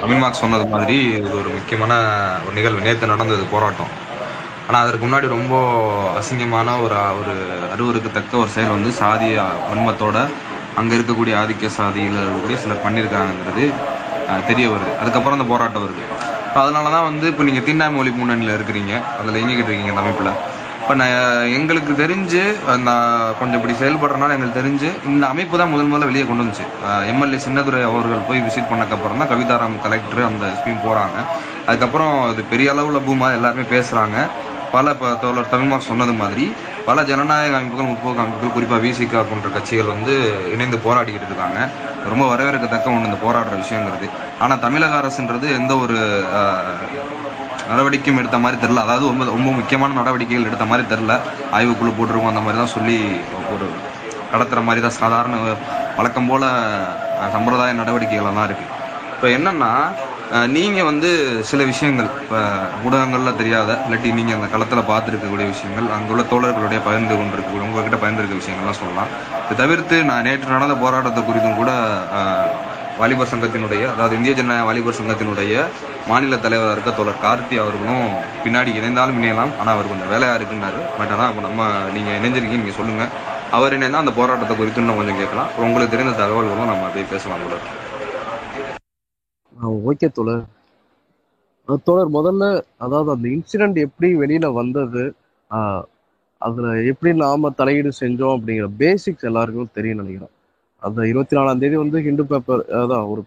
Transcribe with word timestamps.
தமிழ்மார்க் 0.00 0.40
சொன்னது 0.40 0.66
மாதிரி 0.72 0.96
இது 1.14 1.30
ஒரு 1.38 1.48
முக்கியமான 1.54 1.92
ஒரு 2.44 2.52
நிகழ்வு. 2.58 2.84
நேற்று 2.84 3.06
நடந்தது 3.12 3.44
போராட்டம். 3.54 3.90
ஆனால் 4.66 4.82
அதற்கு 4.82 5.02
முன்னாடி 5.06 5.26
ரொம்ப 5.34 5.54
அசிங்கமான 6.18 6.68
ஒரு 6.84 6.96
ஒரு 7.20 7.34
அருவருக்கத்தக்க 7.74 8.42
ஒரு 8.42 8.50
செயல் 8.56 8.74
வந்து 8.76 8.90
சாதி 9.00 9.30
வன்மத்தோட 9.70 10.20
அங்கே 10.80 10.96
இருக்கக்கூடிய 10.98 11.34
ஆதிக்க 11.42 11.70
சாதியில் 11.78 12.20
இருக்கக்கூடிய 12.22 12.58
சிலர் 12.64 12.84
பண்ணியிருக்காங்கிறது 12.86 13.64
தெரிய 14.50 14.66
வருது. 14.74 14.92
அதுக்கப்புறம் 15.02 15.38
அந்த 15.38 15.48
போராட்டம் 15.52 15.86
வருது. 15.86 16.04
அதனால 16.60 16.90
தான் 16.96 17.08
வந்து 17.10 17.26
இப்போ 17.32 17.46
நீங்கள் 17.48 17.66
தீண்டாமை 17.68 17.98
ஒழிப்பு 18.02 18.20
முன்னணியில் 18.22 18.56
இருக்கிறீங்க. 18.58 18.94
அதில் 19.20 19.40
இயங்கிக்கிட்டு 19.40 19.72
இருக்கீங்க 19.72 19.96
தமிழ்ப்பில் 20.00 20.32
அமைப்பில். 20.32 20.55
இப்போ 20.86 20.96
நான் 20.98 21.52
எங்களுக்கு 21.58 21.92
தெரிஞ்சு 22.00 22.42
நான் 22.88 23.32
கொஞ்சம் 23.38 23.58
இப்படி 23.58 23.74
செயல்படுறதுனால 23.80 24.34
எங்களுக்கு 24.34 24.58
தெரிஞ்சு 24.58 24.88
இந்த 25.10 25.24
அமைப்பு 25.32 25.58
தான் 25.60 25.72
முதல் 25.72 25.88
முதல்ல 25.92 26.08
வெளியே 26.10 26.24
கொண்டு 26.26 26.42
வந்துச்சு. 26.44 26.66
எம்எல்ஏ 27.12 27.38
சின்னதுரை 27.46 27.80
அவர்கள் 27.88 28.22
போய் 28.28 28.44
விசிட் 28.44 28.70
பண்ணக்கப்புறம் 28.72 29.18
தான் 29.22 29.30
கவிதாராம் 29.32 29.74
கலெக்டர் 29.86 30.28
அந்த 30.28 30.52
ஸ்கீம் 30.58 30.84
போகிறாங்க 30.84 31.16
அதுக்கப்புறம் 31.66 32.14
அது 32.28 32.44
பெரிய 32.52 32.74
அளவில் 32.74 33.04
பூமா 33.08 33.30
எல்லாருமே 33.38 33.64
பேசுகிறாங்க 33.74 34.16
பல 34.74 34.94
இப்போ 34.94 35.10
தோழர் 35.24 35.52
தமிழ்மார் 35.54 35.88
சொன்னது 35.90 36.14
மாதிரி 36.22 36.46
பல 36.88 37.04
ஜனநாயக 37.10 37.58
அமைப்புகள் 37.58 37.90
முற்போக்கு 37.90 38.22
அமைப்புகள் 38.24 38.56
குறிப்பாக 38.56 38.80
விசிகா 38.86 39.22
போன்ற 39.32 39.50
கட்சிகள் 39.56 39.92
வந்து 39.94 40.14
இணைந்து 40.54 40.78
போராடிக்கிட்டு 40.86 41.30
இருக்காங்க. 41.30 41.60
ரொம்ப 42.12 42.24
வரவேற்கத்தக்க 42.32 42.94
ஒன்று 42.94 43.10
இந்த 43.10 43.20
போராடுற 43.26 43.54
விஷயங்கிறது. 43.64 44.08
ஆனால் 44.44 44.62
தமிழக 44.66 44.94
அரசுன்றது 45.02 45.48
எந்த 45.60 45.72
ஒரு 45.84 45.98
நடவடிக்கையும் 47.68 48.20
எடுத்த 48.22 48.38
மாதிரி 48.44 48.58
தெரில 48.60 48.84
அதாவது 48.84 49.04
ரொம்ப 49.10 49.26
ரொம்ப 49.30 49.50
முக்கியமான 49.58 49.96
நடவடிக்கைகள் 50.00 50.48
எடுத்த 50.50 50.66
மாதிரி 50.70 50.86
தெரில 50.88 51.12
ஆய்வுக்குழு 51.58 51.92
போட்டிருக்கோம் 51.92 52.32
அந்த 52.32 52.44
மாதிரி 52.44 52.58
தான் 52.58 52.74
சொல்லி 52.76 52.96
ஒரு 53.54 53.68
கடத்துகிற 54.32 54.62
மாதிரி 54.64 54.82
தான் 54.82 54.98
சாதாரண 54.98 55.34
வழக்கம் 55.98 56.28
போல் 56.30 56.48
சம்பிரதாய 57.34 57.78
நடவடிக்கைகள் 57.80 58.36
தான் 58.38 58.48
இருக்குது 58.48 58.72
இப்போ 59.14 59.28
என்னென்னா 59.36 59.70
நீங்கள் 60.54 60.88
வந்து 60.88 61.10
சில 61.50 61.60
விஷயங்கள் 61.64 62.08
இப்போ 62.22 62.38
ஊடகங்களில் 62.84 63.38
தெரியாத 63.40 63.70
இல்லாட்டி 63.84 64.08
நீங்கள் 64.18 64.36
அந்த 64.38 64.48
களத்தில் 64.54 64.88
பார்த்துருக்கக்கூடிய 64.88 65.46
விஷயங்கள் 65.52 65.86
அங்குள்ள 65.96 66.22
தோழர்களுடைய 66.32 66.80
பகிர்ந்து 66.86 67.14
கொண்டிருக்கக்கூடிய 67.18 67.66
உங்ககிட்ட 67.66 67.98
பகிர்ந்துருக்க 68.02 68.40
விஷயங்கள்லாம் 68.40 68.80
சொல்லலாம். 68.80 69.10
இது 69.44 69.60
தவிர்த்து 69.62 69.96
நான் 70.08 70.26
நேற்று 70.28 70.56
நடந்த 70.56 70.76
போராட்டத்தை 70.82 71.22
குறித்தும் 71.22 71.60
கூட 71.60 71.70
வாலிபர் 73.00 73.30
சங்கத்தினுடைய 73.30 73.82
அதாவது 73.92 74.14
இந்திய 74.18 74.32
ஜன 74.38 74.54
வாலிபர் 74.66 74.98
சங்கத்தினுடைய 74.98 75.54
மாநில 76.10 76.36
தலைவராக 76.44 76.74
இருக்க 76.76 76.90
தோழர் 76.98 77.22
கார்த்தி 77.24 77.56
அவர்களும் 77.62 78.06
பின்னாடி 78.44 78.70
இணைந்தாலும் 78.78 79.18
இணையலாம். 79.20 79.52
ஆனால் 79.60 79.74
அவர் 79.76 79.90
கொஞ்சம் 79.92 80.12
வேலையாக 80.12 80.38
இருக்குன்னாரு. 80.38 80.80
பட் 80.98 81.12
ஆனால் 81.14 81.28
அப்போ 81.30 81.42
நம்ம 81.46 81.66
நீங்கள் 81.96 82.16
இணைஞ்சிருக்கீங்க 82.18 82.60
நீங்கள் 82.62 82.78
சொல்லுங்கள் 82.80 83.10
அவர் 83.56 83.76
இணைந்தா 83.78 84.02
அந்த 84.04 84.12
போராட்டத்தை 84.18 84.54
குறித்து 84.60 84.82
இன்னும் 84.82 85.00
கொஞ்சம் 85.00 85.20
கேட்கலாம். 85.22 85.48
அப்புறம் 85.48 85.68
உங்களுக்கு 85.70 85.94
தெரிந்த 85.94 86.14
தகவல்களும் 86.22 86.70
நம்ம 86.72 86.86
அப்படியே 86.88 87.08
பேசலாம் 87.14 87.44
கூட 87.46 87.58
ஓகே 89.90 90.08
தோழர். 90.16 90.44
தோழர் 91.88 92.16
முதல்ல 92.16 92.44
அதாவது 92.84 93.10
அந்த 93.14 93.26
இன்சிடென்ட் 93.36 93.78
எப்படி 93.86 94.08
வெளியில 94.22 94.46
வந்தது? 94.60 95.04
அதில் 95.50 95.84
அதுல 96.46 96.72
எப்படி 96.90 97.10
நாம 97.24 97.50
தலையீடு 97.60 97.90
செஞ்சோம் 98.00 98.34
அப்படிங்கிற 98.36 98.66
பேசிக்ஸ் 98.82 99.28
எல்லாருக்கும் 99.30 99.74
தெரியும் 99.76 100.00
நினைக்கிறேன். 100.02 100.32
அந்த 100.86 101.00
இருபத்தி 101.10 101.36
நாலாம் 101.36 101.60
தேதி 101.60 101.76
வந்து 101.80 101.98
ஹிந்து 102.04 102.24
பேப்பர் 102.30 102.62
அதான் 102.78 103.06
ஒரு 103.12 103.22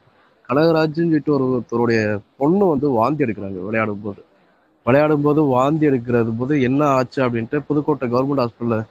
கனகராஜ்னு 0.50 0.96
சொல்லிட்டு 1.00 1.32
ஒரு 1.36 1.46
ஒருத்தருடைய 1.50 2.00
பொண்ணு 2.40 2.64
வந்து 2.72 2.88
வாந்தி 2.96 3.24
எடுக்கிறாங்க 3.26 3.60
விளையாடும் 3.66 4.04
போது. 4.04 4.22
விளையாடும் 4.86 5.26
போது 5.26 5.42
வாந்தி 5.52 5.86
எடுக்கிறது 5.90 6.32
போது 6.38 6.54
என்ன 6.68 6.82
ஆச்சு 6.96 7.20
அப்படின்ட்டு 7.26 7.58
புதுக்கோட்டை 7.68 8.06
கவர்மெண்ட் 8.10 8.44
ஹாஸ்பிட்டலில் 8.44 8.88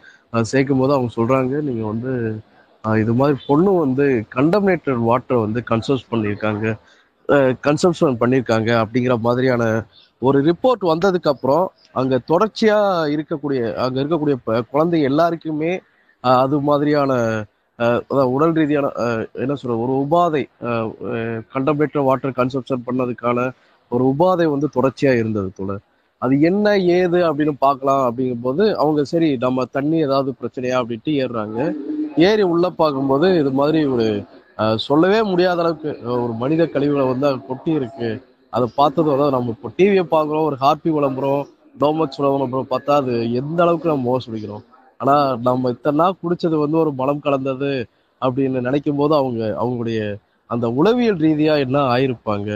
சேர்க்கும் 0.46 0.80
போது 0.80 0.92
அவங்க 0.94 1.10
சொல்கிறாங்க 1.14 1.60
நீங்கள் 1.66 1.90
வந்து 1.92 2.12
இது 2.84 3.12
மாதிரி 3.14 3.36
பொண்ணு 3.46 3.70
வந்து 3.78 4.04
கண்டம்னேட்டட் 4.34 5.02
வாட்டரை 5.06 5.38
வந்து 5.44 5.60
கன்சர்ஸ் 5.70 6.10
பண்ணியிருக்காங்க 6.10 6.66
கன்சம்ஷன் 7.64 8.20
பண்ணியிருக்காங்க 8.20 8.70
அப்படிங்கிற 8.82 9.14
மாதிரியான 9.20 9.64
ஒரு 10.22 10.38
ரிப்போர்ட் 10.46 10.84
வந்ததுக்கு 10.90 11.32
அப்புறம் 11.32 11.64
தொடர்ச்சியாக 12.28 13.10
இருக்கக்கூடிய 13.14 13.60
அங்கே 13.82 14.00
இருக்கக்கூடிய 14.00 14.36
ப- 14.44 14.64
குழந்தைங்க 14.72 15.10
எல்லாருக்குமே 15.10 15.72
அது 16.40 16.56
மாதிரியான 16.60 17.12
அதாவது 17.78 18.30
உடல் 18.36 18.54
ரீதியான 18.58 18.86
என்ன 19.42 19.56
சொல்ற 19.60 19.76
ஒரு 19.84 19.92
உபாதை 20.04 20.42
கண்டம்னேட்டட் 21.54 22.08
வாட்டர் 22.08 22.38
கன்சப்ஷன் 22.40 22.86
பண்ணதுக்கான 22.88 23.44
ஒரு 23.90 24.04
உபாதை 24.12 24.46
வந்து 24.54 24.68
தொடர்ச்சியா 24.76 25.12
இருந்தது 25.20 25.50
தொடர் 25.60 25.82
அது 26.22 26.34
என்ன 26.48 26.66
ஏது 26.98 27.18
அப்படின்னு 27.28 27.52
பார்க்கலாம் 27.66 28.02
அப்படிங்கும்போது 28.06 28.64
அவங்க 28.82 29.00
சரி 29.10 29.28
நம்ம 29.44 29.64
தண்ணி 29.76 29.98
ஏதாவது 30.06 30.30
பிரச்சனையா 30.40 30.78
அப்படின்ட்டு 30.80 31.12
ஏறுறாங்க. 31.22 31.58
ஏறி 32.28 32.44
உள்ள 32.52 32.66
பார்க்கும்போது 32.80 33.28
இது 33.40 33.50
மாதிரி 33.60 33.80
ஒரு 33.94 34.06
சொல்லவே 34.86 35.20
முடியாத 35.30 35.62
அளவுக்கு 35.64 35.90
ஒரு 36.24 36.32
மனித 36.42 36.62
கழிவுகளை 36.74 37.04
வந்து 37.10 37.28
கொட்டி 37.50 37.70
இருக்கு. 37.80 38.08
அதை 38.52 38.66
பார்த்ததும் 38.80 39.14
அதாவது 39.16 39.36
நம்ம 39.36 39.54
இப்போ 39.56 39.70
டிவியை 39.78 40.04
பார்க்குறோம் 40.14 40.46
ஒரு 40.48 40.56
ஹாப்பி 40.64 40.90
விளம்பரம் 40.96 41.44
டோமக்ஸ் 41.82 42.20
விளம்பரம் 42.22 42.72
பார்த்தா 42.74 42.94
அது 43.02 43.14
எந்த 43.40 43.58
அளவுக்கு 43.64 43.92
நம்ம 43.92 44.06
மோசடிக்கிறோம். 44.12 44.64
ஆனா 45.00 45.14
நம்ம 45.46 45.70
இத்தனை 45.74 45.98
நாள் 46.02 46.20
குடிச்சது 46.22 46.56
வந்து 46.64 46.78
ஒரு 46.84 46.92
மலம் 47.00 47.24
கலந்தது 47.26 47.72
அப்படின்னு 48.22 48.60
நினைக்கும் 48.68 49.00
போது 49.00 49.14
அவங்க 49.20 49.42
அவங்களுடைய 49.62 50.00
அந்த 50.50 50.66
உளவியல் 50.80 51.20
ரீதியா 51.26 51.54
என்ன 51.66 51.78
ஆயிருப்பாங்க 51.94 52.50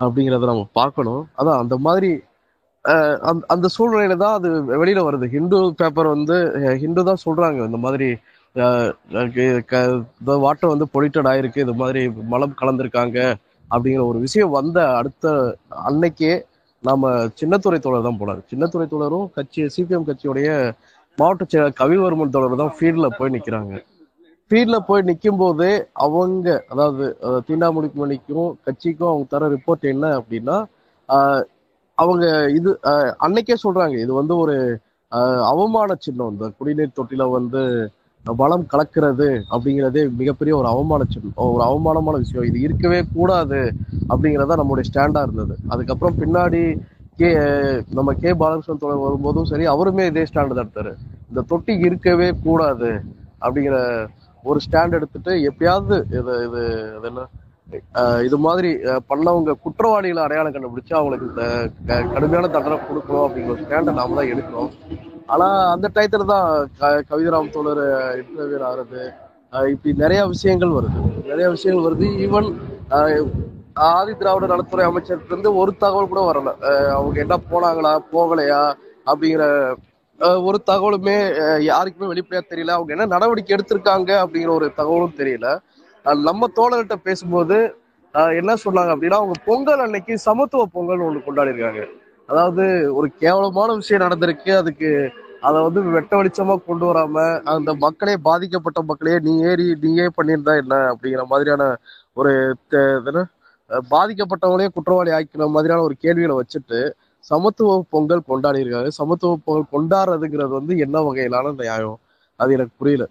அப்படிங்கிறத 0.00 0.48
நம்ம 0.50 0.64
பார்க்கணும். 0.80 1.22
அதான் 1.40 1.60
அந்த 1.64 1.76
மாதிரி 1.86 2.10
அஹ், 2.84 3.18
அந்த 3.30 3.42
அந்த 3.54 3.66
சூழ்நிலையில 3.74 4.14
தான் 4.22 4.36
அது 4.38 4.48
வெளியில 4.82 5.00
வருது. 5.06 5.26
ஹிந்து 5.34 5.58
பேப்பர் 5.80 6.08
வந்து 6.14 6.36
ஹிந்து 6.82 7.02
தான் 7.08 7.22
சொல்றாங்க 7.24 7.60
இந்த 7.68 7.80
மாதிரி 7.84 8.08
வாட்டர் 10.44 10.72
வந்து 10.72 10.86
பொலிட்டட் 10.94 11.28
ஆயிருக்கு 11.32 11.64
இது 11.64 11.74
மாதிரி 11.82 12.02
மலம் 12.32 12.58
கலந்திருக்காங்க 12.60 13.18
அப்படிங்கிற 13.70 14.04
ஒரு 14.10 14.20
விஷயம் 14.26 14.54
வந்த 14.58 14.78
அடுத்த 15.00 15.26
அன்னைக்கே 15.88 16.32
நாம 16.84 17.10
சின்னத்துறை 17.40 17.78
தோழர் 17.80 18.06
தான் 18.06 18.20
போனார். 18.20 18.42
சின்னத்துறை 18.52 18.86
தோழரும் 18.88 19.28
கட்சி 19.36 19.62
சிபிஎம் 19.76 20.08
கட்சியுடைய 20.08 20.48
மாவட்ட 21.18 21.44
செயலர் 21.48 21.78
கவிவர்மன் 21.80 22.34
தொடர் 22.34 22.60
தான் 22.62 22.74
ஃபீல்டில் 22.76 23.16
போய் 23.18 23.34
நிற்கிறாங்க 23.34 23.74
ஃபீல்டில் 24.50 24.86
போய் 24.88 25.06
நிற்கும் 25.08 25.40
போதே 25.40 25.72
அவங்க 26.04 26.46
அதாவது 26.72 27.06
அஹ், 27.28 27.42
மணிக்கும் 27.98 28.48
கட்சிக்கும் 28.66 29.10
அவங்க 29.10 29.26
தர 29.34 29.48
ரிப்போர்ட் 29.54 29.84
என்ன 29.92 30.06
அப்படின்னா 30.20 30.58
அவங்க 31.98 32.24
இது 32.58 32.70
அன்னைக்கே 33.24 33.56
சொல்றாங்க. 33.64 33.96
இது 34.04 34.12
வந்து 34.20 34.34
ஒரு 34.42 34.56
அவமான 35.50 35.90
சின்னம். 36.04 36.32
இந்த 36.34 36.46
குடிநீர் 36.58 36.96
தொட்டில 36.98 37.24
வந்து 37.36 37.62
வளம் 38.24 38.66
கலக்கிறது 38.72 39.26
அப்படிங்கிறதே 39.52 40.02
மிகப்பெரிய 40.20 40.54
ஒரு 40.60 40.68
அவமான 40.72 41.02
சின்னம். 41.12 41.34
ஒரு 41.48 41.64
அவமானமான 41.68 42.16
விஷயம். 42.24 42.46
இது 42.50 42.58
இருக்கவே 42.66 43.00
கூடாது 43.14 43.60
அப்படிங்கிறதா 44.10 44.58
நம்மளுடைய 44.60 44.88
ஸ்டாண்டா 44.90 45.22
இருந்தது. 45.26 45.54
அதுக்கப்புறம் 45.72 46.18
பின்னாடி 46.22 46.62
கே 47.18 47.28
நம்ம 47.90 48.12
கே 48.12 48.30
பாலகிருஷ்ணன் 48.32 48.78
தோழர் 48.78 48.96
வரும்போதும் 48.96 49.44
சரி 49.44 49.66
அவருமே 49.66 50.06
இதே 50.06 50.22
ஸ்டாண்டு 50.22 50.54
தான் 50.54 50.68
எடுத்தாரு. 50.68 50.92
இந்த 51.28 51.40
தொட்டி 51.46 51.74
இருக்கவே 51.78 52.32
கூடாது 52.44 52.90
அப்படிங்கிற 53.40 53.76
ஒரு 54.44 54.60
ஸ்டாண்ட் 54.66 54.92
எடுத்துட்டு 54.92 55.32
எப்பயாவது 55.50 55.96
இது 56.18 56.34
இது 56.46 56.62
என்ன? 57.02 57.24
இது 58.24 58.38
மாதிரி 58.38 58.68
பண்ணவங்க 59.10 59.52
குற்றவாளிகளை 59.62 60.22
அடையாளம் 60.22 60.52
கண்டுபிடிச்சு 60.52 60.94
அவங்களுக்கு 60.94 61.26
இந்த 61.28 61.44
க- 61.86 62.02
கடுமையான 62.12 62.48
தண்டனை 62.48 62.78
கொடுக்கணும் 62.78 63.24
அப்படிங்கிற 63.26 63.48
ஒரு 63.48 63.62
ஸ்டாண்டை 63.62 63.92
நாம 63.92 64.14
தான் 64.14 64.30
எடுக்கிறோம். 64.32 64.70
ஆனா 65.26 65.46
அந்த 65.72 65.90
டயத்துல 65.94 66.24
தான் 66.24 66.46
க- 66.78 67.04
கவிதராம் 67.10 67.50
தோழர் 67.50 67.82
இன்டர்வியூர் 68.20 68.66
ஆகுறது 68.68 69.02
இப்படி 69.68 69.94
நிறைய 69.96 70.26
விஷயங்கள் 70.26 70.68
வருது. 70.68 71.00
நிறைய 71.24 71.50
விஷயங்கள் 71.50 71.86
வருது. 71.88 72.06
ஈவன் 72.26 72.48
ஆதி 73.86 74.12
திராவிட 74.14 74.46
நலத்துறை 74.46 74.84
அமைச்சர்கிட்ட 74.86 75.32
இருந்து 75.32 75.50
ஒரு 75.54 75.72
தகவல் 75.76 76.10
கூட 76.12 76.20
வரல. 76.28 76.50
அவங்க 76.96 77.16
என்ன 77.24 77.36
போனாங்களா 77.50 77.92
போகலையா 78.12 78.62
அப்படிங்கிற 79.06 79.44
அஹ் 80.20 80.40
ஒரு 80.44 80.58
தகவலுமே 80.66 81.16
யாருக்குமே 81.62 82.10
வெளிப்படையா 82.12 82.42
தெரியல. 82.44 82.72
அவங்க 82.76 82.90
என்ன 82.94 83.06
நடவடிக்கை 83.06 83.52
எடுத்திருக்காங்க 83.56 84.10
அப்படிங்கிற 84.22 84.50
ஒரு 84.50 84.68
தகவலும் 84.78 85.18
தெரியல. 85.18 85.48
நம்ம 86.28 86.48
தோழர்கிட்ட 86.56 86.96
பேசும்போது 87.02 87.56
என்ன 88.40 88.52
சொன்னாங்க 88.64 88.90
அப்படின்னா 88.94 89.18
அவங்க 89.20 89.36
பொங்கல் 89.44 89.82
அன்னைக்கு 89.84 90.14
சமத்துவ 90.18 90.62
பொங்கல் 90.74 91.04
ஒன்று 91.06 91.24
கொண்டாடி 91.24 91.52
இருக்காங்க 91.52 91.82
அதாவது 92.28 92.64
ஒரு 92.94 93.08
கேவலமான 93.20 93.74
விஷயம் 93.74 94.04
நடந்திருக்கு. 94.04 94.50
அதுக்கு 94.62 94.90
அதை 95.40 95.58
வந்து 95.62 95.80
வெட்ட 95.96 96.12
வெளிச்சமா 96.16 96.54
கொண்டு 96.60 96.84
வராம 96.86 97.16
அந்த 97.52 97.70
மக்களே 97.84 98.14
பாதிக்கப்பட்ட 98.22 98.80
மக்களே 98.82 99.14
நீ 99.26 99.32
ஏறி 99.42 99.66
நீயே 99.80 100.06
பண்ணியிருந்தா 100.16 100.54
என்ன 100.62 100.76
அப்படிங்கிற 100.92 101.24
மாதிரியான 101.26 101.64
ஒரு 102.16 102.32
இது 102.56 102.80
என்ன, 103.10 103.20
பாதிக்கப்பட்டவங்களே 103.68 104.68
குற்றவாளி 104.68 105.10
ஆக்கின 105.10 105.48
மாதிரியான 105.48 105.82
ஒரு 105.82 105.94
கேள்விகளை 105.98 106.40
வச்சுட்டு 106.40 106.90
சமத்துவ 107.20 107.84
பொங்கல் 107.90 108.22
கொண்டாடி 108.26 108.90
சமத்துவ 108.90 109.38
பொங்கல் 109.44 109.66
கொண்டாடுறதுங்கிறது 109.72 110.48
வந்து 110.48 110.78
என்ன 110.78 111.00
வகையிலான 111.00 111.54
நியாயம்? 111.54 111.98
அது 112.36 112.52
எனக்கு 112.52 112.72
புரியல. 112.78 113.08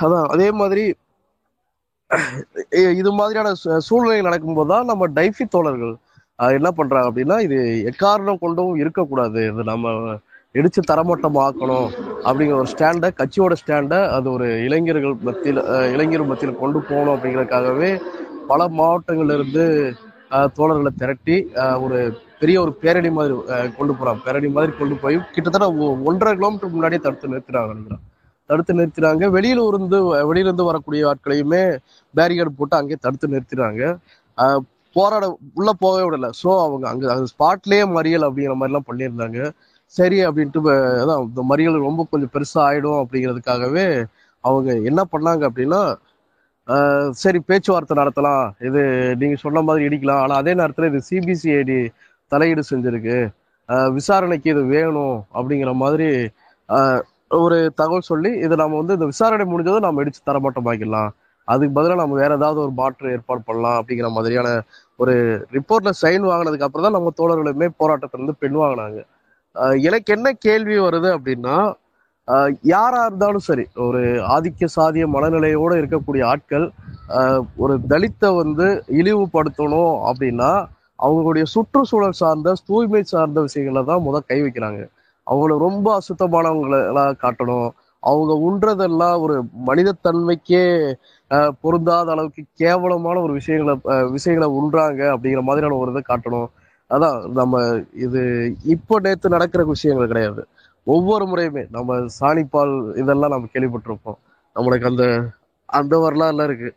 அதான். 0.00 0.26
அதே 0.26 0.50
மாதிரி 0.50 0.94
இது 2.70 3.12
மாதிரியான 3.12 3.52
சூ- 3.64 3.78
சூழ்நிலை 3.78 4.20
நடக்கும்போது 4.20 4.68
தான் 4.68 4.84
நம்ம 4.84 5.08
டைஃபி 5.08 5.48
தோழர்கள் 5.50 5.96
என்ன 6.36 6.70
பண்றாங்க 6.70 7.08
அப்படின்னா 7.10 7.40
இது 7.40 7.90
எக்காரணம் 7.92 8.38
கொண்டும் 8.38 8.76
இருக்கக்கூடாது. 8.76 9.42
இது 9.42 9.64
நம்ம 9.64 9.90
இடிச்சு 10.54 10.80
தரமட்டம் 10.90 11.38
ஆக்கணும் 11.38 11.88
அப்படிங்கிற 12.24 12.54
ஒரு 12.54 12.70
ஸ்டாண்டை 12.76 13.10
கட்சியோட 13.16 13.56
ஸ்டாண்டை 13.66 14.08
அது 14.08 14.32
ஒரு 14.32 14.64
இளைஞர்கள் 14.64 15.14
மத்தியில் 15.20 15.64
இளைஞர் 15.92 16.24
மத்தியில் 16.24 16.58
கொண்டு 16.58 16.80
போகணும் 16.80 17.14
அப்படிங்கிறதுக்காகவே 17.14 18.00
பல 18.48 18.62
மாவட்டங்கள்ல 18.78 19.36
இருந்து 19.38 19.64
தோழர்களை 20.56 20.92
திரட்டி 20.96 21.36
ஒரு 21.84 21.98
பெரிய 22.40 22.56
ஒரு 22.60 22.72
பேரணி 22.82 23.10
மாதிரி 23.10 23.34
கொண்டு 23.76 23.92
போகிறாங்க 23.92 24.20
பேரணி 24.26 24.48
மாதிரி 24.56 24.72
கொண்டு 24.72 24.94
போய் 24.96 25.16
கிட்டத்தட்ட 25.34 25.68
ஒ- 25.84 25.96
ஒன்றரை 26.08 26.32
கிலோமீட்டர் 26.34 26.74
முன்னாடியே 26.74 27.00
தடுத்து 27.00 27.32
நிறுத்தினாங்க 27.32 27.96
தடுத்து 28.50 28.72
நிறுத்தினாங்க 28.74 29.24
வெளியில 29.36 29.62
இருந்து 29.68 29.98
வெளியிலிருந்து 30.28 30.68
வரக்கூடிய 30.68 31.04
ஆட்களையுமே 31.12 31.62
பேரிகேட் 32.14 32.58
போட்டு 32.58 32.76
அங்கேயே 32.76 33.00
தடுத்து 33.04 33.32
நிறுத்தினாங்க 33.34 33.82
போராட 34.96 35.24
உள்ள 35.58 35.70
போகவே 35.80 36.04
விடல. 36.06 36.28
ஸோ 36.40 36.50
அவங்க 36.64 36.84
அங்க 36.92 37.04
அந்த 37.14 37.26
ஸ்பாட்லேயே 37.32 37.84
மறியல் 37.96 38.26
அப்படிங்கிற 38.26 38.54
மாதிரிலாம் 38.60 38.88
பண்ணியிருந்தாங்க. 38.90 39.38
சரி 39.94 40.18
அப்படின்ட்டு 40.28 40.60
அதான் 41.02 41.22
இந்த 41.26 41.42
மறியல் 41.50 41.86
ரொம்ப 41.88 42.04
கொஞ்சம் 42.12 42.32
பெருசா 42.34 42.60
ஆயிடும் 42.68 43.00
அப்படிங்கிறதுக்காகவே 43.02 43.86
அவங்க 44.44 44.70
என்ன 44.90 45.00
பண்ணாங்க 45.12 45.42
அப்படின்னா 45.50 45.80
சரி 47.22 47.38
பேச்சுவார்த்தை 47.48 47.94
நடத்தலாம். 48.00 48.44
இது 48.68 48.80
நீங்கள் 49.20 49.42
சொன்ன 49.44 49.62
மாதிரி 49.68 49.86
இடிக்கலாம். 49.88 50.22
ஆனால் 50.24 50.40
அதே 50.42 50.52
நேரத்தில் 50.60 50.88
இது 50.90 51.00
சிபிசிஐடி 51.10 51.78
தலையீடு 52.32 52.62
செஞ்சுருக்கு. 52.70 53.18
விசாரணைக்கு 53.98 54.48
இது 54.54 54.62
வேணும் 54.74 55.16
அப்படிங்கிற 55.36 55.70
மாதிரி 55.84 56.08
ஒரு 57.38 57.58
தகவல் 57.80 58.08
சொல்லி 58.10 58.30
இது 58.46 58.54
நம்ம 58.62 58.76
வந்து 58.80 58.96
இந்த 58.96 59.06
விசாரணை 59.12 59.44
முடிஞ்சதும் 59.52 59.86
நம்ம 59.86 60.02
இடிச்சு 60.04 60.20
தரமாட்டமாக்கிடலாம். 60.28 61.10
அதுக்கு 61.48 61.74
பதிலாக 61.76 62.00
நம்ம 62.02 62.16
வேற 62.20 62.32
ஏதாவது 62.40 62.58
ஒரு 62.64 62.72
மாற்று 62.80 63.12
ஏற்பாடு 63.16 63.40
பண்ணலாம் 63.48 63.78
அப்படிங்கிற 63.80 64.08
மாதிரியான 64.16 64.48
ஒரு 65.02 65.14
ரிப்போர்ட்ல 65.56 65.90
சைன் 66.02 66.24
வாங்கினதுக்கு 66.30 66.66
அப்புறம் 66.66 66.86
தான் 66.86 66.96
நம்ம 66.98 67.12
தோழர்களுமே 67.20 67.68
போராட்டத்துல 67.80 68.20
இருந்து 68.20 68.40
பெண் 68.42 68.58
வாங்கினாங்க. 68.62 68.98
எனக்கு 69.88 70.10
என்ன 70.16 70.28
கேள்வி 70.46 70.76
வருது 70.86 71.08
அப்படின்னா 71.16 71.56
யாரா 72.72 73.00
இருந்தாலும் 73.08 73.44
சரி 73.48 73.64
ஒரு 73.86 74.00
ஆதிக்க 74.34 74.68
சாதிய 74.76 75.04
மனநிலையோட 75.14 75.72
இருக்கக்கூடிய 75.80 76.22
ஆட்கள் 76.32 76.66
ஒரு 77.64 77.74
தலித்தை 77.92 78.30
வந்து 78.42 78.66
இழிவுபடுத்தணும் 79.00 79.94
அப்படின்னா 80.08 80.50
அவங்களுடைய 81.06 81.44
சுற்றுச்சூழல் 81.54 82.18
சார்ந்த 82.20 82.54
தூய்மை 82.68 83.02
சார்ந்த 83.12 83.38
விஷயங்களை 83.46 83.82
தான் 83.90 84.04
முத 84.06 84.18
கை 84.30 84.38
வைக்கிறாங்க. 84.44 84.80
அவங்கள 85.26 85.52
ரொம்ப 85.66 85.86
அசுத்தமானவங்களா 86.00 87.04
காட்டணும். 87.24 87.68
அவங்க 88.02 88.32
உண்றதெல்லாம் 88.48 89.16
ஒரு 89.24 89.36
மனிதத்தன்மைக்கே 89.68 90.64
பொருந்தாத 91.62 92.10
அளவுக்கு 92.14 92.42
கேவலமான 92.62 93.16
ஒரு 93.26 93.32
விஷயங்களை 93.38 93.74
விஷயங்களை 94.16 94.48
உண்றாங்க 94.60 95.02
அப்படிங்கிற 95.14 95.42
மாதிரியான 95.48 95.78
ஒரு 95.82 95.92
இதை 95.94 96.02
காட்டணும். 96.10 96.48
அதான் 96.90 97.16
நம்ம 97.38 97.62
இது 98.06 98.20
இப்போ 98.74 98.94
நேற்று 99.06 99.34
நடக்கிற 99.36 99.62
விஷயங்கள் 99.74 100.12
கிடையாது. 100.12 100.42
ஒவ்வொரு 100.86 101.24
முறையுமே 101.24 101.66
நம்ம 101.70 102.04
சாணிப்பால் 102.20 102.98
இதெல்லாம் 102.98 103.30
நம்ம 103.30 103.46
கேள்விப்பட்டிருப்போம். 103.52 104.18
நம்மளுக்கு 104.54 104.86
அந்த 104.86 105.22
அந்த 105.66 105.98
வரலாறுலாம் 105.98 106.44
இருக்கு. 106.44 106.74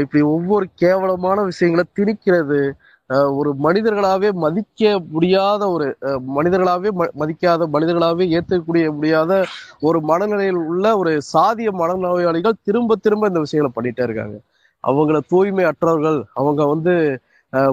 இப்படி 0.00 0.24
ஒவ்வொரு 0.24 0.68
கேவலமான 0.74 1.42
விஷயங்களை 1.42 1.90
திணிக்கிறது 1.98 2.72
ஒரு 3.08 3.54
மனிதர்களாவே 3.62 4.32
மதிக்க 4.32 5.00
முடியாத 5.10 5.70
ஒரு 5.70 5.96
மனிதர்களாகவே 6.02 6.18
மனிதர்களாவே 6.36 6.88
ம- 6.98 7.10
மதிக்காத 7.18 7.66
மனிதர்களாவே 7.72 8.28
ஏற்கக்கூடிய 8.28 8.92
முடியாத 8.92 9.44
ஒரு 9.80 10.00
மனநிலையில் 10.00 10.54
உள்ள 10.54 10.96
ஒரு 10.96 11.20
சாதிய 11.32 11.68
மனநோயாளிகள் 11.72 12.52
திரும்ப 12.62 12.96
திரும்ப 12.96 13.26
இந்த 13.26 13.38
விஷயங்களை 13.38 13.92
பண்ணிட்டே 13.92 14.02
இருக்காங்க. 14.02 14.40
அவங்கள 14.86 15.20
தூய்மை 15.28 15.64
அற்றவர்கள் 15.64 16.24
அவங்க 16.34 16.66
வந்து 16.66 17.20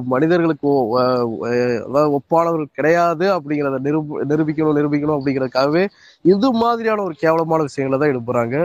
மனிதர்களுக்கு 0.08 0.70
அதாவது 1.88 2.10
ஒப்பானவர்கள் 2.12 2.76
கிடையாது 2.76 3.26
அப்படிங்கிறத 3.36 3.80
நிரூப 3.80 4.24
நிரூபிக்கணும் 4.24 4.78
நிரூபிக்கணும் 4.78 5.18
அப்படிங்கிறதுக்காகவே 5.18 5.84
இது 6.26 6.48
மாதிரியான 6.54 7.04
ஒரு 7.04 7.16
கேவலமான 7.20 7.64
விஷயங்களை 7.64 8.00
தான் 8.00 8.14
எடுப்புறாங்க 8.14 8.58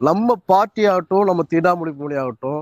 நம்ம 0.00 0.36
பார்ட்டி 0.46 0.82
ஆகட்டும் 0.86 1.24
நம்ம 1.24 1.44
தீண்டாமொழி 1.50 1.92
மொழி 1.96 2.16
ஆகட்டும் 2.16 2.60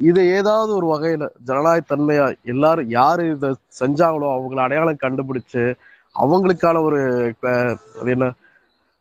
இது 0.00 0.20
ஏதாவது 0.30 0.70
ஒரு 0.74 0.86
வகையில 0.86 1.24
ஜனநாயக 1.44 1.84
தன்மையா 1.86 2.26
எல்லாரும் 2.44 2.90
யாரு 2.90 3.24
இதை 3.30 3.50
செஞ்சாங்களோ 3.80 4.28
அவங்கள 4.34 4.60
அடையாளம் 4.62 5.02
கண்டுபிடிச்சு 5.02 5.64
அவங்களுக்கான 6.16 6.80
ஒரு 6.82 7.00
அது 8.00 8.10
என்ன 8.10 8.28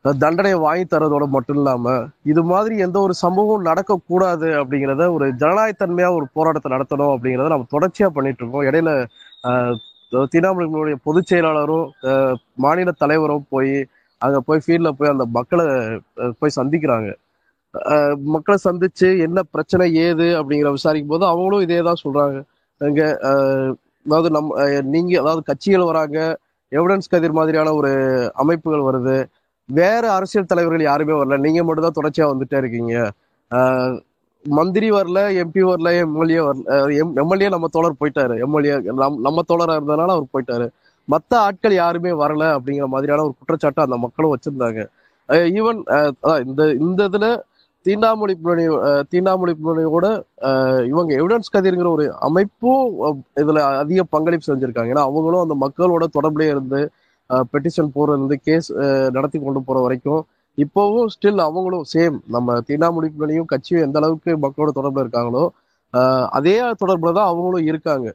தண்டனையை 0.05 0.57
வாங்கி 0.59 0.85
தரதோட 0.87 1.25
மட்டும் 1.29 1.57
இல்லாம 1.57 1.93
இது 2.31 2.41
மாதிரி 2.51 2.75
எந்த 2.85 2.97
ஒரு 3.05 3.13
சம்பவமும் 3.23 3.67
நடக்கக்கூடாது 3.69 4.47
அப்படிங்கிறத 4.59 5.05
ஒரு 5.15 5.25
ஜனநாயகத்தன்மையா 5.41 6.09
ஒரு 6.17 6.25
போராட்டத்தை 6.37 6.69
நடத்தணும் 6.75 7.13
அப்படிங்கிறத 7.15 7.49
நம்ம 7.53 7.67
தொடர்ச்சியா 7.73 8.09
பண்ணிட்டு 8.17 8.43
இருக்கோம். 8.43 8.67
இடையில 8.69 8.91
ஆஹ், 9.43 9.75
பொதுச் 11.05 11.29
செயலாளரும் 11.31 11.87
மாநில 12.65 12.91
தலைவரும் 13.03 13.45
போய் 13.49 13.73
அங்க 14.21 14.37
போய் 14.47 14.63
ஃபீல்ட்ல 14.63 14.89
போய் 14.99 15.13
அந்த 15.13 15.25
மக்களை 15.37 15.65
போய் 16.41 16.57
சந்திக்கிறாங்க. 16.59 17.09
மக்களை 18.35 18.57
சந்திச்சு 18.65 19.09
என்ன 19.25 19.39
பிரச்சனை 19.53 19.85
ஏது 20.05 20.27
அப்படிங்கிற 20.39 20.69
விசாரிக்கும் 20.77 21.13
போது 21.13 21.25
அவங்களும் 21.31 21.65
இதே 21.67 21.79
தான் 21.89 22.01
சொல்றாங்க. 22.03 22.37
இங்க 22.81 23.01
அதாவது 24.05 24.29
நம்ம 24.37 24.49
நீங்க 24.95 25.13
அதாவது 25.23 25.41
கட்சிகள் 25.49 25.89
வராங்க 25.91 26.19
எவிடன்ஸ் 26.71 27.11
கதிர் 27.13 27.37
மாதிரியான 27.39 27.73
ஒரு 27.79 27.91
அமைப்புகள் 28.43 28.87
வருது. 28.89 29.17
வேற 29.69 30.03
அரசியல் 30.17 30.49
தலைவர்கள் 30.51 30.89
யாருமே 30.89 31.13
வரல. 31.19 31.37
நீங்க 31.45 31.61
மட்டும் 31.65 31.85
தான் 31.87 31.97
தொடர்ச்சியா 31.99 32.27
வந்துட்டே 32.31 32.57
இருக்கீங்க. 32.61 32.93
மந்திரி 34.45 34.87
வரல 34.97 35.19
எம்பி 35.41 35.61
வரல 35.69 35.89
எம்எல்ஏ 36.03 36.39
வரல 36.47 36.75
எம்எல்ஏ 37.21 37.47
நம்ம 37.55 37.67
தோழர் 37.75 37.99
போயிட்டாரு. 38.01 38.35
எம்எல்ஏ 38.45 38.75
நம்ம 39.27 39.43
தோழரா 39.49 39.75
இருந்ததுனால 39.79 40.15
அவர் 40.17 40.33
போயிட்டாரு. 40.35 40.67
மத்த 41.07 41.33
ஆட்கள் 41.47 41.75
யாருமே 41.81 42.11
வரல 42.23 42.43
அப்படிங்கிற 42.55 42.87
மாதிரியான 42.93 43.23
ஒரு 43.27 43.33
குற்றச்சாட்டு 43.39 43.85
அந்த 43.85 43.97
மக்களும் 44.05 44.33
வச்சிருந்தாங்க. 44.33 44.81
ஈவன் 45.59 45.79
இந்த 46.47 46.61
இந்த 46.85 47.01
இதுல 47.09 47.27
தீண்டாமொழி 47.85 48.33
பின்னணி 48.39 48.65
தீண்டாமொழி 49.11 49.53
பின்னணியோட 49.59 50.07
இவங்க 50.91 51.11
எவிடன்ஸ் 51.21 51.53
கதிர்ங்கிற 51.55 51.89
ஒரு 51.97 52.05
அமைப்பும் 52.27 52.83
இதுல 53.41 53.59
அதிக 53.83 54.03
பங்களிப்பு 54.15 54.47
செஞ்சிருக்காங்க. 54.49 54.93
ஏன்னா 54.93 55.05
அவங்களும் 55.09 55.43
அந்த 55.45 55.57
மக்களோட 55.65 56.05
தொடர்புலேயே 56.17 56.53
இருந்து 56.55 56.81
பெட்டிஷன் 57.51 57.95
போறது 57.97 58.37
கேஸ் 58.47 58.69
நடத்தி 59.15 59.37
கொண்டு 59.39 59.61
போற 59.69 59.79
வரைக்கும் 59.85 60.21
இப்போவும் 60.57 61.09
ஸ்டில் 61.15 61.41
அவங்களும் 61.47 61.85
சேம் 61.93 62.15
நம்ம 62.35 62.57
தீண்டாமொழி 62.69 63.09
பின்னணியும் 63.13 63.49
கட்சியும் 63.51 63.83
எந்த 63.87 63.97
அளவுக்கு 64.01 64.31
மக்களோட 64.45 64.71
தொடர்பில் 64.77 65.03
இருக்காங்களோ 65.05 65.43
அதே 66.37 66.55
தொடர்பில் 66.81 67.17
தான் 67.17 67.29
அவங்களும் 67.31 67.67
இருக்காங்க. 67.69 68.07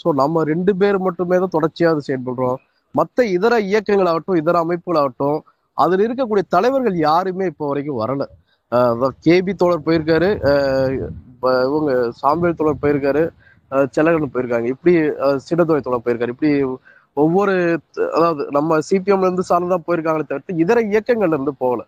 ஸோ 0.00 0.08
நம்ம 0.20 0.42
ரெண்டு 0.52 0.72
பேர் 0.80 0.98
மட்டுமே 1.06 1.36
தான் 1.42 1.54
தொடர்ச்சியாக 1.56 1.94
அதை 1.94 2.02
செயல்படுறோம். 2.08 2.58
மற்ற 2.94 3.24
இதர 3.36 3.54
இயக்கங்களாகட்டும் 3.70 4.40
இதர 4.42 4.56
அமைப்புகளாகட்டும் 4.64 5.38
அதில் 5.76 6.04
இருக்கக்கூடிய 6.06 6.44
தலைவர்கள் 6.54 6.96
யாருமே 7.08 7.44
இப்போ 7.52 7.66
வரைக்கும் 7.70 8.00
வரல. 8.02 8.24
கேபி 9.26 9.52
தோழர் 9.62 9.86
போயிருக்காரு 9.86 10.28
இவங்க 11.68 11.92
சாம்பியல் 12.22 12.58
தோழர் 12.60 12.82
போயிருக்காரு 12.84 13.22
செலகன் 13.96 14.34
போயிருக்காங்க. 14.34 14.66
இப்படி 14.74 14.92
ஆஹ் 15.26 15.40
தோழர் 15.88 16.04
போயிருக்காரு. 16.06 16.34
இப்படி 16.34 16.52
ஒவ்வொரு 17.16 17.54
அதாவது 18.10 18.42
நம்ம 18.50 18.78
சிபிஎம்ல 18.86 19.26
இருந்து 19.26 19.48
சார்ந்துதான் 19.48 19.86
போயிருக்காங்களே 19.86 20.26
தவிர்த்து 20.28 20.60
இதர 20.62 20.78
இயக்கங்கள்ல 20.90 21.36
இருந்து 21.36 21.54
போகல. 21.60 21.80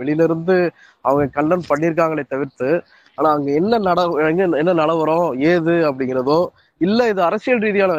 வெளியில 0.00 0.26
இருந்து 0.28 0.56
அவங்க 1.04 1.26
கண்டன் 1.36 1.68
பண்ணியிருக்காங்களே 1.70 2.24
தவிர்த்து 2.28 2.70
ஆனா 3.18 3.28
அங்க 3.36 3.48
என்ன 3.60 3.78
நட 3.86 4.00
என்ன 4.26 4.74
நிலவரம் 4.80 5.22
ஏது 5.50 5.74
அப்படிங்கிறதோ 5.88 6.40
இல்ல 6.80 7.08
இது 7.10 7.22
அரசியல் 7.28 7.64
ரீதியான 7.64 7.92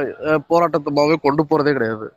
போராட்டத்துமாவே 0.49 1.17
கொண்டு 1.25 1.43
போறதே 1.49 1.73
கிடையாது. 1.77 2.07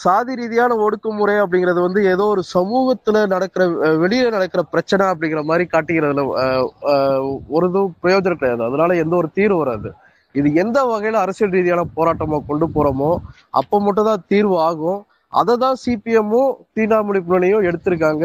சாதி 0.00 0.32
ரீதியான 0.38 0.76
ஒடுக்குமுறை 0.84 1.36
அப்படிங்கிறது 1.42 1.80
வந்து 1.84 2.00
ஏதோ 2.12 2.24
ஒரு 2.32 2.42
சமூகத்துல 2.54 3.18
நடக்கிற 3.34 3.64
அஹ், 3.86 3.98
வெளியில 4.04 4.30
நடக்கிற 4.36 4.62
பிரச்சனை 4.72 5.04
அப்படிங்கிற 5.10 5.42
மாதிரி 5.46 5.64
காட்டுகிறதுல 5.68 6.22
அஹ், 6.42 6.64
அஹ், 6.92 7.22
ஒரு 7.50 7.66
இதுவும் 7.70 7.94
பிரயோஜனம் 8.02 8.40
கிடையாது. 8.40 8.64
அதனால 8.68 8.96
எந்த 9.04 9.14
ஒரு 9.16 9.30
தீர்வு 9.38 9.60
வராது. 9.62 9.90
இது 10.38 10.48
எந்த 10.62 10.78
வகையில 10.90 11.20
அரசியல் 11.24 11.54
ரீதியான 11.56 11.84
போராட்டமா 11.96 12.38
கொண்டு 12.50 12.66
போறோமோ 12.74 13.10
அப்போ 13.60 13.76
மட்டும் 13.86 14.08
தான் 14.10 14.24
தீர்வு 14.32 14.56
ஆகும். 14.68 15.00
அதை 15.40 15.54
தான் 15.64 15.76
சிபிஎம்மும் 15.84 16.52
தீண்டாமொழி 16.76 17.20
முன்னணியும் 17.26 17.66
எடுத்திருக்காங்க. 17.70 18.24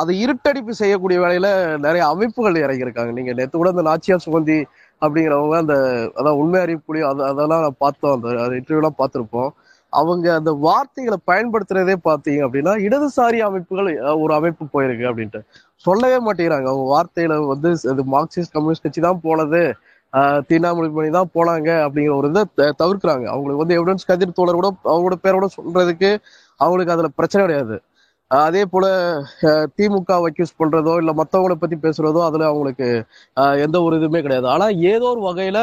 அதை 0.00 0.12
இருட்டடிப்பு 0.24 0.72
செய்யக்கூடிய 0.80 1.18
வேலையில 1.24 1.48
நிறைய 1.84 2.02
அமைப்புகள் 2.14 2.62
இறங்கியிருக்காங்க. 2.64 3.12
நீங்க 3.18 3.32
நேற்று 3.38 3.56
கூட 3.60 3.70
அந்த 3.74 3.84
நாச்சியார் 3.90 4.24
சுகந்தி 4.26 4.58
அப்படிங்கிறவங்க 5.02 5.56
அந்த 5.62 5.76
அதான் 6.18 6.38
உண்மை 6.42 6.58
அறிவிப்புலி 6.64 7.00
அது 7.10 7.22
அதெல்லாம் 7.30 7.64
நான் 7.66 7.82
பார்த்தோம். 7.84 8.14
அந்த 8.44 8.54
இன்டர்வியூலாம் 8.60 8.98
பார்த்துருப்போம். 9.00 9.50
அவங்க 9.92 10.26
அந்த 10.38 10.50
வார்த்தைகளை 10.66 11.18
பயன்படுத்துறதே 11.30 11.96
பார்த்தீங்க 12.08 12.40
அப்படின்னா 12.46 12.72
இடதுசாரி 12.86 13.38
அமைப்புகள் 13.48 13.90
ஒரு 14.22 14.32
அமைப்பு 14.38 14.64
போயிருக்கு 14.74 15.04
அப்படின்ட்டு. 15.10 15.40
சொல்லவே 15.84 16.18
மாட்டேங்கிறாங்க. 16.26 16.68
அவங்க 16.72 16.86
வார்த்தையில 16.94 17.34
வந்து 17.52 17.70
அது 17.92 18.04
மார்க்சிஸ்ட் 18.16 18.54
கம்யூனிஸ்ட் 18.56 18.86
கட்சி 18.86 19.02
தான் 19.08 19.22
போனது. 19.26 19.62
தீண்டாமொழி 20.50 20.88
பண்ணி 20.96 21.10
தான் 21.18 21.30
போனாங்க 21.36 21.70
அப்படிங்கிற 21.86 22.14
ஒரு 22.20 22.28
இதை 22.32 22.42
த- 22.58 22.74
தவிர்க்கிறாங்க. 22.82 23.26
அவங்களுக்கு 23.34 23.62
வந்து 23.64 23.76
எவிடன்ஸ் 23.78 24.08
கதிர் 24.10 24.38
தோழர் 24.38 24.60
கூட 24.60 24.70
அவங்களோட 24.92 25.16
பேரோட 25.26 25.46
சொல்றதுக்கு 25.58 26.10
அவங்களுக்கு 26.60 26.94
அதுல 26.96 27.10
பிரச்சனை 27.20 27.42
கிடையாது. 27.46 27.76
அதே 28.30 28.62
போல 28.72 28.86
திமுக 29.78 30.10
அக்யூஸ் 30.28 30.58
பண்றதோ 30.60 30.94
இல்ல 31.02 31.12
மத்தவங்களை 31.20 31.56
பத்தி 31.62 31.76
பேசுறதோ 31.86 32.20
அதுல 32.28 32.46
அவங்களுக்கு 32.50 32.88
எந்த 33.66 33.76
ஒரு 33.86 33.94
இதுவுமே 34.00 34.22
கிடையாது. 34.26 34.48
ஆனா 34.54 34.66
ஏதோ 34.94 35.06
ஒரு 35.14 35.22
வகையில 35.28 35.60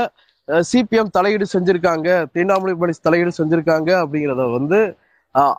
சிபிஎம் 0.72 1.14
தலையீடு 1.18 1.46
செஞ்சிருக்காங்க 1.56 2.08
தீண்டாமொழி 2.36 2.74
பணி 2.84 2.94
தலையீடு 3.08 3.32
செஞ்சிருக்காங்க 3.40 3.92
அப்படிங்கிறத 4.04 4.46
வந்து 4.58 4.80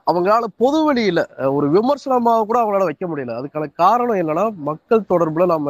அவங்களால 0.09 0.45
பொது 0.63 0.79
வெளியில 0.89 1.21
ஒரு 1.57 1.67
விமர்சனமாக 1.77 2.45
கூட 2.49 2.59
அவங்களால 2.63 2.89
வைக்க 2.91 3.07
முடியல. 3.11 3.35
அதுக்கான 3.41 3.67
காரணம் 3.83 4.21
என்னன்னா 4.23 4.45
மக்கள் 4.71 5.09
தொடர்புல 5.13 5.47
நம்ம 5.55 5.69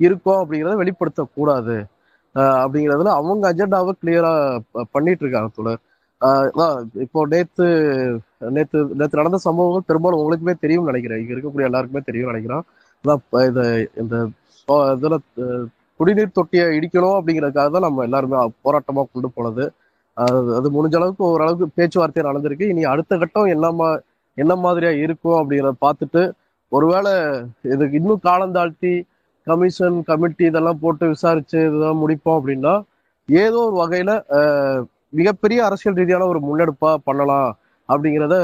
இருக்கோம் 0.00 0.40
அப்படிங்கிறத 0.42 0.76
வெளிப்படுத்தக்கூடாது. 0.82 1.76
அப்படிங்கிறதுல 2.34 3.14
அவங்க 3.20 3.44
அஜெண்டாவை 3.52 3.92
கிளியரா 4.02 4.32
பண்ணிட்டு 4.94 5.24
இருக்காங்க 5.24 5.50
தோழர். 5.56 5.80
இப்போ 7.04 7.20
நேத்து 7.32 7.66
நேத்து 8.56 8.78
நேத்து 9.00 9.20
நடந்த 9.20 9.38
சம்பவங்கள் 9.46 9.88
பெரும்பாலும் 9.90 10.20
உங்களுக்குமே 10.22 10.54
தெரியும் 10.64 10.88
நினைக்கிறேன். 10.90 11.20
இங்க 11.22 11.34
இருக்கக்கூடிய 11.34 11.68
எல்லாருக்குமே 11.70 12.02
தெரியும் 12.08 12.30
நினைக்கிறேன். 12.32 12.64
இந்த 13.50 13.62
இந்த 14.02 14.16
இதுல 14.96 15.16
குடிநீர் 16.00 16.36
தொட்டியை 16.38 16.66
இடிக்கணும் 16.78 17.16
அப்படிங்கிறதுக்காக 17.18 17.70
தான் 17.74 17.86
நம்ம 17.86 18.04
எல்லாருமே 18.08 18.38
போராட்டமா 18.66 19.02
கொண்டு 19.14 19.28
போனது. 19.36 19.64
அது 20.16 20.38
அது 20.58 20.68
முடிஞ்ச 20.76 20.96
அளவுக்கு 21.00 21.24
ஓரளவுக்கு 21.32 21.66
பேச்சுவார்த்தை 21.78 22.22
நடந்திருக்கு. 22.28 22.64
இனி 22.72 22.82
அடுத்த 22.92 23.18
கட்டம் 23.22 23.52
என்ன 23.54 23.66
மா 23.80 23.88
என்ன 24.38 24.52
மாதிரியா 24.64 24.92
இருக்கும் 25.04 25.38
அப்படிங்கிறத 25.40 25.76
பார்த்துட்டு 25.86 26.22
ஒருவேளை 26.72 27.12
இதுக்கு 27.74 27.98
இன்னும் 28.00 28.24
காலம் 28.28 28.54
தாழ்த்தி 28.56 28.92
கமிஷன் 29.46 29.96
கமிட்டி 30.10 30.44
இதெல்லாம் 30.50 30.80
போட்டு 30.82 31.04
விசாரிச்சு 31.12 31.58
இதெல்லாம் 31.68 32.00
முடிப்போம் 32.02 32.38
அப்படின்னா 32.40 32.74
ஏதோ 33.28 33.58
ஒரு 33.68 33.76
வகையில 33.82 34.12
மிகப்பெரிய 35.12 35.58
அரசியல் 35.68 35.98
ரீதியான 36.00 36.26
ஒரு 36.32 36.40
முன்னெடுப்பா 36.48 36.90
பண்ணலாம் 37.08 37.50
அப்படிங்கிறத 37.88 38.36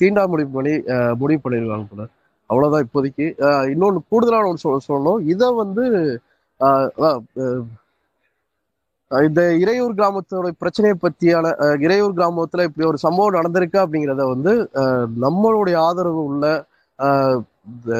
தீண்டா 0.00 0.22
முடிவு 0.32 0.50
பண்ணி 0.56 0.74
முடிவு 1.22 1.40
பண்ணியிருக்காங்க 1.44 1.86
போல. 1.90 2.04
அவ்வளவுதான் 2.50 2.84
இப்போதைக்கு. 2.86 3.26
இன்னொன்று 3.72 3.72
இன்னொன்னு 3.72 4.00
கூடுதலான 4.12 4.48
ஒன்று 4.50 4.64
சொல்ல 4.64 4.78
சொல்லணும். 4.88 5.20
இதை 5.32 5.48
வந்து 5.62 5.84
இந்த 9.10 9.40
இறையூர் 9.62 9.96
கிராமத்தோட 9.98 10.48
பிரச்சனையை 10.62 10.94
பத்தியான 11.02 11.52
இறையூர் 11.86 12.16
கிராமத்துல 12.18 12.64
இப்படி 12.68 12.86
ஒரு 12.92 12.98
சம்பவம் 13.04 13.36
நடந்திருக்கு 13.38 13.78
அப்படிங்கிறத 13.82 14.24
வந்து 14.32 14.52
நம்மளுடைய 15.24 15.76
ஆதரவு 15.88 16.22
உள்ள 16.30 16.46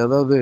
அதாவது 0.07 0.39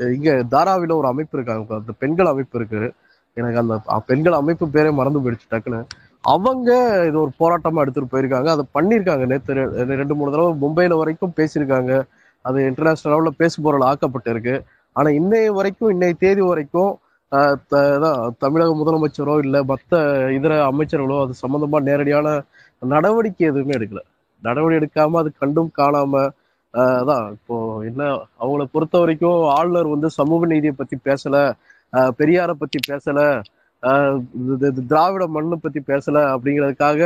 இங்க 0.00 0.44
தாராவில 0.50 0.96
ஒரு 0.96 1.06
அமைப்பு 1.06 1.38
இருக்காங்க 1.38 1.74
அந்த 1.74 1.92
பெண்கள் 1.98 2.26
அமைப்பு 2.26 2.58
இருக்கு. 2.58 2.92
எனக்கு 3.32 3.58
அந்த 3.58 3.80
பெண்கள் 4.06 4.32
அமைப்பு 4.32 4.66
பேரே 4.66 4.92
மறந்து 4.92 5.30
போயிடுச்சு 5.30 5.50
டக்குன்னு. 5.50 5.84
அவங்க 6.22 6.72
இது 7.06 7.20
ஒரு 7.20 7.30
போராட்டமா 7.38 7.76
எடுத்துட்டு 7.76 8.22
போயிருக்காங்க. 8.22 8.48
அதை 8.48 8.64
பண்ணியிருக்காங்க. 8.74 9.26
நேற்று 9.26 9.70
ரெண்டு 9.70 10.14
மூணு 10.14 10.30
தடவை 10.30 10.68
மும்பைல 10.68 10.96
வரைக்கும் 10.96 11.32
பேசியிருக்காங்க. 11.36 12.02
அது 12.42 12.64
இன்டர்நேஷனல் 12.64 13.18
லெவலில் 13.18 13.36
பேசு 13.36 13.62
பொருள் 13.62 13.80
ஆக்கப்பட்டிருக்கு. 13.80 14.64
ஆனா 14.92 15.10
இன்னைய 15.10 15.46
வரைக்கும் 15.46 16.00
இன்னைய 16.00 16.12
தேதி 16.18 16.40
வரைக்கும் 16.40 16.98
த- 17.28 18.32
தமிழக 18.38 18.74
முதலமைச்சரோ 18.74 19.38
இல்ல 19.38 19.64
மத்த 19.64 20.28
இதர 20.30 20.70
அமைச்சர்களோ 20.70 21.22
அது 21.22 21.32
சம்பந்தமா 21.46 21.80
நேரடியான 21.80 22.42
நடவடிக்கை 22.80 23.46
எதுவுமே 23.46 23.72
எடுக்கல. 23.72 23.98
நடவடிக்கை 24.42 25.04
எடுக்காம 25.04 25.16
அது 25.16 25.32
கண்டும் 25.38 25.72
காணாம 25.78 26.28
அதான் 26.74 27.30
இப்போ 27.30 27.56
என்ன 27.84 28.02
அவங்கள 28.40 28.64
பொறுத்த 28.72 28.98
வரைக்கும் 28.98 29.48
ஆளுநர் 29.48 29.88
வந்து 29.88 30.10
சமூக 30.10 30.46
நீதியை 30.46 30.74
பத்தி 30.76 30.96
பேசல 31.04 31.36
ஆஹ் 31.92 32.12
பெரியாரை 32.18 32.54
பத்தி 32.62 32.78
பேசல 32.90 33.20
ஆஹ் 33.82 34.18
திராவிட 34.90 35.26
மண்ணை 35.26 35.56
பத்தி 35.62 35.80
பேசல 35.86 36.18
அப்படிங்கிறதுக்காக 36.34 37.02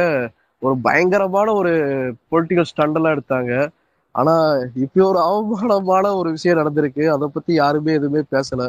ஒரு 0.62 0.74
பயங்கரமான 0.82 1.48
ஒரு 1.52 1.72
பொலிட்டிக்கல் 2.32 2.70
ஸ்டண்டெல்லாம் 2.72 3.16
எடுத்தாங்க. 3.16 3.52
ஆனா 4.14 4.34
இப்படி 4.74 5.04
ஒரு 5.06 5.20
அவமானமான 5.28 6.14
ஒரு 6.14 6.30
விஷயம் 6.30 6.58
நடந்திருக்கு. 6.58 7.04
அதை 7.14 7.28
பத்தி 7.32 7.52
யாருமே 7.54 7.92
எதுவுமே 7.92 8.22
பேசல. 8.30 8.62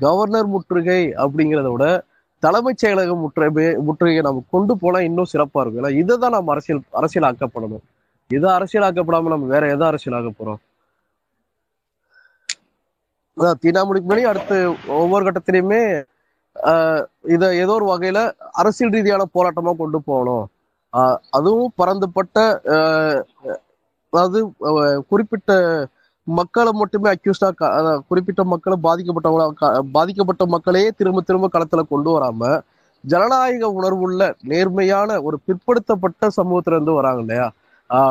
கவர்னர் 0.00 0.46
முற்றுகை 0.46 1.02
அப்படிங்கிறத 1.24 1.68
விட 1.72 1.86
தலைமைச் 2.42 2.84
செயலக 2.84 3.10
முற்றுகை 3.16 3.66
முற்றுகையை 3.88 4.22
நம்ம 4.22 4.42
கொண்டு 4.50 4.78
போனா 4.78 5.00
இன்னும் 5.00 5.30
சிறப்பா 5.32 5.60
இருக்கும். 5.62 5.84
ஏன்னா 5.84 5.92
இதை 6.02 6.14
தான் 6.18 6.34
நம்ம 6.36 6.52
அரசியல் 6.54 6.82
அரசியலாக்கப்படணும். 7.02 7.84
இது 8.32 8.46
அரசியலாக்கப்படாம 8.56 9.32
நம்ம 9.32 9.50
வேற 9.54 9.64
எதை 9.74 9.84
அரசியலாக்க 9.90 10.30
போறோம்? 10.34 10.60
அதான் 13.36 13.60
தீனாமுடிக்கு 13.62 14.08
முன்னாடி 14.08 14.26
அடுத்து 14.30 14.56
ஒவ்வொரு 14.98 15.22
கட்டத்திலையுமே 15.26 15.82
ஆஹ் 16.56 17.02
இதை 17.34 17.46
ஏதோ 17.62 17.72
ஒரு 17.78 17.86
வகையில 17.90 18.18
அரசியல் 18.60 18.94
ரீதியான 18.94 19.22
போராட்டமா 19.34 19.72
கொண்டு 19.76 19.98
போகணும். 20.08 20.44
ஆஹ் 20.92 21.18
அதுவும் 21.36 21.72
பரந்துபட்ட 21.80 22.38
ஆஹ் 22.74 23.20
அதாவது 24.12 24.38
குறிப்பிட்ட 25.10 25.50
மக்களை 26.26 26.72
மட்டுமே 26.80 27.08
அக்யூஸ்டா 27.12 27.48
குறிப்பிட்ட 28.10 28.42
மக்களை 28.52 28.76
பாதிக்கப்பட்டவங்களா 28.84 29.46
பாதிக்கப்பட்ட 29.94 30.44
மக்களையே 30.54 30.90
திரும்ப 30.98 31.22
திரும்ப 31.22 31.48
களத்துல 31.54 31.82
கொண்டு 31.88 32.10
வராம 32.16 32.50
ஜனநாயக 33.04 33.68
உணர்வுள்ள 33.78 34.20
நேர்மையான 34.50 35.20
ஒரு 35.26 35.36
பிற்படுத்தப்பட்ட 35.46 36.30
சமூகத்துல 36.38 36.76
இருந்து 36.76 36.98
வராங்க 36.98 37.20
இல்லையா? 37.24 37.46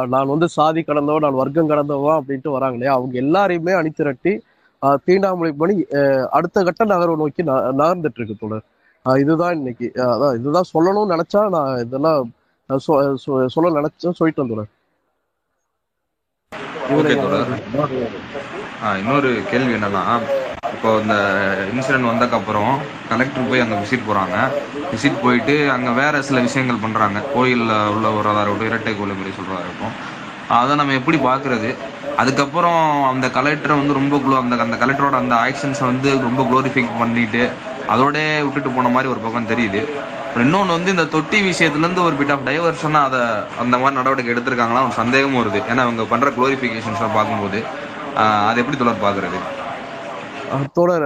நான் 0.09 0.31
வந்து 0.31 0.47
சாதி 0.55 0.81
கடந்தவன் 0.81 1.25
நான் 1.25 1.39
வர்க்கம் 1.39 1.69
கடந்தவன் 1.69 2.17
அப்படின்ட்டு 2.17 2.55
வராங்க 2.55 2.75
இல்லையா? 2.77 2.93
அவங்க 2.93 3.15
எல்லாரையுமே 3.23 3.73
அணித்திரட்டி 3.77 4.33
ஆஹ் 4.81 4.99
தீண்டாமொழி 5.05 5.51
பண்ணி 5.57 5.75
ஆஹ் 5.97 6.27
அடுத்த 6.31 6.63
கட்ட 6.63 6.85
நகர்வை 6.85 7.15
நோக்கி 7.19 7.41
ந- 7.43 7.65
நகர்ந்துட்டு 7.79 8.19
இருக்கு 8.19 8.35
தொடர் 8.37 8.65
இதுதான் 9.05 9.55
இன்னைக்கு 9.57 9.87
அதான் 10.07 10.35
இதுதான் 10.37 10.69
சொல்லணும்னு 10.71 11.13
நினைச்சா 11.13 11.41
நான் 11.55 11.71
இதெல்லாம் 11.79 12.29
சொல்ல 13.51 13.71
நினைச்சேன் 13.79 14.17
சொல்லிட்டு 14.19 14.43
வந்துடுறேன் 14.43 14.71
இன்னொரு 18.99 19.29
கேள்வி 19.49 19.73
என்னன்னா 19.75 20.03
இப்போ 20.75 20.89
இந்த 21.03 21.15
இன்சிடென்ட் 21.73 22.09
வந்ததுக்கப்புறம் 22.11 22.71
கலெக்டர் 23.11 23.49
போய் 23.49 23.63
அங்கே 23.63 23.77
விசிட் 23.81 24.07
போகிறாங்க 24.07 24.37
விசிட் 24.93 25.21
போயிட்டு 25.23 25.55
அங்கே 25.75 25.91
வேறு 25.99 26.23
சில 26.29 26.39
விஷயங்கள் 26.47 26.83
பண்ணுறாங்க 26.85 27.19
கோயிலில் 27.33 27.73
உள்ள 27.95 28.07
வரதா 28.17 28.41
இருக்கட்டும் 28.43 28.71
இரட்டை 28.71 28.93
கோயில் 28.99 29.19
மாதிரி 29.19 29.35
சொல்கிறதா 29.37 29.63
இருக்கும் 29.67 29.93
அதை 30.59 30.73
நம்ம 30.79 30.95
எப்படி 30.99 31.17
பார்க்குறது? 31.27 31.69
அதுக்கப்புறம் 32.21 32.81
அந்த 33.11 33.27
கலெக்டரை 33.35 33.75
வந்து 33.81 33.97
ரொம்ப 33.99 34.15
குளோ 34.23 34.39
அந்த 34.43 34.55
அந்த 34.65 34.77
கலெக்டரோட 34.81 35.15
அந்த 35.23 35.35
ஆக்ஷன்ஸை 35.45 35.85
வந்து 35.91 36.09
ரொம்ப 36.27 36.41
குளோரிஃபை 36.49 36.83
பண்ணிட்டு 37.01 37.43
அதோட 37.93 38.17
விட்டுட்டு 38.45 38.71
போன 38.77 38.89
மாதிரி 38.95 39.11
ஒரு 39.13 39.21
பக்கம் 39.25 39.51
தெரியுது. 39.53 39.81
இன்னொன்று 40.43 40.75
வந்து 40.77 40.93
இந்த 40.95 41.05
தொட்டி 41.15 41.39
விஷயத்துலேருந்து 41.49 42.05
ஒரு 42.07 42.15
பிட் 42.19 42.33
ஆஃப் 42.35 42.45
டைவர்ஷனாக 42.49 43.07
அதை 43.09 43.21
அந்த 43.63 43.75
மாதிரி 43.81 43.99
நடவடிக்கை 43.99 44.33
எடுத்திருக்காங்களா 44.33 44.85
ஒரு 44.87 44.95
சந்தேகமும் 45.01 45.39
வருது. 45.41 45.61
ஏன்னா 45.71 45.85
அவங்க 45.87 46.05
பண்ணுற 46.11 46.29
க்ளோரிஃபிகேஷன்ஸை 46.37 47.09
பார்க்கும்போது 47.17 47.59
அதை 48.21 48.29
அது 48.49 48.61
எப்படி 48.63 48.77
தொடர் 48.77 49.03
பார்க்குறது? 49.07 49.39
தோழர் 50.77 51.05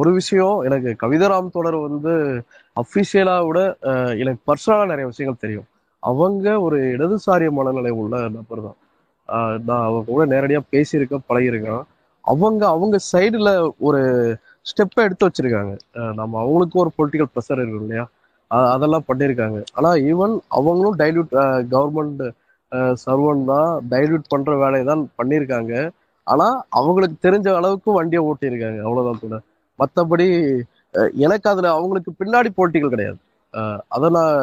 ஒரு 0.00 0.10
விஷயம் 0.18 0.58
எனக்கு 0.66 0.90
கவிதராம் 1.02 1.52
தோழர் 1.54 1.76
வந்து 1.86 2.12
அஃபிஷியலா 2.82 3.34
விட 3.46 3.58
எனக்கு 4.22 4.40
பர்சனலா 4.48 4.84
நிறைய 4.92 5.06
விஷயங்கள் 5.10 5.42
தெரியும். 5.44 5.66
அவங்க 6.02 6.46
ஒரு 6.66 6.78
இடதுசாரி 6.94 7.46
மனநிலை 7.58 7.92
உள்ள 8.02 8.14
நபர் 8.36 8.62
தான். 8.66 8.78
நான் 9.68 9.84
அவங்க 9.88 10.10
கூட 10.12 10.24
நேரடியா 10.34 10.60
பேசியிருக்கேன் 10.74 11.26
பழகியிருக்கேன் 11.30 11.82
அவங்க 12.24 12.62
அவங்க 12.74 12.96
சைடுல 13.12 13.50
ஒரு 13.86 14.00
ஸ்டெப்பை 14.70 15.02
எடுத்து 15.06 15.26
வச்சிருக்காங்க. 15.28 15.72
நம்ம 16.20 16.34
அவங்களுக்கும் 16.44 16.82
ஒரு 16.84 16.92
பொலிட்டிக்கல் 16.98 17.32
ப்ரெஷர் 17.32 17.62
இருக்கும் 17.62 17.84
இல்லையா? 17.86 18.04
அதெல்லாம் 18.74 19.06
பண்ணியிருக்காங்க. 19.10 19.58
ஆனா 19.78 19.90
ஈவன் 20.10 20.34
அவங்களும் 20.58 20.98
டைல்யூட் 21.02 21.34
கவர்மெண்ட் 21.74 22.24
சர்வன் 23.04 23.44
தான் 23.52 23.70
டைல்யூட் 23.92 24.30
பண்ற 24.32 24.52
வேலையை 24.64 24.84
தான் 24.92 25.02
பண்ணியிருக்காங்க. 25.18 25.74
ஆனா 26.26 26.46
அவங்களுக்கு 26.78 27.16
தெரிஞ்ச 27.26 27.48
அளவுக்கு 27.60 27.90
வண்டியை 27.98 28.22
ஓட்டியிருக்காங்க. 28.30 28.80
அவ்வளவுதான் 28.86 29.22
கூட. 29.24 29.36
மத்தபடி 29.78 30.26
எனக்கு 31.26 31.46
அதுல 31.52 31.70
அவங்களுக்கு 31.76 32.10
பின்னாடி 32.20 32.50
போட்டிகள் 32.58 32.94
கிடையாது. 32.94 33.18
அதை 33.94 34.08
நான் 34.16 34.34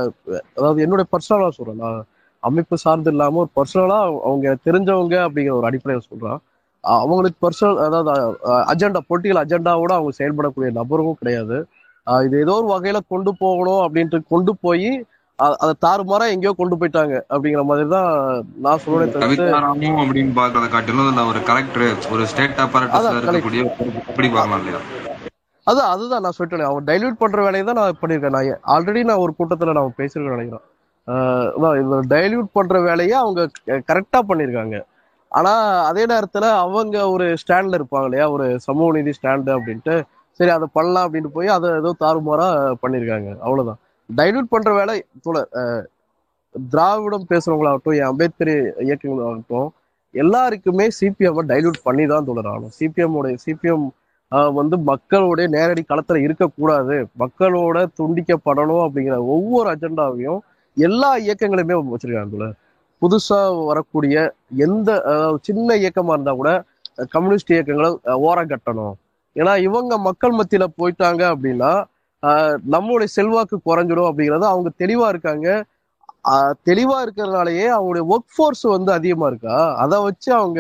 அதாவது 0.57 0.79
என்னுடைய 0.85 1.05
பர்சனலா 1.13 1.50
சொல்றேன். 1.57 1.81
நான் 1.83 2.00
அமைப்பு 2.43 2.75
சார்ந்து 2.83 3.11
இல்லாம 3.13 3.39
ஒரு 3.43 3.51
பர்சனலா 3.59 3.97
அவங்க 4.27 4.53
தெரிஞ்சவங்க 4.67 5.15
அப்படிங்கிற 5.25 5.53
ஒரு 5.59 5.67
அடிப்படையில் 5.69 6.07
சொல்றான். 6.11 6.39
அவங்களுக்கு 6.83 7.38
பர்சனல் 7.45 7.79
அதாவது 7.88 8.11
அஜெண்டா 8.71 9.01
பொலிட்டிக்கல் 9.09 9.41
அஜெண்டாவோட 9.43 9.91
அவங்க 9.97 10.13
செயல்படக்கூடிய 10.19 10.69
நபரும் 10.79 11.19
கிடையாது. 11.21 11.57
இது 12.25 12.35
ஏதோ 12.45 12.53
ஒரு 12.61 12.67
வகையில 12.73 13.00
கொண்டு 13.13 13.31
போகணும் 13.43 13.81
அப்படின்ட்டு 13.85 14.19
கொண்டு 14.33 14.51
போய் 14.65 14.89
அதை 15.62 15.74
தாறுமாறா 15.86 16.25
எங்கேயோ 16.33 16.53
கொண்டு 16.57 16.75
போயிட்டாங்க 16.79 17.15
அப்படிங்கிற 17.33 17.62
மாதிரி 17.69 17.86
தான் 17.93 18.10
நான் 18.65 18.81
சொல்லுவேன் 18.83 19.13
தவிர்த்து 19.13 19.48
அப்படின்னு 20.01 20.33
பார்க்கறத 20.39 20.67
காட்டிலும் 20.74 21.10
இல்ல 21.12 21.24
ஒரு 21.31 21.39
கலெக்டர் 21.50 21.86
ஒரு 22.13 22.25
ஸ்டேட் 22.31 22.62
அப்பாரட்டஸ்ல 22.65 23.19
இருக்கக்கூடிய 23.21 23.63
இப்படி 24.12 24.29
பார்க்கலாம் 24.36 24.62
இல்லையா? 24.63 24.81
அதான் 25.67 25.89
அதுதான் 25.93 26.24
நான் 26.25 26.36
சொல்லிட்டேன். 26.38 26.69
அவன் 26.69 26.88
டைல்யூட் 26.89 27.21
பண்ற 27.24 27.39
வேலையை 27.48 27.63
தான் 27.65 27.79
நான் 27.79 28.00
பண்ணியிருக்கேன். 28.01 28.36
நான் 28.38 28.63
ஆல்ரெடி 28.75 29.01
நான் 29.10 29.24
ஒரு 29.25 29.33
கூட்டத்துல 29.39 29.75
நான் 29.77 29.98
பேசியிருக்கேன் 30.00 30.38
நினைக்கிறேன். 30.38 30.65
இந்த 31.83 31.98
டைல்யூட் 32.15 32.55
பண்ற 32.57 32.79
வேலையை 32.89 33.15
அவங்க 33.24 33.41
கரெக்டா 33.91 34.21
பண்ணியிருக்காங்க. 34.29 34.77
ஆனா 35.31 35.53
அதே 35.89 36.03
நேரத்துல 36.13 36.45
அவங்க 36.63 36.95
ஒரு 37.15 37.25
ஸ்டாண்ட்ல 37.41 37.77
இருப்பாங்க 37.79 38.07
இல்லையா? 38.10 38.25
ஒரு 38.36 38.48
சமூக 38.67 38.89
நீதி 38.98 39.13
ஸ்டாண்டு 39.17 39.51
அப்படின்ட்டு 39.57 39.95
சரி 40.39 40.51
அதை 40.57 40.67
பண்ணலாம் 40.77 41.05
அப்படின்ட்டு 41.05 41.36
போய் 41.38 41.55
அதை 41.55 41.69
ஏதோ 41.81 41.91
தாறுமாறா 42.03 42.48
பண்ணியிருக்காங்க. 42.83 43.29
அவ்வளவுதான். 43.45 43.79
டைல்யூட் 44.17 44.53
பண்ற 44.53 44.69
வேலை 44.73 44.95
தோழர் 45.25 45.49
திராவிடம் 46.55 47.29
பேசுறவங்களாகட்டும் 47.29 47.97
என் 47.99 48.09
அம்பேத்கர் 48.11 48.53
இயக்கங்களாகட்டும் 48.87 49.69
எல்லாருக்குமே 50.13 50.85
சிபிஎம் 50.99 51.49
டைல்யூட் 51.51 51.83
பண்ணி 51.83 52.05
தான் 52.13 52.27
தொடரணும் 52.29 52.73
சிபிஎம் 52.79 53.15
உடைய 53.19 53.35
சிபிஎம் 53.45 53.85
வந்து 54.59 54.75
மக்களுடைய 54.89 55.47
நேரடி 55.55 55.83
களத்துல 55.91 56.19
இருக்கக்கூடாது. 56.25 56.95
மக்களோட 57.21 57.77
துண்டிக்கப்படணும் 57.99 58.83
அப்படிங்கிற 58.85 59.15
ஒவ்வொரு 59.35 59.67
அஜெண்டாவையும் 59.73 60.41
எல்லா 60.77 61.09
இயக்கங்களுமே 61.25 61.77
வச்சிருக்காங்க 61.93 62.31
தோழர். 62.35 62.57
புதுசா 63.01 63.39
வரக்கூடிய 63.69 64.15
எந்த 64.65 64.89
சின்ன 65.47 65.75
இயக்கமா 65.83 66.15
இருந்தா 66.15 66.33
கூட 66.41 66.51
கம்யூனிஸ்ட் 67.15 67.53
இயக்கங்களை 67.55 67.89
ஓரம் 68.27 68.51
கட்டணும் 68.51 68.95
ஏன்னா 69.35 69.53
இவங்க 69.67 69.93
மக்கள் 70.07 70.37
மத்தியில 70.39 70.65
போயிட்டாங்க 70.79 71.21
அப்படின்னா 71.33 71.71
நம்மளுடைய 72.73 73.09
செல்வாக்கு 73.17 73.57
குறைஞ்சிடும் 73.65 74.09
அப்படிங்கிறது 74.09 74.45
அவங்க 74.53 74.69
தெளிவா 74.83 75.07
இருக்காங்க. 75.07 75.47
தெளிவா 76.69 76.97
இருக்கிறதுனாலயே 77.03 77.67
அவங்களுடைய 77.75 78.03
ஒர்க் 78.13 78.33
ஃபோர்ஸ் 78.35 78.65
வந்து 78.75 78.91
அதிகமா 78.97 79.27
இருக்கா? 79.27 79.55
அதை 79.83 79.97
வச்சு 80.03 80.29
அவங்க 80.33 80.59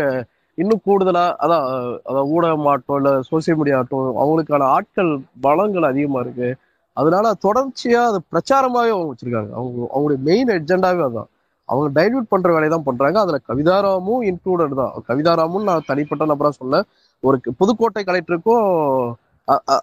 இன்னும் 0.57 0.81
கூடுதலா 0.87 1.25
அதான் 1.43 1.65
அதான் 2.09 2.29
ஊடகம் 2.35 2.67
ஆட்டம் 2.71 2.97
இல்ல 2.99 3.11
சோசியல் 3.29 3.57
மீடியா 3.59 3.77
ஆட்டம் 3.77 4.17
அவங்களுக்கான 4.23 4.67
ஆட்கள் 4.77 5.11
பலங்கள் 5.41 5.89
அதிகமா 5.91 6.19
இருக்கு. 6.19 6.49
அதனால 6.97 7.27
தொடர்ச்சியா 7.45 8.01
அது 8.09 8.19
பிரச்சாரமாவே 8.33 8.91
அவங்க 8.95 9.11
வச்சிருக்காங்க. 9.11 9.51
அவங்க 9.59 9.79
அவங்களுடைய 9.93 10.19
மெயின் 10.29 10.51
எஜெண்டாவே 10.57 11.03
அதான். 11.09 11.29
அவங்க 11.69 11.87
டைல்யூட் 11.97 12.31
பண்ற 12.33 12.49
வேலையை 12.53 12.71
தான் 12.75 12.87
பண்றாங்க. 12.89 13.17
அதுல 13.19 13.37
கவிதாராமும் 13.49 14.23
இன்க்ளூடட் 14.29 14.79
தான். 14.81 14.93
கவிதாராமும் 15.09 15.67
நான் 15.69 15.87
தனிப்பட்ட 15.87 16.25
நபரா 16.31 16.51
சொல்ல 16.61 16.81
ஒரு 17.23 17.37
புதுக்கோட்டை 17.59 18.03
கலெக்டருக்கும் 18.09 18.65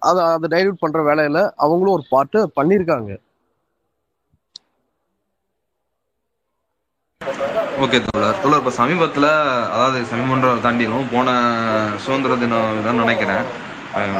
அதை 0.09 0.21
அதை 0.35 0.47
டைல்யூட் 0.55 0.83
பண்ற 0.83 1.00
வேலையில 1.09 1.38
அவங்களும் 1.65 1.97
ஒரு 1.99 2.05
பாட்டு 2.15 2.38
பண்ணியிருக்காங்க 2.59 3.11
ஓகே 7.85 7.99
தோழர். 8.07 8.38
தோழர் 8.43 8.61
இப்போ 8.61 8.73
சமீபத்தில் 8.79 9.27
அதாவது 9.75 9.99
சமீபன்ற 10.12 10.49
தாண்டிலும் 10.65 11.11
போன 11.12 11.29
சுதந்திர 12.05 12.37
தினம் 12.43 12.85
தான் 12.87 13.03
நினைக்கிறேன். 13.03 13.45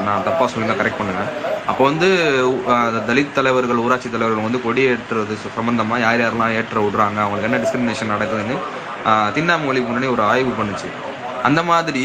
நான் 0.07 0.25
தப்பாக 0.27 0.49
சொல்லி 0.53 0.77
கரெக்ட் 0.81 1.01
பண்ணுவேன் 1.01 1.31
அப்போ 1.71 1.83
வந்து 1.89 2.09
தலித் 3.09 3.35
தலைவர்கள் 3.39 3.83
ஊராட்சி 3.85 4.09
தலைவர்கள் 4.15 4.47
வந்து 4.47 4.61
கொடியேற்றுறது 4.67 5.35
சம்பந்தமாக 5.57 6.03
யார் 6.05 6.23
யாரெல்லாம் 6.23 6.55
ஏற்ற 6.61 6.79
விடுறாங்க 6.85 7.19
அவங்களுக்கு 7.25 7.49
என்ன 7.51 7.61
டிஸ்கிரிமினேஷன் 7.65 8.15
நடக்குதுன்னு 8.15 8.57
திண்ணாமொழி 9.37 9.83
முன்னாடி 9.89 10.09
ஒரு 10.15 10.25
ஆய்வு 10.31 10.53
பண்ணுச்சு. 10.61 10.89
அந்த 11.49 11.61
மாதிரி 11.71 12.05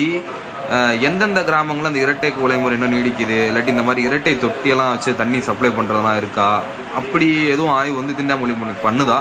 எந்தெந்த 1.07 1.39
கிராமங்கள்ல 1.41 1.89
அந்த 1.91 1.99
இரட்டை 1.99 2.29
கொலை 2.33 2.57
முறை 2.57 2.75
இன்னும் 2.77 2.93
நீடிக்குது? 2.95 3.37
இல்லாட்டி 3.49 3.67
இந்த 3.67 3.81
மாதிரி 3.81 4.07
இரட்டை 4.07 4.33
தொட்டியெல்லாம் 4.43 4.91
வச்சு 4.93 5.15
தண்ணி 5.15 5.39
சப்ளை 5.39 5.69
பண்றதெல்லாம் 5.69 6.17
இருக்கா? 6.17 6.63
அப்படி 6.99 7.27
எதுவும் 7.47 7.73
ஆய்வு 7.73 7.97
வந்து 8.01 8.17
திண்டாமொழி 8.19 8.53
முன்னுக்கு 8.59 8.87
பண்ணுதா? 8.89 9.17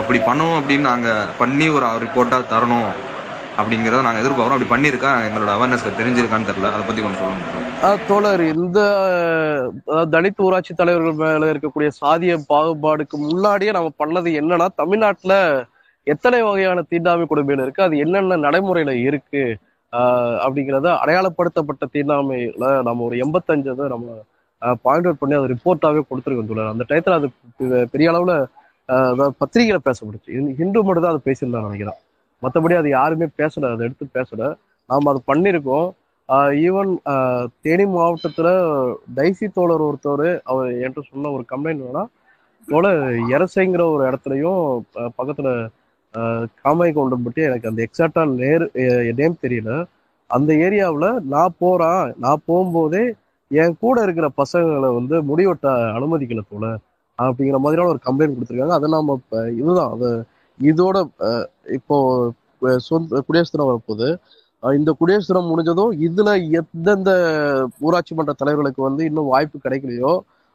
அப்படி 0.00 0.18
பண்ணணும் 0.18 0.56
அப்படின்னு 0.60 0.88
நாங்கள் 0.92 1.28
பண்ணி 1.38 1.68
ஒரு 1.68 1.86
ரிப்போர்ட்டாக 2.04 2.50
தரணும் 2.52 2.88
அப்படிங்கிறத 3.58 4.00
நாங்கள் 4.06 4.22
எதிர்பார்க்குறோம். 4.22 4.56
அப்படி 4.56 4.72
பண்ணியிருக்கா 4.74 5.10
எங்களோட 5.26 5.52
அவேர்னஸ் 5.56 5.98
தெரிஞ்சிருக்கான்னு 6.00 6.48
தெரியல. 6.48 6.72
அதை 6.72 6.82
பற்றி 6.86 7.02
கொஞ்சம் 7.02 7.22
சொல்லுங்க. 7.22 8.02
தோழர் 8.08 8.42
இந்த 8.54 8.80
தலித் 10.14 10.42
ஊராட்சி 10.46 10.74
தலைவர்கள் 10.74 11.20
மேல 11.22 11.52
இருக்கக்கூடிய 11.52 11.90
சாதிய 12.02 12.38
பாகுபாடுக்கு 12.52 13.16
முன்னாடியே 13.28 13.70
நம்ம 13.70 13.92
பண்ணது 14.04 14.30
என்னன்னா 14.42 14.66
தமிழ்நாட்டில் 14.82 15.38
எத்தனை 16.04 16.42
வகையான 16.42 16.82
தீண்டாமை 16.82 17.26
கொடுமைகள் 17.26 17.64
இருக்கு? 17.64 17.82
அது 17.82 17.98
என்னென்ன 17.98 18.36
நடைமுறையில 18.36 18.92
இருக்கு? 19.08 19.58
அப்படிங்கிறத 19.92 20.98
அடையாளப்படுத்தப்பட்ட 21.04 21.84
தீண்டாமையில 21.92 22.82
நம்ம 22.82 23.04
ஒரு 23.04 23.16
எண்பத்தஞ்சு 23.16 23.72
இதை 23.72 23.88
நம்ம 23.88 24.22
பாயிண்ட் 24.82 25.04
அவுட் 25.04 25.18
பண்ணி 25.18 25.34
அதை 25.34 25.56
ரிப்போர்ட்டாவே 25.56 26.00
கொடுத்துருக்கோம் 26.10 26.46
தோழர். 26.46 26.66
அந்த 26.66 26.84
டயத்தில் 26.88 27.12
அது 27.12 27.28
பெ- 27.58 27.84
பெரிய 27.84 28.10
அளவுல 28.10 28.46
அதாவது 28.84 29.32
பத்திரிகையில 29.40 29.78
பேசப்பட்டுச்சு. 29.84 30.54
ஹிந்து- 30.58 30.82
மட்டும் 30.82 31.02
தான் 31.02 31.12
அது 31.12 31.20
பேசியிருந்தாங்க 31.24 31.70
நினைக்கிறேன். 31.70 31.94
மற்றபடி 32.42 32.76
அது 32.76 32.88
யாருமே 32.88 33.26
பேசலை 33.38 33.72
அதை 33.72 33.78
எடுத்து 33.78 34.08
பேசலை. 34.14 34.54
நாம 34.86 35.10
அது 35.10 35.22
பண்ணியிருக்கோம் 35.26 35.90
ஈவன் 36.68 36.96
தேனி 37.60 37.84
மாவட்டத்துல 37.84 38.48
டைசி 39.14 39.48
தோழர் 39.48 39.82
ஒருத்தர் 39.82 40.40
அவர் 40.44 40.72
என்கிட்ட 40.72 40.98
சொன்ன 41.10 41.28
ஒரு 41.28 41.44
கம்ப்ளைண்ட் 41.50 41.80
வேணா 41.80 42.06
தோழர் 42.66 43.02
எரசைங்கிற 43.12 43.90
ஒரு 43.90 44.10
இடத்துலையும் 44.10 44.80
பக்கத்தில் 45.16 45.46
பக்கத்துல 45.46 45.68
காமாய் 46.62 46.94
கவுண்டர் 46.96 47.24
பற்றி 47.26 47.42
எனக்கு 47.48 47.68
அந்த 47.70 47.80
எக்ஸாக்டா 47.86 48.22
நேர் 48.42 48.64
நேம் 49.20 49.42
தெரியல. 49.44 49.72
அந்த 50.30 50.50
ஏரியாவில் 50.66 51.08
நான் 51.32 51.56
போகிறேன் 51.62 52.04
நான் 52.24 52.44
போகும்போதே 52.48 53.02
என் 53.50 53.76
கூட 53.82 53.96
இருக்கிற 54.06 54.28
பசங்களை 54.40 54.88
வந்து 54.98 55.16
முடிவெட்ட 55.30 55.66
அனுமதிக்கல 55.98 56.42
போல. 56.52 56.64
அப்படிங்கிற 57.18 57.58
மாதிரியான 57.64 57.90
ஒரு 57.94 58.00
கம்ப்ளைண்ட் 58.06 58.36
கொடுத்துருக்காங்க. 58.36 58.78
அதை 58.78 58.88
நாம 58.94 59.14
இப்போ 59.20 59.38
இதுதான். 59.60 59.92
அது 59.96 60.08
இதோட 60.60 60.96
இப்போ 61.78 61.96
சொந்த 62.88 63.20
குடியரசு 63.26 63.52
தினம் 63.54 63.70
வரப்போகுது. 63.70 64.08
இந்த 64.62 64.90
குடியரசு 65.00 65.30
தினம் 65.30 65.50
முடிஞ்சதும் 65.52 65.92
இதில் 66.06 66.32
எந்தெந்த 66.60 67.10
ஊராட்சி 67.86 68.12
மன்ற 68.18 68.32
தலைவர்களுக்கு 68.40 68.82
வந்து 68.88 69.02
இன்னும் 69.10 69.32
வாய்ப்பு 69.34 69.58
கிடைக்கலையோ 69.64 70.12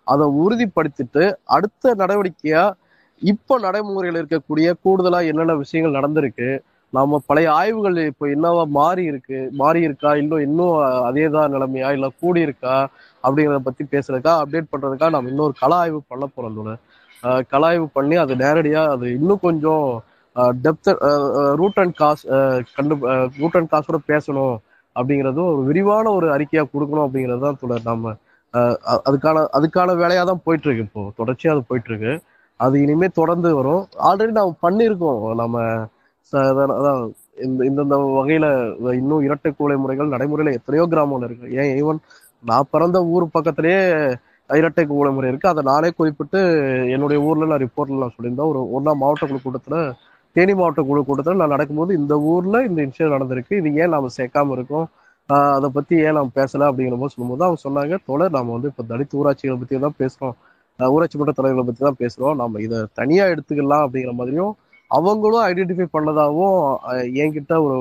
அதை 0.08 0.26
உறுதிப்படுத்திட்டு 0.44 1.24
அடுத்த 1.56 1.94
நடவடிக்கையாக 2.02 2.78
இப்போ 3.22 3.54
நடைமுறையில் 3.66 4.20
இருக்கக்கூடிய 4.22 4.68
கூடுதலாக 4.84 5.30
என்னென்ன 5.32 5.54
விஷயங்கள் 5.64 5.98
நடந்திருக்கு? 6.00 6.48
நாம 6.94 7.20
பழைய 7.28 7.48
ஆய்வுகள் 7.60 7.98
இப்போ 8.12 8.26
என்னவா 8.36 8.64
மாறி 8.80 9.04
இருக்கு? 9.12 9.40
மாறி 9.62 9.82
இருக்கா? 9.88 10.12
இன்னும் 10.22 10.44
இன்னும் 10.48 10.76
அதேதான் 11.10 11.54
நிலைமையா? 11.56 11.90
இல்லை 11.98 12.10
கூடி 12.22 12.42
இருக்கா 12.48 12.76
அப்படிங்கிறத 13.24 13.60
பத்தி 13.68 13.84
பேசுறதுக்கா 13.94 14.34
அப்டேட் 14.42 14.72
பண்றதுக்கா 14.74 15.10
நம்ம 15.16 15.32
இன்னொரு 15.34 15.54
கள 15.62 15.72
ஆய்வு 15.84 16.00
பண்ண 16.14 16.26
போறோம் 16.36 16.58
தோழர். 16.58 16.82
கள 17.52 17.64
ஆய்வு 17.70 17.88
பண்ணி 17.98 18.16
அது 18.24 18.34
நேரடியா 18.44 18.82
அது 18.96 19.08
இன்னும் 19.20 19.44
கொஞ்சம் 19.48 19.86
டெப்த் 20.66 20.90
ரூட் 21.62 21.80
அண்ட் 21.84 21.96
காஸ் 22.02 22.24
கண்டு 22.78 22.96
ரூட் 23.42 23.58
அண்ட் 23.60 23.72
காசோட 23.74 23.98
பேசணும் 24.12 24.56
அப்படிங்கிறதும் 24.96 25.50
ஒரு 25.54 25.62
விரிவான 25.70 26.06
ஒரு 26.18 26.28
அறிக்கையா 26.36 26.64
கொடுக்கணும் 26.74 27.06
அப்படிங்கிறது 27.06 27.46
தான் 27.48 27.62
தொடர் 27.64 27.90
நம்ம 27.92 28.14
அதுக்கான 29.08 29.44
அதுக்கான 29.58 29.94
வேலையா 30.04 30.24
தான் 30.30 30.44
போயிட்டு 30.46 30.68
இருக்கு 30.68 30.86
இப்போ. 30.88 31.04
தொடர்ச்சியா 31.20 31.52
அது 31.56 31.62
போயிட்டு 31.70 31.90
இருக்கு. 31.92 32.14
அது 32.62 32.76
இனிமே 32.84 33.08
தொடர்ந்து 33.20 33.50
வரும். 33.60 33.84
ஆல்ரெடி 34.10 34.34
நம்ம 34.38 34.56
பண்ணியிருக்கோம். 34.66 35.22
நம்ம 35.42 35.56
அதான் 36.34 37.02
இந்த 37.46 37.62
இந்தந்த 37.70 37.96
வகையில 38.18 38.46
இன்னும் 39.00 39.24
இரட்டை 39.28 39.52
கூலை 39.52 39.76
முறைகள் 39.84 40.14
நடைமுறையில 40.14 40.54
எத்தனையோ 40.58 40.84
கிராமங்கள் 40.92 41.30
இருக்கு. 41.30 41.48
ஏன் 41.62 41.72
ஈவன் 41.82 42.00
நான் 42.44 42.70
பிறந்த 42.74 42.98
ஊர் 43.16 43.26
பக்கத்திலேயே 43.36 43.82
இரட்டை 44.50 44.84
கூலை 44.88 45.12
முறை 45.16 45.30
இருக்கு. 45.32 45.52
அதை 45.52 45.62
நானே 45.72 45.90
குறிப்பிட்டு 46.00 46.40
என்னுடைய 46.96 47.20
ஊர்ல 47.28 47.50
நான் 47.52 47.64
ரிப்போர்ட்ல 47.66 48.02
நான் 48.04 48.16
சொல்லியிருந்தேன். 48.16 48.50
ஒரு 48.54 48.62
ஒரு 48.76 48.96
மாவட்ட 49.04 49.26
குழு 49.30 49.42
கூட்டத்துல 49.46 49.78
தேனி 50.36 50.54
மாவட்ட 50.60 50.82
குழு 50.90 51.02
கூட்டத்தில் 51.08 51.42
நான் 51.42 51.54
நடக்கும்போது 51.56 51.92
இந்த 52.02 52.14
ஊர்ல 52.34 52.58
இந்த 52.70 52.80
இன்சிடென்ட் 52.86 53.16
நடந்திருக்கு. 53.16 53.54
இது 53.62 53.70
ஏன் 53.84 53.94
நாம 53.96 54.12
சேர்க்காம 54.20 54.56
இருக்கோம்? 54.58 54.88
அதை 55.58 55.68
பத்தி 55.76 55.96
ஏன் 56.06 56.16
நம்ம 56.18 56.32
பேசல 56.40 56.68
அப்படிங்கிற 56.70 56.96
போது 57.02 57.14
சொல்லும்போது 57.16 57.46
அவங்க 57.48 57.60
சொன்னாங்க 57.68 57.98
தோழர் 58.10 58.36
நாம 58.38 58.52
வந்து 58.56 58.70
இப்ப 58.72 58.84
தலித் 58.92 59.18
ஊராட்சிகளை 59.20 59.58
பத்தி 59.62 59.80
தான் 59.86 60.00
பேசுறோம். 60.02 60.36
ஊராட்சி 60.90 61.18
மன்ற 61.20 61.32
தலைவர்களை 61.38 61.66
பத்தி 61.66 61.82
தான் 61.86 62.02
பேசுறோம். 62.04 62.36
நம்ம 62.36 62.62
இதை 62.66 62.78
தனியா 63.00 63.26
எடுத்துக்கலாம் 63.34 63.84
அப்படிங்கிற 63.86 64.14
மாதிரியும் 64.20 64.54
அவங்களும் 64.92 65.46
ஐடென்டிஃபை 65.50 65.88
பண்ணதாகவும் 65.96 66.60
என்கிட்ட 67.24 67.54
ஒரு 67.66 67.78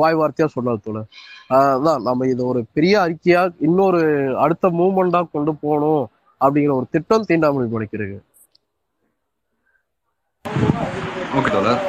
வாய் 0.00 0.16
வார்த்தையா 0.20 0.48
சொன்னது 0.54 0.80
தோழர். 0.86 1.08
ஆஹ் 1.56 1.74
அதான் 1.76 2.02
நம்ம 2.08 2.26
இதை 2.32 2.42
ஒரு 2.52 2.60
பெரிய 2.76 2.94
அறிக்கையா 3.04 3.42
இன்னொரு 3.68 4.00
அடுத்த 4.44 4.68
மூமெண்டா 4.80 5.20
கொண்டு 5.36 5.52
போகணும் 5.62 6.04
அப்படிங்கிற 6.40 6.74
ஒரு 6.80 6.86
திட்டம் 6.94 7.28
தீண்டாமல் 7.30 7.72
படிக்கிறது 7.76 8.18
ஓகே 11.38 11.50
தோழர். 11.54 11.82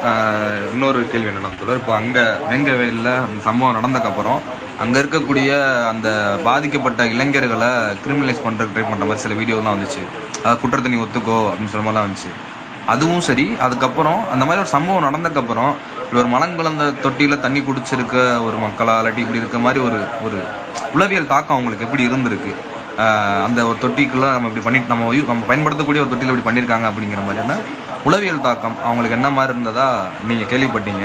இன்னொரு 0.72 0.98
கேள்வி 1.12 1.28
என்னன்னா 1.30 1.48
தோழர் 1.60 1.78
இப்போ 1.80 1.92
அங்கே 2.00 2.22
வேங்கவேலில் 2.50 3.08
அந்த 3.22 3.38
சம்பவம் 3.46 3.76
நடந்ததுக்கப்புறம் 3.78 4.40
அங்கே 4.82 4.98
இருக்கக்கூடிய 5.02 5.48
அந்த 5.92 6.08
பாதிக்கப்பட்ட 6.46 7.06
இளைஞர்களை 7.14 7.70
கிரிமினலைஸ் 8.04 8.44
பண்ணுறதுக்கு 8.44 8.74
ட்ரை 8.76 8.84
பண்ணுற 8.90 9.06
மாதிரி 9.08 9.24
சில 9.24 9.36
வீடியோலாம் 9.40 9.74
வந்துச்சு. 9.76 10.02
அதாவது 10.42 10.60
குற்றத்தை 10.62 10.90
நீ 10.92 11.00
ஒத்துக்கோ 11.04 11.38
அப்படின்னு 11.48 11.72
சொல்ல 11.72 11.84
மாதிரிலாம் 11.86 12.06
வந்துச்சு. 12.08 12.30
அதுவும் 12.92 13.24
சரி 13.28 13.46
அதுக்கப்புறம் 13.66 14.20
அந்த 14.34 14.44
மாதிரி 14.46 14.62
ஒரு 14.64 14.72
சம்பவம் 14.76 15.06
நடந்ததுக்கப்புறம் 15.08 15.72
இப்படி 16.04 16.20
ஒரு 16.22 16.30
மலங்கலந்த 16.34 16.86
தொட்டியில் 17.04 17.42
தண்ணி 17.46 17.62
குடிச்சிருக்க 17.68 18.16
ஒரு 18.46 18.56
மக்களா 18.66 18.94
இல்லாட்டி 19.00 19.22
இப்படி 19.24 19.42
இருக்க 19.42 19.58
மாதிரி 19.66 19.80
ஒரு 19.88 19.98
ஒரு 20.26 20.38
உளவியல் 20.96 21.30
தாக்கம் 21.34 21.56
அவங்களுக்கு 21.56 21.86
எப்படி 21.88 22.06
இருந்திருக்கு? 22.10 22.52
அந்த 23.46 23.60
ஒரு 23.68 23.78
தொட்டிக்குள்ளே 23.84 24.30
நம்ம 24.34 24.48
இப்படி 24.50 24.64
பண்ணிட்டு 24.64 24.92
நம்ம 24.92 25.04
நம்ம 25.30 25.46
பயன்படுத்தக்கூடிய 25.50 26.02
ஒரு 26.04 26.10
தொட்டியில் 26.12 26.32
இப்படி 26.32 26.48
பண்ணியிருக்காங்க 26.48 26.86
அப்படிங்கிற 26.90 27.22
மாதிரியான 27.28 27.54
உளவியல் 28.04 28.40
தாக்கம் 28.40 28.76
அவங்களுக்கு 28.78 29.16
என்ன 29.16 29.30
மாதிரி 29.30 29.58
இருந்ததா 29.58 30.06
நீங்க 30.28 30.44
கேள்விப்பட்டீங்க? 30.44 31.04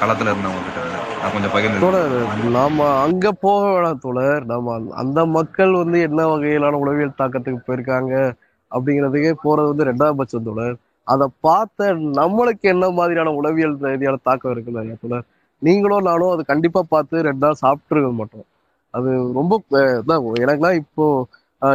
களத்துல 0.00 0.30
இருந்தவங்க 0.30 0.62
கிட்ட 0.66 0.84
கொஞ்சம் 1.32 1.50
பகிர்ந்து 1.52 1.80
தோழர் 1.80 2.48
நாம 2.50 3.00
அங்க 3.00 3.32
போக 3.32 3.66
வேணாம் 3.68 3.98
தோழர். 3.98 4.44
நாம 4.44 4.80
அந்த- 4.94 5.26
மக்கள் 5.26 5.72
வந்து 5.72 6.00
என்ன 6.00 6.26
வகையிலான 6.26 6.70
உளவியல் 6.70 7.18
தாக்கத்துக்கு 7.18 7.58
போயிருக்காங்க 7.66 8.32
அப்படிங்கிறதுக்கே 8.70 9.32
போறது 9.44 9.74
வந்து 9.74 9.84
ரெண்டாம் 9.84 10.12
பட்சம் 10.12 10.42
தோழர். 10.42 10.76
அதை 11.04 11.26
பார்த்த 11.40 11.94
நம்மளுக்கு 11.94 12.60
என்ன 12.60 12.90
மாதிரியான 12.90 13.30
உளவியல் 13.30 13.76
ரீதியான 13.76 14.16
தாக்கம் 14.22 14.52
இருக்குல்ல 14.52 14.96
தோழர்? 15.00 15.24
நீங்களும் 15.58 16.04
நானும் 16.04 16.30
அது 16.30 16.44
கண்டிப்பா 16.44 16.82
பார்த்து 16.88 17.22
ரெண்டு 17.22 17.46
நாள் 17.46 17.62
சாப்பிட்டுருக்க 17.66 18.12
மாட்டோம். 18.12 18.44
அது 18.90 19.32
ரொம்ப 19.34 19.62
இதான் 19.70 20.24
எனக்குலாம் 20.40 20.74
இப்போ 20.74 21.26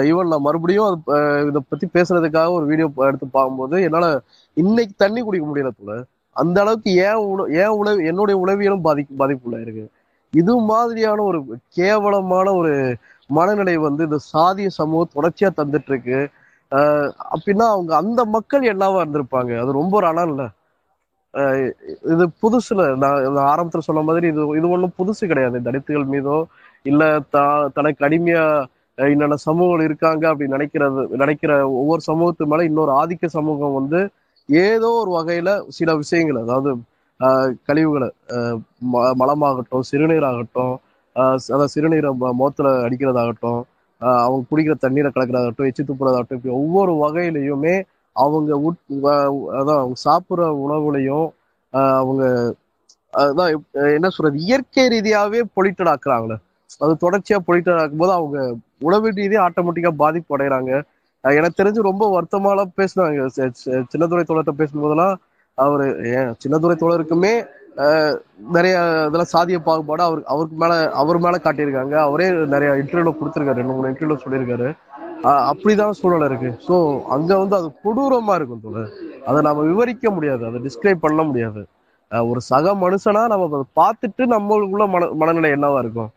ஈவன் 0.05 0.31
நான் 0.31 0.45
மறுபடியும் 0.45 0.87
அது 0.87 1.01
இதை 1.49 1.61
பத்தி 1.69 1.85
பேசுறதுக்காக 1.95 2.51
ஒரு 2.57 2.65
வீடியோ 2.65 2.87
எடுத்து 3.07 3.27
பார்க்கும்போது 3.29 3.75
என்னால 3.87 4.07
இன்னைக்கு 4.57 4.93
தண்ணி 4.95 5.21
குடிக்க 5.21 5.45
முடியல 5.47 5.71
தோழர். 5.73 6.03
அந்த 6.35 6.57
அளவுக்கு 6.63 6.89
ஏன் 7.05 7.21
உண 7.29 7.45
ஏன் 7.61 7.73
உணவு 7.79 8.05
என்னுடைய 8.09 8.35
உளவியலும் 8.43 8.85
பாதி 8.85 9.03
பாதிப்புள்ள 9.21 9.57
இருக்கு 9.63 9.85
இது 10.33 10.53
மாதிரியான 10.69 11.23
ஒரு 11.29 11.39
கேவலமான 11.77 12.47
ஒரு 12.59 12.73
மனநிலை 13.29 13.75
வந்து 13.87 14.01
இந்த 14.07 14.19
சாதிய 14.31 14.69
சமூகம் 14.77 15.13
தொடர்ச்சியா 15.15 15.49
தந்துட்டு 15.59 15.91
இருக்கு 15.93 16.19
அப்படின்னா 17.31 17.65
அவங்க 17.73 17.91
அந்த 18.01 18.21
மக்கள் 18.35 18.69
என்னவா 18.71 18.99
இருந்திருப்பாங்க? 19.03 19.51
அது 19.63 19.79
ரொம்ப 19.79 19.93
ஒரு 19.99 20.07
அணம் 20.11 20.29
இல்லை 20.31 20.47
ஆஹ் 21.33 21.57
இது 22.13 22.25
புதுசுல 22.41 22.81
நான் 23.03 23.19
ஆரம்பத்துல 23.51 23.83
சொன்ன 23.87 24.03
மாதிரி 24.07 24.25
இது 24.33 24.41
இது 24.59 24.67
ஒன்றும் 24.75 24.97
புதுசு 24.97 25.23
கிடையாது. 25.31 25.57
தலித்துகள் 25.67 26.11
மீதோ 26.13 26.37
இல்ல 26.85 27.03
த 27.33 27.37
தனக்கு 27.77 28.05
அடிமையா 28.07 28.43
என்னென்ன 29.07 29.37
சமூகங்கள் 29.45 29.87
இருக்காங்க 29.87 30.23
அப்படின்னு 30.31 30.55
நினைக்கிறது 30.57 30.91
நினைக்கிற 31.15 31.51
ஒவ்வொரு 31.75 32.01
சமூகத்து 32.07 32.49
மேல 32.51 32.65
இன்னொரு 32.69 32.91
ஆதிக்க 32.97 33.25
சமூகம் 33.35 33.77
வந்து 33.77 33.99
ஏதோ 34.49 34.89
ஒரு 35.01 35.11
வகையில 35.17 35.49
சில 35.77 35.89
விஷயங்கள் 35.99 36.39
அதாவது 36.43 36.69
கழிவுகளை 37.67 38.09
ம- 38.91 39.13
மலமாகட்டும் 39.19 39.87
சிறுநீராகட்டும் 39.89 40.73
அதாவது 41.15 41.73
சிறுநீரை 41.73 42.11
ம- 42.19 42.35
முகத்துல 42.39 42.69
அடிக்கிறதாகட்டும் 42.85 43.59
அவங்க 44.19 44.43
குடிக்கிற 44.49 44.75
தண்ணீரை 44.83 45.09
கலக்கிறதாகட்டும் 45.11 45.69
எச்சி 45.69 45.83
துப்புறதாகட்டும் 45.83 46.37
இப்படி 46.37 46.53
ஒவ்வொரு 46.59 46.93
வகையிலையுமே 47.01 47.75
அவங்க 48.15 48.53
உட் 48.67 48.79
அதான் 49.55 49.79
அவங்க 49.79 49.97
சாப்பிட்ற 50.05 50.47
உணவுலையும் 50.63 51.27
அவங்க 51.97 52.23
அதான் 53.13 53.51
என்ன 53.93 54.09
சொல்றது 54.09 54.37
இயற்கை 54.45 54.83
ரீதியாவே 54.91 55.41
பொலிட்டட் 55.55 55.91
ஆக்குறாங்களே 55.93 56.37
அது 56.81 56.93
தொடர்ச்சியா 57.01 57.39
பொலிட்டட் 57.47 57.81
ஆக்கும்போது 57.81 58.13
அவங்க 58.17 58.37
உணவு 58.81 59.11
ரீதியே 59.11 59.47
ஆட்டோமேட்டிக்கா 59.47 59.87
பாதிப்பு 59.87 60.37
அடைகிறாங்க 60.37 60.83
எனக்கு 61.21 61.63
தெரிஞ்சு 61.63 61.81
ரொம்ப 61.81 62.21
வருத்தமாலாம் 62.21 62.69
பேசுனாங்க. 62.77 63.27
சி- 63.35 63.51
சி- 63.65 63.83
சின்னதுரை 63.97 64.23
தோழர்கிட்ட 64.23 64.49
பேசும்போதெல்லாம் 64.49 65.17
அவரு 65.53 65.95
ஏன் 65.97 66.35
சின்னதுரை 66.47 66.75
தோழருக்குமே 66.75 67.47
நிறைய 68.49 69.05
இதெல்லாம் 69.07 69.33
சாதிய 69.33 69.59
பாகுபாடு 69.59 70.03
அவருக்கு 70.03 70.29
அவருக்கு 70.29 70.57
மேல 70.57 70.91
அவர் 70.91 71.17
மேல 71.17 71.37
காட்டியிருக்காங்க. 71.37 71.93
அவரே 71.93 72.31
நிறைய 72.31 72.73
இன்டர்வியூல 72.73 73.15
கொடுத்துருக்காரு. 73.21 73.53
ரெண்டு 73.53 73.73
மூணு 73.73 73.89
இன்டர்வியூல 73.89 74.17
சொல்லியிருக்காரு. 74.25 74.75
அப்படிதான் 75.23 75.89
சூழல் 75.89 76.29
இருக்கு. 76.29 76.73
ஸோ 76.73 77.03
அங்க 77.03 77.37
வந்து 77.37 77.55
அது 77.55 77.71
கொடூரமா 77.83 78.35
இருக்கும் 78.35 78.61
தோழர். 78.63 78.89
அதை 79.25 79.41
நம்ம 79.41 79.61
விவரிக்க 79.61 80.09
முடியாது. 80.09 80.45
அதை 80.45 80.59
டிஸ்கிரைப் 80.59 80.99
பண்ண 81.01 81.23
முடியாது. 81.23 81.65
ஒரு 82.09 82.41
சக 82.41 82.73
மனுஷனா 82.73 83.27
நம்ம 83.27 83.65
அதை 83.65 83.65
பார்த்துட்டு 83.75 84.21
நம்மளுக்குள்ள 84.21 84.87
மன 84.89 85.07
மனநிலை 85.07 85.51
என்னவா 85.51 85.79
இருக்கும்? 85.79 86.09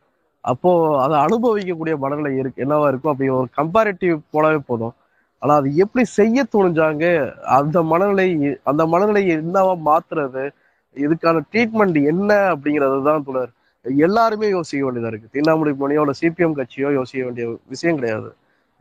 அப்போ 0.45 1.03
அதை 1.03 1.19
அனுபவிக்கக்கூடிய 1.19 1.97
மனநிலை 1.97 2.37
இருக்கு 2.37 2.65
என்னவா 2.65 2.89
இருக்கும்? 2.89 3.13
அப்படி 3.13 3.31
ஒரு 3.31 3.49
கம்பேரிட்டிவ் 3.57 4.19
போலவே 4.31 4.59
போதும். 4.67 4.93
ஆனா 5.39 5.55
அது 5.55 5.77
எப்படி 5.77 6.05
செய்ய 6.05 6.47
துணிஞ்சாங்க 6.53 7.33
அந்த 7.33 7.83
மனநிலை 7.83 8.59
அந்த 8.63 8.87
மனநிலையை 8.87 9.37
என்னவா 9.37 9.81
மாத்துறது 9.85 10.51
இதுக்கான 10.95 11.41
ட்ரீட்மெண்ட் 11.53 12.05
என்ன 12.05 12.55
அப்படிங்கிறது 12.55 13.03
தான் 13.03 13.25
தொடர் 13.25 13.51
எல்லாருமே 13.97 14.49
யோசிக்க 14.49 14.93
வேண்டியதா 14.93 15.07
இருக்கு. 15.07 15.41
தீண்டாமுடி 15.41 15.69
மணியோட 15.69 16.11
சிபிஎம் 16.21 16.55
கட்சியோ 16.55 16.93
யோசிக்க 16.93 17.25
வேண்டிய 17.25 17.57
விஷயம் 17.67 17.97
கிடையாது. 17.97 18.35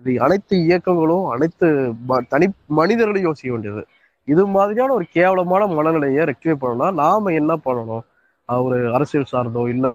இது 0.04 0.22
அனைத்து 0.22 0.58
இயக்கங்களும் 0.58 1.26
அனைத்து 1.26 1.94
ம- 2.08 2.28
தனி 2.28 2.48
மனிதர்களும் 2.66 3.22
யோசிக்க 3.22 3.52
வேண்டியது. 3.52 3.86
இது 4.24 4.48
மாதிரியான 4.48 4.94
ஒரு 4.94 5.06
கேவலமான 5.10 5.68
மனநிலையை 5.68 6.26
ரெக்டிஃபை 6.26 6.56
பண்ணணும்னா 6.62 6.94
நாம 6.94 7.32
என்ன 7.32 7.58
பண்ணணும்? 7.66 8.00
ஒரு 8.46 8.94
அரசியல் 8.94 9.26
சார்ந்தோ 9.32 9.68
இல்லை 9.68 9.94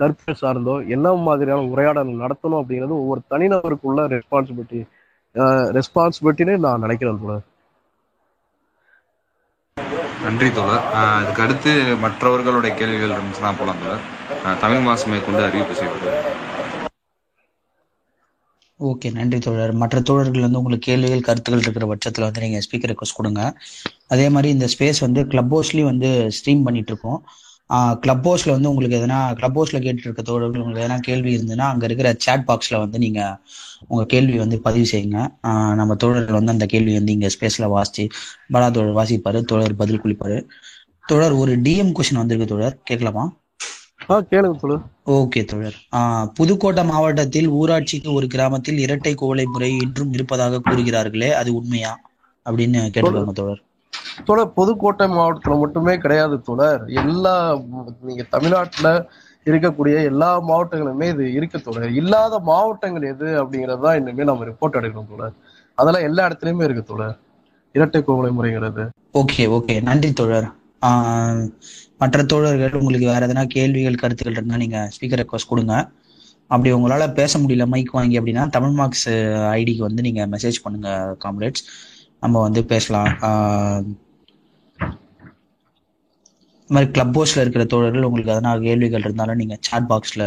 கருத்தியல் 0.00 0.42
சார்ந்தோ 0.42 0.74
என்ன 0.96 1.12
மாதிரியான 1.28 1.68
உரையாடல் 1.74 2.18
நடத்தணும் 2.22 2.60
அப்படிங்கிறது 2.60 2.96
ஒவ்வொரு 3.02 3.20
தனிநபருக்குள்ள 3.30 4.00
ரெஸ்பான்சிபிலிட்டி 4.14 4.80
ரெஸ்பான்சிபிலிட்டின்னு 5.78 6.64
நான் 6.66 6.84
நினைக்கிறேன் 6.86 7.22
தொடர் 7.24 7.46
நன்றி 10.24 10.48
தோழர். 10.56 10.82
ஆஹ் 11.00 11.20
இதுக்கு 11.22 11.42
அடுத்து 11.44 11.72
மற்றவர்களுடைய 12.04 12.72
கேள்விகள் 12.80 13.14
இருந்துச்சுன்னா 13.16 13.52
போலாம் 13.60 13.82
தோழர். 13.82 14.02
தமிழ் 14.64 14.86
மாசம் 14.88 15.12
மேற்கொண்டு 15.12 15.42
அறிவிப்பு 15.46 15.74
செய்யப்படுது 15.78 16.18
ஓகே 18.80 19.08
நன்றி 19.16 19.38
தோழர். 19.44 19.72
மற்ற 19.80 19.96
தோழர்கள் 20.08 20.44
வந்து 20.44 20.60
உங்களுக்கு 20.60 20.86
கேள்விகள் 20.90 21.26
கருத்துக்கள் 21.28 21.64
இருக்கிற 21.64 21.86
பட்சத்தில் 21.90 22.26
வந்து 22.26 22.42
நீங்கள் 22.44 22.64
ஸ்பீக்கர் 22.66 22.90
ரெக்வஸ்ட் 22.92 23.18
கொடுங்க. 23.18 23.42
அதே 24.14 24.26
மாதிரி 24.34 24.52
இந்த 24.56 24.66
ஸ்பேஸ் 24.74 25.00
வந்து 25.06 25.22
கிளப் 25.32 25.52
ஹவுஸ்லேயும் 25.54 25.90
வந்து 25.92 26.10
ஸ்ட்ரீம் 26.36 26.66
பண்ணிட்டு 26.68 26.92
இருக்கோம். 26.92 27.20
கிளப் 28.02 28.28
ஹவுஸில் 28.28 28.54
வந்து 28.54 28.70
உங்களுக்கு 28.72 28.98
எதனா 29.00 29.18
கிளப் 29.38 29.58
ஹவுஸில் 29.58 29.82
கேட்டுட்டு 29.86 30.06
இருக்க 30.06 30.22
தோழர்கள் 30.22 30.62
உங்களுக்கு 30.62 30.86
எதனா 30.86 30.98
கேள்வி 31.08 31.32
இருந்ததுன்னா 31.36 31.66
அங்கே 31.72 31.86
இருக்கிற 31.88 32.10
சேட் 32.26 32.46
பாக்ஸில் 32.48 32.80
வந்து 32.84 32.98
நீங்கள் 33.04 33.34
உங்கள் 33.88 34.10
கேள்வி 34.14 34.38
வந்து 34.38 34.56
பதிவு 34.66 34.86
செய்யுங்க. 34.92 35.18
நம்ம 35.80 35.94
தோழர்கள் 36.04 36.38
வந்து 36.38 36.54
அந்த 36.56 36.66
கேள்வி 36.74 36.94
வந்து 36.98 37.14
இங்கே 37.16 37.30
ஸ்பேஸில் 37.36 37.72
வாசிச்சு 37.76 38.06
பலா 38.54 38.68
தோழர் 38.76 38.98
வாசிப்பார் 39.00 39.40
தோழர் 39.52 39.80
பதில் 39.82 40.02
குளிப்பார். 40.04 40.38
தோழர் 41.04 41.36
ஒரு 41.42 41.52
டிஎம் 41.66 41.94
கொஸ்டின் 41.98 42.20
வந்திருக்கு 42.22 42.50
தோழர். 42.54 42.76
கேட்கலாமா? 42.90 43.24
ஓகே 45.16 45.40
தோழர். 45.50 45.76
புதுக்கோட்டை 46.38 46.82
மாவட்டத்தில் 46.84 47.48
ஊராட்சிக்கு 47.60 48.10
ஒரு 48.18 48.26
கிராமத்தில் 48.26 48.78
இரட்டை 48.78 49.12
குவளை 49.14 49.44
முறை 49.54 49.70
இன்றும் 49.84 50.12
இருப்பதாக 50.12 50.60
கூறுகிறார்களே 50.66 51.30
அது 51.40 51.50
உண்மையா? 51.60 51.92
அப்படின்னு 52.46 52.80
கேட்டிருக்காங்க 52.94 53.34
தோழர். 53.40 53.62
தோழர் 54.28 54.54
புதுக்கோட்டை 54.58 55.06
மாவட்டத்துல 55.16 55.56
மட்டுமே 55.62 55.94
கிடையாது 56.04 56.36
தோழர். 56.48 56.82
எல்லா 57.02 57.34
நீங்க 58.08 58.24
தமிழ்நாட்டுல 58.34 58.88
இருக்கக்கூடிய 59.46 59.96
எல்லா 60.10 60.30
மாவட்டங்களுமே 60.48 61.06
இது 61.14 61.24
இருக்க 61.38 61.58
தோழர். 61.58 61.90
இல்லாத 62.00 62.34
மாவட்டங்கள் 62.50 63.10
எது 63.12 63.28
அப்படிங்கறது 63.42 63.84
தான் 63.86 63.98
இனிமே 64.00 64.28
நம்ம 64.30 64.46
ரிப்போர்ட் 64.50 64.78
எடுக்கணும் 64.80 65.10
தோழர். 65.12 65.34
அதெல்லாம் 65.78 66.06
எல்லா 66.08 66.22
இடத்துலயுமே 66.28 66.66
இருக்கு 66.68 66.84
தோழர். 66.90 67.16
இரட்டை 67.74 68.00
கோவலை 68.06 68.30
முறைங்கிறது. 68.36 68.84
Okay 69.20 69.44
okay. 69.56 69.74
நன்றி 69.88 70.10
தோழர். 70.20 70.48
மற்ற 72.02 72.18
தோழர்கள் 72.32 72.78
உங்களுக்கு 72.80 73.06
வேற 73.12 73.22
எதனா 73.28 73.44
கேள்விகள் 73.54 74.00
கருத்துக்கள் 74.02 74.38
இருந்தா 74.38 74.60
நீங்க 74.62 74.78
ஸ்பீக்கர் 74.94 75.20
ரெக்வஸ்ட் 75.22 75.50
கொடுங்க. 75.52 75.74
அப்படி 76.50 76.70
உங்களால 76.76 77.04
பேச 77.18 77.32
முடியல 77.42 77.64
மைக் 77.72 77.96
வாங்கி 77.98 78.18
அப்படின்னா 78.20 78.44
தமிழ் 78.56 78.76
மார்க்ஸ் 78.78 79.08
ஐடிக்கு 79.56 79.82
வந்து 79.88 80.04
நீங்க 80.06 80.22
மெசேஜ் 80.34 80.58
பண்ணுங்க 80.64 80.88
காம்ரேட்ஸ் 81.24 81.64
நம்ம 82.22 82.40
வந்து 82.46 82.60
பேசலாம். 82.72 83.10
இந்த 86.62 86.74
மாதிரி 86.76 86.88
கிளப் 86.96 87.14
ஹவுஸ்ல 87.16 87.42
இருக்கிற 87.42 87.62
தோழர்கள் 87.70 88.06
உங்களுக்கு 88.08 88.32
எதனா 88.34 88.50
கேள்விகள் 88.64 89.04
இருந்தாலும் 89.06 89.38
நீங்க 89.40 89.54
சாட் 89.68 89.88
பாக்ஸ்ல 89.92 90.24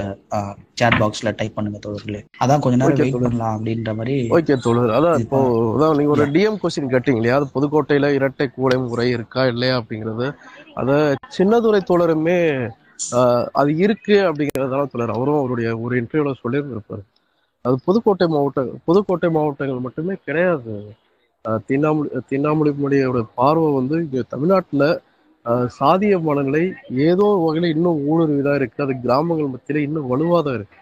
சாட் 0.79 0.97
பாக்ஸ்ல 1.01 1.32
டைப் 1.39 1.56
பண்ணுங்க 1.58 1.79
தோழர்களே. 1.86 2.21
அதான் 2.43 2.62
கொஞ்ச 2.63 2.77
நேரம் 2.79 2.99
வெயிட். 3.01 3.15
பண்ணலாம் 3.25 3.53
அப்படின்ற 3.58 3.91
மாதிரி 3.99 4.15
ஓகே 4.38 4.56
தோழர். 4.65 4.91
அதான் 4.97 5.21
இப்போ 5.23 5.39
அதான் 5.75 5.95
நீங்க 5.99 6.12
ஒரு 6.15 6.25
டிஎம் 6.36 6.58
கொஸ்டின் 6.63 6.91
கேட்டீங்க 6.93 7.21
இல்லையா 7.21 7.38
அது 7.39 7.47
புதுக்கோட்டையில 7.56 8.10
இரட்டை 8.17 8.47
கூடை 8.58 8.77
முறை 8.88 9.08
இருக்கா 9.17 9.43
இல்லையா 9.51 9.75
அப்படிங்கிறது. 9.82 10.27
அத 10.82 10.91
சின்னதுரை 11.38 11.82
தோழருமே 11.91 12.38
அது 13.62 13.71
இருக்கு 13.86 14.17
அப்படிங்கறதால 14.27 14.84
தோழர். 14.91 15.15
அவரும் 15.17 15.39
அவருடைய 15.41 15.69
ஒரு 15.86 15.93
இன்டர்வியூல 16.01 16.34
சொல்லியிருந்திருப்பாரு. 16.43 17.03
அது 17.65 17.75
புதுக்கோட்டை 17.88 18.27
மாவட்டம் 18.36 18.69
புதுக்கோட்டை 18.89 19.29
மாவட்டங்கள் 19.38 19.86
மட்டுமே 19.86 20.15
கிடையாது. 20.27 20.75
ஆஹ், 21.45 21.62
திண்ணாமொழி 22.29 22.71
மொழியோட 22.77 23.19
பார்வை 23.38 23.69
வந்து 23.77 23.95
இங்கே 24.03 24.21
தமிழ்நாட்டில் 24.34 24.86
சாதிய 25.75 26.15
மனநிலை 26.25 26.62
ஏதோ 27.06 27.25
வகையில் 27.41 27.73
இன்னும் 27.73 27.99
ஊடுருவிதாக 28.10 28.60
இருக்கு. 28.60 28.86
அது 28.86 28.93
கிராமங்கள் 29.03 29.51
மத்தியில் 29.53 29.86
இன்னும் 29.88 30.10
வலுவாக 30.12 30.41
தான் 30.45 30.58
இருக்கு. 30.60 30.77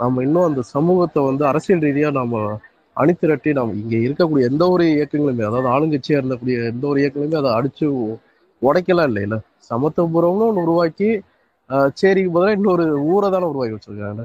நம்ம 0.00 0.22
இன்னும் 0.26 0.46
அந்த 0.48 0.62
சமூகத்தை 0.72 1.20
வந்து 1.26 1.44
அரசியல் 1.50 1.84
ரீதியாக 1.86 2.16
நாம் 2.18 2.36
அணிதிரட்டி 2.96 3.50
நாம் 3.58 3.72
இங்கே 3.80 3.98
இருக்கக்கூடிய 4.04 4.50
எந்த 4.50 4.64
ஒரு 4.74 4.84
இயக்கங்களுமே 4.92 5.44
அதாவது 5.48 5.68
ஆளுங்கட்சியாக 5.74 6.20
இருந்தக்கூடிய 6.20 6.56
எந்த 6.70 6.84
ஒரு 6.90 6.98
இயக்கங்களுமே 7.02 7.40
அதை 7.42 7.50
அடிச்சு 7.58 7.86
உடைக்கலாம் 8.62 9.08
இல்லைல்ல. 9.10 9.36
சமத்துவபுரம்னு 9.70 10.46
ஒன்று 10.48 10.64
உருவாக்கி 10.66 11.10
சேரிக்கு 12.00 12.32
பதிலாக 12.34 12.58
இன்னொரு 12.58 12.84
ஊரை 13.10 13.28
தானே 13.30 13.46
உருவாக்கி 13.52 13.76
வச்சிருக்காங்க. 13.76 14.22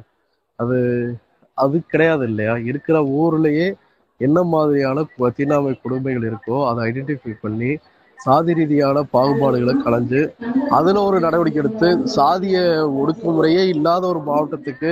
அது 0.60 0.78
அது 1.58 1.78
கிடையாது 1.92 2.26
இல்லையா? 2.30 2.54
இருக்கிற 2.70 2.98
ஊர்லயே 3.18 3.68
என்ன 4.22 4.40
மாதிரியான 4.54 5.06
தீண்டாமை 5.38 5.74
கொடுமைகள் 5.84 6.28
இருக்கோ 6.30 6.58
அதை 6.70 6.82
ஐடென்டிஃபை 6.90 7.34
பண்ணி 7.44 7.72
சாதி 8.20 8.54
ரீதியான 8.54 8.98
பாகுபாடுகளை 9.14 9.74
களைஞ்சு 9.86 10.22
அதில் 10.70 11.00
ஒரு 11.08 11.18
நடவடிக்கை 11.20 11.62
எடுத்து 11.64 11.88
சாதிய 12.16 12.58
ஒடுக்குமுறையே 13.02 13.64
இல்லாத 13.76 14.04
ஒரு 14.08 14.22
மாவட்டத்துக்கு 14.28 14.92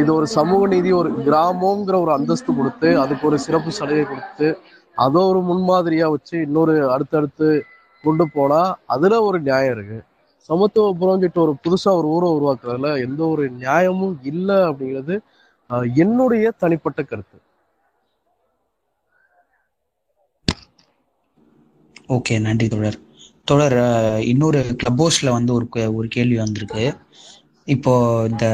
இது 0.00 0.10
ஒரு 0.18 0.26
சமூக 0.36 0.66
நீதி 0.66 0.90
ஒரு 1.00 1.10
கிராமங்கிற 1.26 1.96
ஒரு 2.04 2.12
அந்தஸ்து 2.16 2.50
கொடுத்து 2.58 2.88
அதுக்கு 3.02 3.24
ஒரு 3.30 3.38
சிறப்பு 3.46 3.70
சலுகை 3.78 4.04
கொடுத்து 4.04 4.48
அதை 4.96 5.22
ஒரு 5.30 5.40
முன்மாதிரியா 5.48 6.06
வச்சு 6.14 6.36
இன்னொரு 6.46 6.74
அடுத்தடுத்து 6.94 7.48
கொண்டு 8.04 8.24
போனா 8.34 8.60
அதுல 8.94 9.14
ஒரு 9.28 9.38
நியாயம் 9.48 9.74
இருக்கு. 9.76 9.98
சமத்துவபுரம் 10.48 11.14
சொல்லிட்டு 11.14 11.40
ஒரு 11.44 11.54
புதுசா 11.64 11.90
ஒரு 12.00 12.08
ஊரை 12.14 12.28
உருவாக்குறதுல 12.36 12.90
எந்த 13.06 13.20
ஒரு 13.32 13.44
நியாயமும் 13.62 14.16
இல்லை 14.32 14.58
அப்படிங்கிறது 14.68 15.14
என்னுடைய 16.04 16.46
தனிப்பட்ட 16.62 17.00
கருத்து. 17.02 17.36
ஓகே 22.08 22.40
நன்றி 22.40 22.68
தொடர் 22.68 22.98
தொடர் 23.44 23.76
இன்னொரு 24.22 24.74
கிளப் 24.76 25.02
ஹவுஸ்ல 25.02 25.30
வந்து 25.30 25.52
ஒரு 25.54 25.68
கே- 25.76 25.94
ஒரு 25.94 26.08
கேள்வி 26.08 26.36
வந்திருக்கு. 26.36 26.94
இப்போ 27.64 27.92
இந்த 28.30 28.46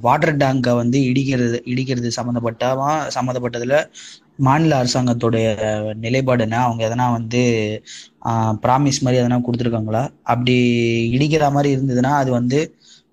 வாட்டர் 0.00 0.36
டேங்கை 0.36 0.74
வந்து 0.74 0.98
இடிக்கிறது 1.00 1.58
இடிக்கிறது 1.66 2.10
சம்மந்தப்பட்டமா 2.16 3.10
சம்மந்தப்பட்டதுல 3.14 3.84
மாநில 4.36 4.82
அரசாங்கத்துடைய 4.82 5.46
நிலைப்பாடு 5.94 6.42
என்ன? 6.42 6.58
அவங்க 6.58 6.88
எதனா 6.88 7.12
வந்து 7.12 7.40
ப்ராமிஸ் 8.62 9.00
மாதிரி 9.00 9.22
எதனா 9.22 9.40
கொடுத்துருக்காங்களா? 9.46 10.08
அப்படி 10.22 10.54
இடிக்கிற 11.16 11.50
மாதிரி 11.50 11.76
இருந்ததுன்னா 11.76 12.12
அது 12.22 12.30
வந்து 12.30 12.60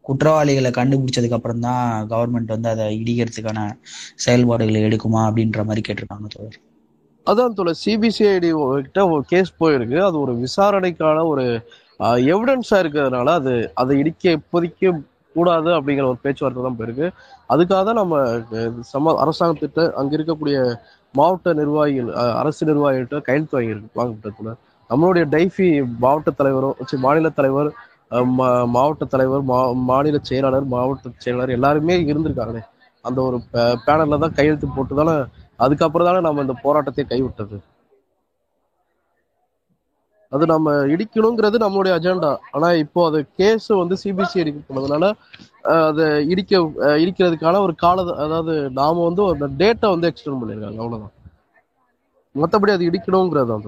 குற்றவாளிகளை 0.01 0.71
கண்டுபிடிச்சதுக்கு 0.71 1.31
அப்புறம் 1.31 1.59
தான் 1.59 2.09
கவர்மெண்ட் 2.09 2.53
வந்து 2.55 2.69
அதை 2.69 3.01
இடிக்கிறதுக்கான 3.01 3.79
செயல்பாடுகளை 4.15 4.83
எடுக்குமா 4.83 5.21
அப்படின்ற 5.27 5.65
மாதிரி 5.65 5.93
கேட்டிருக்காங்க 5.93 6.27
தோழர். 6.29 6.59
அதான் 7.27 7.55
தோல 7.55 7.71
சிபிசிஐடி 7.81 8.49
கிட்ட 8.79 9.01
ஒரு 9.13 9.23
கேஸ் 9.31 9.51
போயிருக்கு. 9.59 9.97
அது 10.07 10.17
ஒரு 10.19 10.33
விசாரணைக்கான 10.43 11.23
ஒரு 11.31 11.45
எவிடன்ஸா 12.29 12.77
இருக்கிறதுனால 12.83 13.29
அது 13.39 13.53
அதை 13.75 13.93
இடிக்க 14.01 14.23
இப்போதைக்கு 14.37 14.89
கூடாது 15.35 15.69
அப்படிங்கிற 15.77 16.05
ஒரு 16.11 16.19
பேச்சுவார்த்தை 16.23 16.61
தான் 16.63 16.77
போயிருக்கு. 16.77 17.07
அதுக்காக 17.49 17.81
தான் 17.83 17.99
நம்ம 18.01 18.15
சம 18.91 19.13
அரசாங்கத்திட்ட 19.23 19.81
அங்க 19.99 20.11
இருக்கக்கூடிய 20.17 20.57
மாவட்ட 21.15 21.53
நிர்வாகிகள் 21.53 22.09
அரசு 22.41 22.63
நிர்வாகிகிட்ட 22.65 23.19
கையெழுத்து 23.27 23.57
வாங்கியிருக்கு 23.57 23.99
வாங்கப்பட்டதுல 23.99 24.51
நம்மளுடைய 24.89 25.25
டைஃபி 25.35 25.67
மாவட்ட 26.03 26.29
தலைவரும் 26.39 26.75
மாநில 27.05 27.29
தலைவர் 27.31 27.69
மா- 28.31 28.45
மாவட்ட 28.69 29.03
தலைவர் 29.05 29.43
மா 29.43 29.57
மாநில 29.89 30.17
செயலாளர் 30.23 30.65
மாவட்ட 30.71 31.11
செயலாளர் 31.17 31.55
எல்லாருமே 31.57 31.95
இருந்திருக்காங்களே. 32.05 32.61
அந்த 33.05 33.19
ஒரு 33.21 33.37
பேனல்ல 33.85 34.19
தான் 34.23 34.35
கையெழுத்து 34.37 34.67
போட்டு 34.69 34.93
தானே 34.95 35.13
அதுக்கப்புறம் 35.59 36.07
தானே 36.09 36.21
நம்ம 36.27 36.41
இந்த 36.45 36.55
போராட்டத்தை 36.65 37.03
கைவிட்டது. 37.11 37.57
அது 40.31 40.43
நம்ம 40.51 40.71
இடிக்கணுங்கிறது 40.93 41.57
நம்மளுடைய 41.63 41.93
அஜெண்டா 41.97 42.31
ஆனா 42.55 42.67
இப்போ 42.83 42.99
அது 43.09 43.19
கேஸ் 43.39 43.69
வந்து 43.81 43.95
சிபிசிஐடி 44.01 44.51
போனதுனால 44.67 45.05
அதை 45.87 46.05
இடிக்க 46.33 46.59
இடிக்கிறதுக்கான 47.03 47.61
ஒரு 47.65 47.73
கால 47.85 48.03
அதாவது 48.25 48.53
நாம 48.81 49.03
வந்து 49.07 49.21
ஒரு 49.27 49.49
டேட்டை 49.61 49.89
வந்து 49.93 50.09
எக்ஸ்டெண்ட் 50.11 50.41
பண்ணிருக்காங்க 50.41 50.81
அவ்வளவுதான். 50.83 51.15
மற்றபடி 52.35 52.73
அது 52.75 52.89
இடிக்கணுங்கிறது 52.89 53.49
தான் 53.53 53.65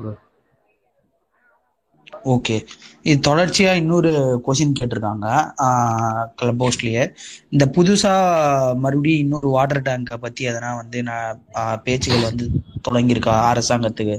ஓகே 2.34 2.56
இது 3.02 3.20
தொடர்ச்சியா 3.28 3.72
இன்னொரு 3.76 4.10
கொஸ்டின் 4.46 4.76
கேட்டிருக்காங்க. 4.80 5.28
கிளப் 6.40 6.64
ஹவுஸ்லயே 6.64 7.04
இந்த 7.50 7.66
புதுசா 7.76 8.12
மறுபடியும் 8.84 9.22
இன்னொரு 9.24 9.50
வாட்டர் 9.50 9.82
டேங்கை 9.82 10.18
பத்தி 10.26 10.48
எதனா 10.50 10.76
வந்து 10.82 11.00
நான் 11.04 11.42
பேச்சுகள் 11.84 12.28
வந்து 12.30 12.48
தொடங்கியிருக்கா? 12.88 13.36
அரசாங்கத்துக்கு. 13.54 14.18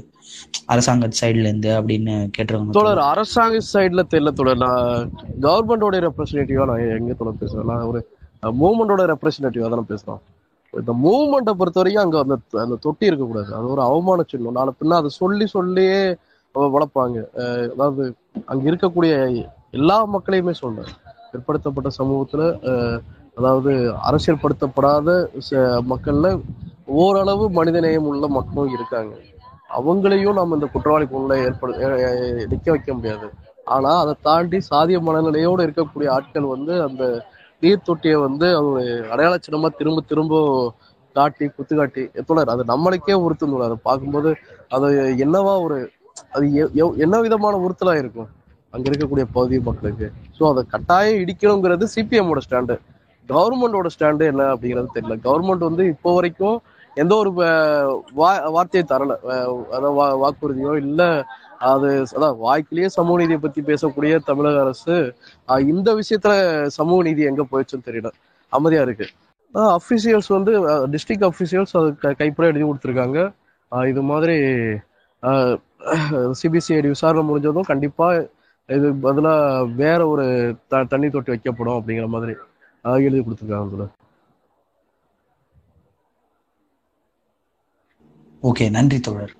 அரசாங்க 0.65 1.09
சைட்ல 1.21 1.47
இருந்து 1.49 1.71
அப்படின்னு 1.79 2.13
கேட்டிருக்காங்க. 2.37 2.77
தொடர் 2.79 3.01
அரசாங்க 3.11 3.57
சைட்ல 3.73 4.03
தெரியல 4.13 4.33
தொடர் 4.33 4.61
நான் 4.65 5.11
கவர்மெண்டோட 5.47 5.95
ரெப்ரஸன்டேட்டிவா 6.07 6.67
நான் 6.71 6.85
எங்க 6.97 7.15
தொடர் 7.21 7.41
பேசுறேன்? 7.41 7.69
நான் 7.71 7.87
ஒரு 7.91 8.01
மூவ்மெண்டோட 8.61 9.03
ரெப்ரஸன்டேட்டிவா 9.13 9.69
தான் 9.75 9.91
பேசுறோம் 9.91 10.21
இந்த 10.73 10.91
மூவ்மெண்ட்டை 11.05 11.53
பொறுத்த 11.57 11.79
வரைக்கும் 11.79 12.03
அங்க 12.03 12.17
அந்த 12.25 12.35
அந்த 12.61 12.75
தொட்டி 12.85 13.05
இருக்கக்கூடாது. 13.09 13.49
அது 13.57 13.67
ஒரு 13.73 13.81
அவமான 13.81 14.23
சின்னம். 14.31 14.57
நாளை 14.59 14.71
பின்ன 14.79 14.97
அதை 15.01 15.09
சொல்லி 15.21 15.45
சொல்லியே 15.47 15.99
வளர்ப்பாங்க. 16.55 17.19
அதாவது 17.71 18.03
அங்க 18.45 18.71
இருக்கக்கூடிய 18.71 19.13
எல்லா 19.71 20.07
மக்களையுமே 20.07 20.51
சொல்றேன். 20.51 20.91
பிற்படுத்தப்பட்ட 21.31 21.89
சமூகத்துல 21.97 22.41
அஹ், 22.63 22.99
அதாவது 23.35 23.71
அரசியல்படுத்தப்படாத 24.09 25.09
ச- 25.51 25.81
மக்கள்ல 25.89 26.27
ஓரளவு 26.85 27.49
மனிதநேயம் 27.49 28.09
உள்ள 28.11 28.27
மக்களும் 28.27 28.73
இருக்காங்க. 28.73 29.13
அவங்களையும் 29.69 30.33
நம்ம 30.33 30.53
இந்த 30.53 30.65
குற்றவாளி 30.65 31.05
குற்றவாளிக்குள்ள 31.05 31.43
ஏற்படு 31.43 31.73
நிக்க 32.47 32.69
வைக்க 32.69 32.93
முடியாது. 32.93 33.27
ஆனா 33.65 33.99
அதை 33.99 34.13
தாண்டி 34.21 34.59
சாதிய 34.69 35.01
மனநிலையோடு 35.01 35.65
இருக்கக்கூடிய 35.65 36.09
ஆட்கள் 36.09 36.43
வந்து 36.45 36.83
அந்த 36.83 37.03
நீர் 37.59 37.81
தொட்டியை 37.81 38.15
வந்து 38.15 38.55
அவங்க 38.55 38.79
அடையாள 39.09 39.37
சின்னமா 39.37 39.75
திரும்ப 39.75 40.01
திரும்ப 40.01 40.33
காட்டி 41.15 41.47
குத்து 41.47 41.75
காட்டி 41.75 42.09
தோழர் 42.25 42.49
அது 42.49 42.63
நம்மளுக்கே 42.63 43.13
உறுத்தும் 43.13 43.51
தோழர். 43.51 43.81
பார்க்கும்போது 43.81 44.35
அது 44.69 44.87
என்னவா 45.19 45.61
ஒரு 45.61 45.77
அது 46.31 46.71
எவ்- 46.75 46.97
என்ன 46.97 47.19
விதமான 47.19 47.57
உறுத்தலா 47.57 47.97
இருக்கும்? 47.97 48.27
அங்க 48.69 48.89
இருக்கக்கூடிய 48.89 49.25
பகுதி 49.31 49.59
மக்களுக்கு. 49.59 50.11
ஸோ 50.39 50.49
அதை 50.49 50.63
கட்டாயம் 50.67 51.23
இடிக்கணுங்கிறது 51.23 51.85
சிபிஎம்மோட 51.95 52.37
ஸ்டாண்டு 52.49 52.79
கவர்மெண்டோட 53.27 53.87
ஸ்டாண்டு 53.99 54.19
என்ன 54.19 54.55
அப்படிங்கிறது 54.55 54.85
தெரியல. 54.95 55.17
கவர்மெண்ட் 55.23 55.57
வந்து 55.57 55.85
இப்போ 55.85 56.13
வரைக்கும் 56.13 56.61
எந்த 56.95 57.15
ஒரு 57.15 57.31
வா- 57.31 58.51
வார்த்தையை 58.51 58.89
தரல. 58.89 59.15
அதாவது 59.71 60.03
வா- 60.03 60.29
வாக்குறுதியோ 60.29 60.75
இல்ல 60.75 61.25
அது 61.59 62.03
அதான் 62.15 62.37
வாய்க்கிலேயே 62.43 62.85
சமூக 62.85 63.17
நீதியை 63.17 63.39
பத்தி 63.39 63.61
பேசக்கூடிய 63.61 64.19
தமிழக 64.25 64.61
அரசு 64.61 65.15
இந்த 65.47 65.99
விஷயத்துல 65.99 66.65
சமூக 66.65 67.01
நீதி 67.01 67.21
எங்க 67.21 67.45
போயிடுச்சுன்னு 67.51 67.85
தெரியல. 67.85 68.11
அமைதியா 68.49 68.81
இருக்கு. 68.81 69.07
அஃபிஷியல்ஸ் 69.53 70.27
வந்து 70.27 70.67
டிஸ்ட்ரிக்ட் 70.87 71.29
அஃபிஷியல்ஸ் 71.29 71.95
அது 71.97 72.15
கைப்பட 72.15 72.49
எழுதி 72.49 72.63
கொடுத்துருக்காங்க. 72.63 73.33
இது 73.85 74.01
மாதிரி 74.01 74.35
சிபிசிஐடி 76.39 76.89
விசாரணை 76.93 77.23
முடிஞ்சதும் 77.23 77.69
கண்டிப்பா 77.69 78.07
இது 78.69 78.87
பதிலா 79.03 79.33
வேற 79.75 79.99
ஒரு 80.07 80.25
த 80.71 80.83
தண்ணி 80.91 81.07
தொட்டி 81.09 81.33
வைக்கப்படும் 81.33 81.77
அப்படிங்கிற 81.77 82.07
மாதிரி 82.09 82.33
எழுதி 83.03 83.21
கொடுத்துருக்காங்க 83.21 83.69
அதுல 83.69 83.87
ஓகே 88.43 88.65
நன்றி 88.71 88.99
தோழர். 89.01 89.33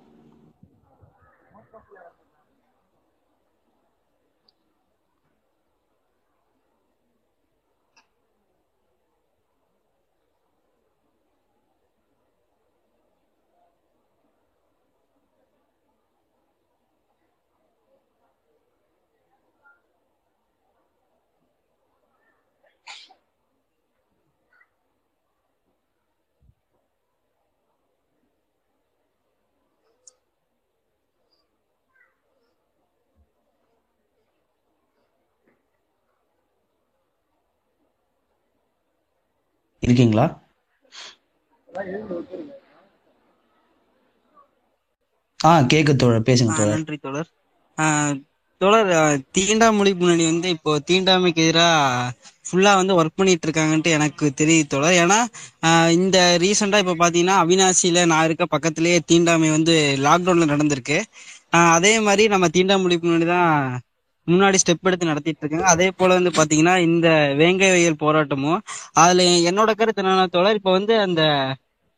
இருக்கீங்களா? 39.84 40.26
ஆ 45.40 45.52
கேக்கு 45.72 45.94
தோழர். 45.96 46.28
பேசுங்க 46.28 46.54
தோழர். 46.54 46.76
நன்றி 46.76 46.98
தோழர். 47.00 47.30
தோழர் 48.62 48.92
தீண்டாமொழி 49.36 49.92
முன்னணி 49.94 50.26
வந்து 50.30 50.50
இப்போ 50.56 50.72
தீண்டாமைக்கு 50.90 51.42
எதிராக 51.46 52.12
ஃபுல்லா 52.48 52.72
வந்து 52.80 52.94
ஒர்க் 53.00 53.18
பண்ணிட்டு 53.20 53.48
இருக்காங்கன்ட்டு 53.48 53.96
எனக்கு 53.98 54.26
தெரியுது 54.40 54.72
தோழர். 54.74 54.98
ஏன்னா 55.04 55.20
இந்த 55.98 56.18
ரீசெண்டா 56.44 56.80
இப்போ 56.84 56.96
பாத்தீங்கன்னா 57.02 57.38
அவினாசியில 57.44 58.06
நான் 58.12 58.26
இருக்க 58.26 58.46
பக்கத்திலேயே 58.56 59.00
தீண்டாமை 59.12 59.50
வந்து 59.50 59.76
லாக்டவுன்ல 60.06 60.48
நடந்திருக்கு. 60.54 60.98
அதே 61.76 61.94
மாதிரி 62.08 62.24
நம்ம 62.34 62.46
தீண்டாமொழி 62.56 62.96
முன்னணி 63.00 63.28
தான் 63.28 63.52
முன்னாடி 64.28 64.58
ஸ்டெப் 64.60 64.88
எடுத்து 64.88 65.06
நடத்திட்டு 65.06 65.42
இருக்காங்க. 65.44 65.68
அதே 65.72 65.88
போல 65.94 66.10
வந்து 66.14 66.32
பாத்தீங்கன்னா 66.32 66.76
இந்த 66.88 67.08
வேங்கை 67.40 67.70
வயல் 67.72 68.02
போராட்டமும் 68.02 68.60
அதுல 68.96 69.22
என்னோட 69.50 69.72
கருத்து 69.76 70.04
என்னன்னா 70.04 70.28
தோழர் 70.30 70.60
இப்போ 70.60 70.74
வந்து 70.74 70.96
அந்த 71.02 71.22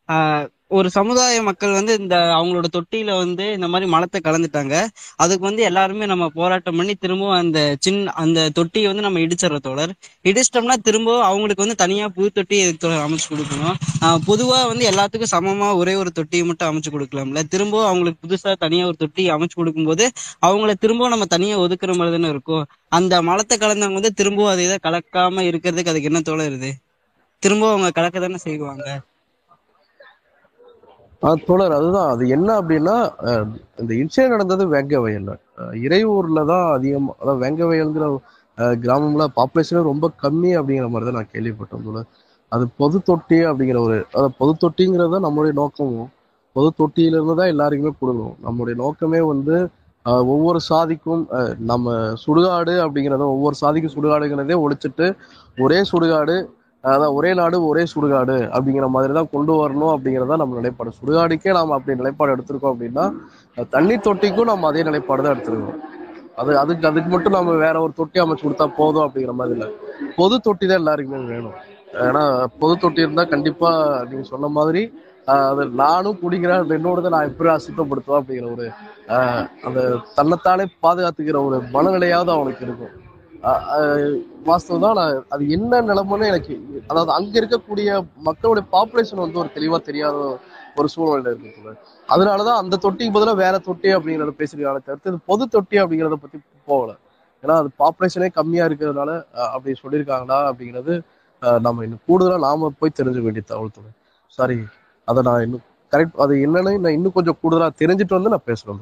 ஆஹ் 0.10 0.46
ஒரு 0.72 0.88
சமுதாய 0.96 1.42
மக்கள் 1.48 1.76
வந்து 1.78 1.94
இந்த 2.02 2.16
அவங்களோட 2.38 2.68
தொட்டியில 2.76 3.12
வந்து 3.22 3.46
இந்த 3.56 3.68
மாதிரி 3.72 3.88
மலத்தை 3.94 4.20
கலந்துட்டாங்க. 4.28 4.76
அதுக்கு 5.24 5.44
வந்து 5.48 5.62
எல்லாருமே 5.70 6.06
நம்ம 6.12 6.26
போராட்டம் 6.38 6.78
பண்ணி 6.80 6.94
திரும்பவும் 7.04 7.38
அந்த 7.42 7.60
சின் 7.86 8.00
அந்த 8.24 8.40
தொட்டியை 8.58 8.88
வந்து 8.92 9.06
நம்ம 9.08 9.22
இடிச்சிடற 9.26 9.60
தோழர். 9.68 9.94
இடிச்சிட்டோம்னா 10.30 10.78
திரும்பவும் 10.88 11.26
அவங்களுக்கு 11.30 11.66
வந்து 11.66 11.78
தனியா 11.84 12.08
புது 12.18 12.30
தொட்டி 12.38 12.60
அமைச்சு 13.06 13.28
கொடுக்கணும். 13.34 13.78
பொதுவா 14.30 14.60
வந்து 14.72 14.86
எல்லாத்துக்கும் 14.92 15.34
சமமா 15.36 15.70
ஒரே 15.82 15.96
ஒரு 16.02 16.12
தொட்டியை 16.20 16.46
மட்டும் 16.50 16.70
அமைச்சு 16.72 16.94
கொடுக்கலாம்ல. 16.96 17.44
திரும்பவும் 17.54 17.90
அவங்களுக்கு 17.92 18.20
புதுசா 18.28 18.54
தனியா 18.66 18.86
ஒரு 18.92 19.00
தொட்டி 19.06 19.26
அமைச்சு 19.38 19.58
கொடுக்கும்போது 19.62 20.08
அவங்கள 20.48 20.74
திரும்பவும் 20.84 21.16
நம்ம 21.16 21.30
தனியா 21.38 21.58
ஒதுக்குற 21.66 21.94
மாதிரி 22.00 22.18
தானே 22.18 22.32
இருக்கும். 22.36 22.66
அந்த 23.00 23.22
மலத்தை 23.30 23.58
கலந்தவங்க 23.66 24.00
வந்து 24.02 24.18
திரும்பவும் 24.22 24.54
அதை 24.54 24.64
இதை 24.70 24.80
கலக்காம 24.88 25.46
இருக்கிறதுக்கு 25.52 25.94
அதுக்கு 25.94 26.12
என்ன 26.14 26.22
தோழர் 26.32 26.62
திரும்பவும் 27.44 27.74
அவங்க 27.76 27.90
கலக்க 28.00 28.20
தானே 28.26 28.40
செய்வாங்க. 28.48 28.86
ஆ 31.26 31.32
தோழர் 31.48 31.76
அதுதான். 31.78 32.10
அது 32.14 32.24
என்ன 32.36 32.50
அப்படின்னா 32.60 32.96
இந்த 33.82 33.92
இன்சிடென்ட் 34.02 34.34
நடந்தது 34.36 34.64
வெங்க 34.74 34.96
வயல்ல 35.06 35.32
இறையூர்ல 35.86 36.42
தான் 36.52 36.66
அதிகம் 36.76 37.10
அதாவது 37.22 37.42
வெங்க 37.46 37.62
வயல்ங்கிற 37.72 38.08
கிராமம்ல 38.82 39.24
பாப்புலேஷனே 39.38 39.82
ரொம்ப 39.90 40.06
கம்மி 40.24 40.52
அப்படிங்கிற 40.60 40.90
மாதிரி 40.94 41.08
தான் 41.10 41.18
நான் 41.20 41.34
கேள்விப்பட்டேன் 41.34 41.86
தோழர். 41.88 42.10
அது 42.52 42.66
பொது 42.82 42.98
தொட்டி 43.10 43.40
அப்படிங்கிற 43.50 43.80
ஒரு 43.88 43.96
அதாவது 44.12 44.34
பொது 44.42 44.54
தொட்டிங்கிறது 44.64 45.14
தான் 45.16 45.26
நம்மளுடைய 45.28 45.54
நோக்கமும் 45.62 46.10
பொது 46.56 46.70
தொட்டியிலிருந்து 46.80 47.36
தான் 47.40 47.52
எல்லாருக்குமே 47.54 47.94
கொடுக்கணும் 47.96 48.38
நம்மளுடைய 48.46 48.76
நோக்கமே 48.84 49.22
வந்து 49.32 49.56
ஒவ்வொரு 50.32 50.60
சாதிக்கும் 50.72 51.24
நம்ம 51.72 51.94
சுடுகாடு 52.24 52.74
அப்படிங்கிறத 52.84 53.26
ஒவ்வொரு 53.36 53.56
சாதிக்கும் 53.64 53.96
சுடுகாடுங்கிறதே 53.96 54.58
ஒழிச்சிட்டு 54.66 55.08
ஒரே 55.58 55.80
சுடுகாடு 55.92 56.36
அதான் 56.92 57.14
ஒரே 57.18 57.32
நாடு 57.40 57.58
ஒரே 57.70 57.84
சுடுகாடு 57.92 58.38
அப்படிங்கிற 58.56 58.88
மாதிரி 58.96 59.14
தான் 59.18 59.30
கொண்டு 59.36 59.54
வரணும் 59.60 59.92
அப்படிங்கிறதா 59.94 60.36
நம்ம 60.42 60.58
நிலைப்பாடு. 60.60 60.92
சுடுகாடுக்கே 61.00 61.54
நாம் 61.58 61.76
அப்படி 61.78 62.00
நிலைப்பாடு 62.02 62.34
எடுத்திருக்கோம் 62.36 62.74
அப்படின்னா 62.74 63.06
தண்ணி 63.76 63.96
தொட்டிக்கும் 64.08 64.50
நம்ம 64.52 64.68
அதே 64.72 64.84
நிலைப்பாடு 64.90 65.24
தான் 65.26 65.36
எடுத்திருக்கோம். 65.36 65.80
அது 66.42 66.52
அதுக்கு 66.64 66.88
அதுக்கு 66.90 67.10
மட்டும் 67.14 67.36
நம்ம 67.38 67.56
வேற 67.66 67.76
ஒரு 67.86 67.94
தொட்டி 68.00 68.20
அமைச்சு 68.24 68.46
கொடுத்தா 68.46 68.66
போதும் 68.80 69.06
அப்படிங்கிற 69.06 69.34
மாதிரி 69.40 69.56
இல்லை. 69.58 69.70
பொது 70.20 70.36
தொட்டி 70.48 70.66
தான் 70.72 70.82
எல்லாருக்குமே 70.82 71.22
வேணும். 71.34 71.56
ஏன்னா 72.06 72.24
பொது 72.62 72.74
தொட்டி 72.84 73.06
இருந்தால் 73.06 73.32
கண்டிப்பாக 73.34 74.04
நீங்கள் 74.10 74.32
சொன்ன 74.34 74.52
மாதிரி 74.60 74.84
அது 75.34 75.64
நானும் 75.84 76.20
குடிக்கிறேன் 76.24 76.64
அது 76.64 76.76
என்னோடதை 76.78 77.10
நான் 77.14 77.30
எப்படி 77.30 77.50
அசுத்தப்படுத்துவேன் 77.54 78.22
அப்படிங்கிற 78.22 78.50
ஒரு 78.56 78.66
ஆஹ் 79.16 79.46
அந்த 79.68 79.80
தன்னைத்தானே 80.18 80.66
பாதுகாத்துக்கிற 80.86 81.40
ஒரு 81.48 81.58
மனநிலையாவது 81.76 82.32
அவனுக்கு 82.36 82.64
இருக்கும். 82.68 82.94
வாஸ்தவம் 84.48 84.84
தான் 84.86 84.98
நான் 85.00 85.24
அது 85.34 85.44
என்ன 85.56 85.82
நிலைமைன்னு 85.90 86.30
எனக்கு 86.32 86.54
அதாவது 86.90 87.12
அங்க 87.18 87.34
இருக்கக்கூடிய 87.42 87.90
மக்களுடைய 88.28 88.64
பாப்புலேஷன் 88.76 89.24
வந்து 89.24 89.42
ஒரு 89.44 89.50
தெளிவாக 89.58 89.82
தெரியாத 89.90 90.18
ஒரு 90.80 90.88
சூழ்நிலை 90.94 91.32
இருக்கு 91.34 91.74
அதனாலதான் 92.10 92.60
அந்த 92.62 92.80
தொட்டிக்கு 92.86 93.16
பதிலாக 93.18 93.38
வேற 93.44 93.56
தொட்டி 93.68 93.90
அப்படிங்கறத 93.98 94.34
பேசிருக்காங்க 94.42 94.82
தவிர்த்து 94.88 95.12
இது 95.12 95.20
பொது 95.32 95.44
தொட்டி 95.56 95.78
அப்படிங்கிறத 95.82 96.18
பத்தி 96.24 96.38
போகல. 96.72 96.92
ஏன்னா 97.44 97.56
அது 97.62 97.70
பாப்புலேஷனே 97.82 98.30
கம்மியா 98.40 98.64
இருக்கிறதுனால 98.70 99.12
அப்படி 99.54 99.76
சொல்லியிருக்காங்களா 99.84 100.40
அப்படிங்கிறது 100.50 100.94
நம்ம 101.66 101.84
இன்னும் 101.86 102.04
கூடுதலா 102.10 102.38
நாம 102.48 102.72
போய் 102.80 102.98
தெரிஞ்சுக்க 103.00 103.28
வேண்டிய 103.28 103.46
தகவல் 103.48 103.76
தோணும் 103.76 103.96
சாரி 104.38 104.58
அதை 105.08 105.22
நான் 105.28 105.44
இன்னும் 105.46 105.64
கரெக்ட் 105.94 106.22
அது 106.26 106.34
என்னன்னு 106.46 106.84
நான் 106.86 106.98
இன்னும் 106.98 107.16
கொஞ்சம் 107.18 107.40
கூடுதலாக 107.42 107.74
தெரிஞ்சுட்டு 107.82 108.18
வந்து 108.18 108.34
நான் 108.34 108.48
பேசுறேன். 108.50 108.82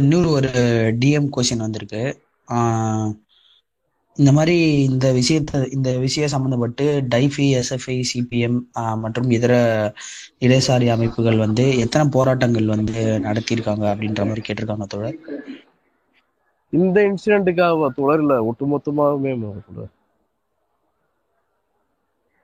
இன்னொரு 0.00 0.30
ஒரு 0.38 0.50
டிஎம் 1.02 1.28
கொஸ்டின் 1.36 1.64
வந்திருக்கு. 1.66 2.02
இந்த 4.16 4.30
மாதிரி 4.36 4.56
இந்த 4.88 5.06
விஷயத்த 5.18 5.60
இந்த 5.76 5.90
விஷயம் 6.04 6.32
சம்பந்தப்பட்டு 6.32 6.84
டைஃபி 7.14 7.46
எஸ்எஃப்ஐ 7.58 7.96
சிபிஎம் 8.10 8.58
மற்றும் 9.04 9.30
இதர 9.36 9.52
இடதுசாரி 10.44 10.88
அமைப்புகள் 10.94 11.38
வந்து 11.44 11.64
எத்தனை 11.84 12.04
போராட்டங்கள் 12.16 12.66
வந்து 12.74 12.96
நடத்தியிருக்காங்க 13.26 13.84
அப்படின்ற 13.92 14.26
மாதிரி 14.30 14.44
கேட்டிருக்காங்க 14.48 14.86
தோழர்? 14.94 15.18
இந்த 16.72 16.98
இன்சிடென்ட்டுக்காக 17.10 17.88
தொடரில் 18.00 18.34
ஒட்டுமொத்தமாகவே 18.50 19.32
தொடர் 19.68 19.94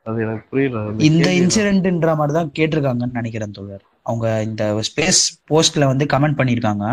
அது 0.06 0.18
எனக்கு 0.24 0.44
புரியல 0.50 0.80
இந்த? 1.08 1.28
இன்சிடென்ட்ன்ற 1.40 2.10
மாதிரி 2.18 2.34
தான் 2.38 2.52
கேட்டிருக்காங்கன்னு 2.58 3.18
நினைக்கிறேன் 3.20 3.56
தோழர். 3.58 3.84
அவங்க 4.08 4.26
இந்த 4.48 4.64
ஸ்பேஸ் 4.88 5.22
போஸ்ட்ல 5.50 5.86
வந்து 5.92 6.04
கமெண்ட் 6.12 6.38
பண்ணியிருக்காங்க. 6.40 6.84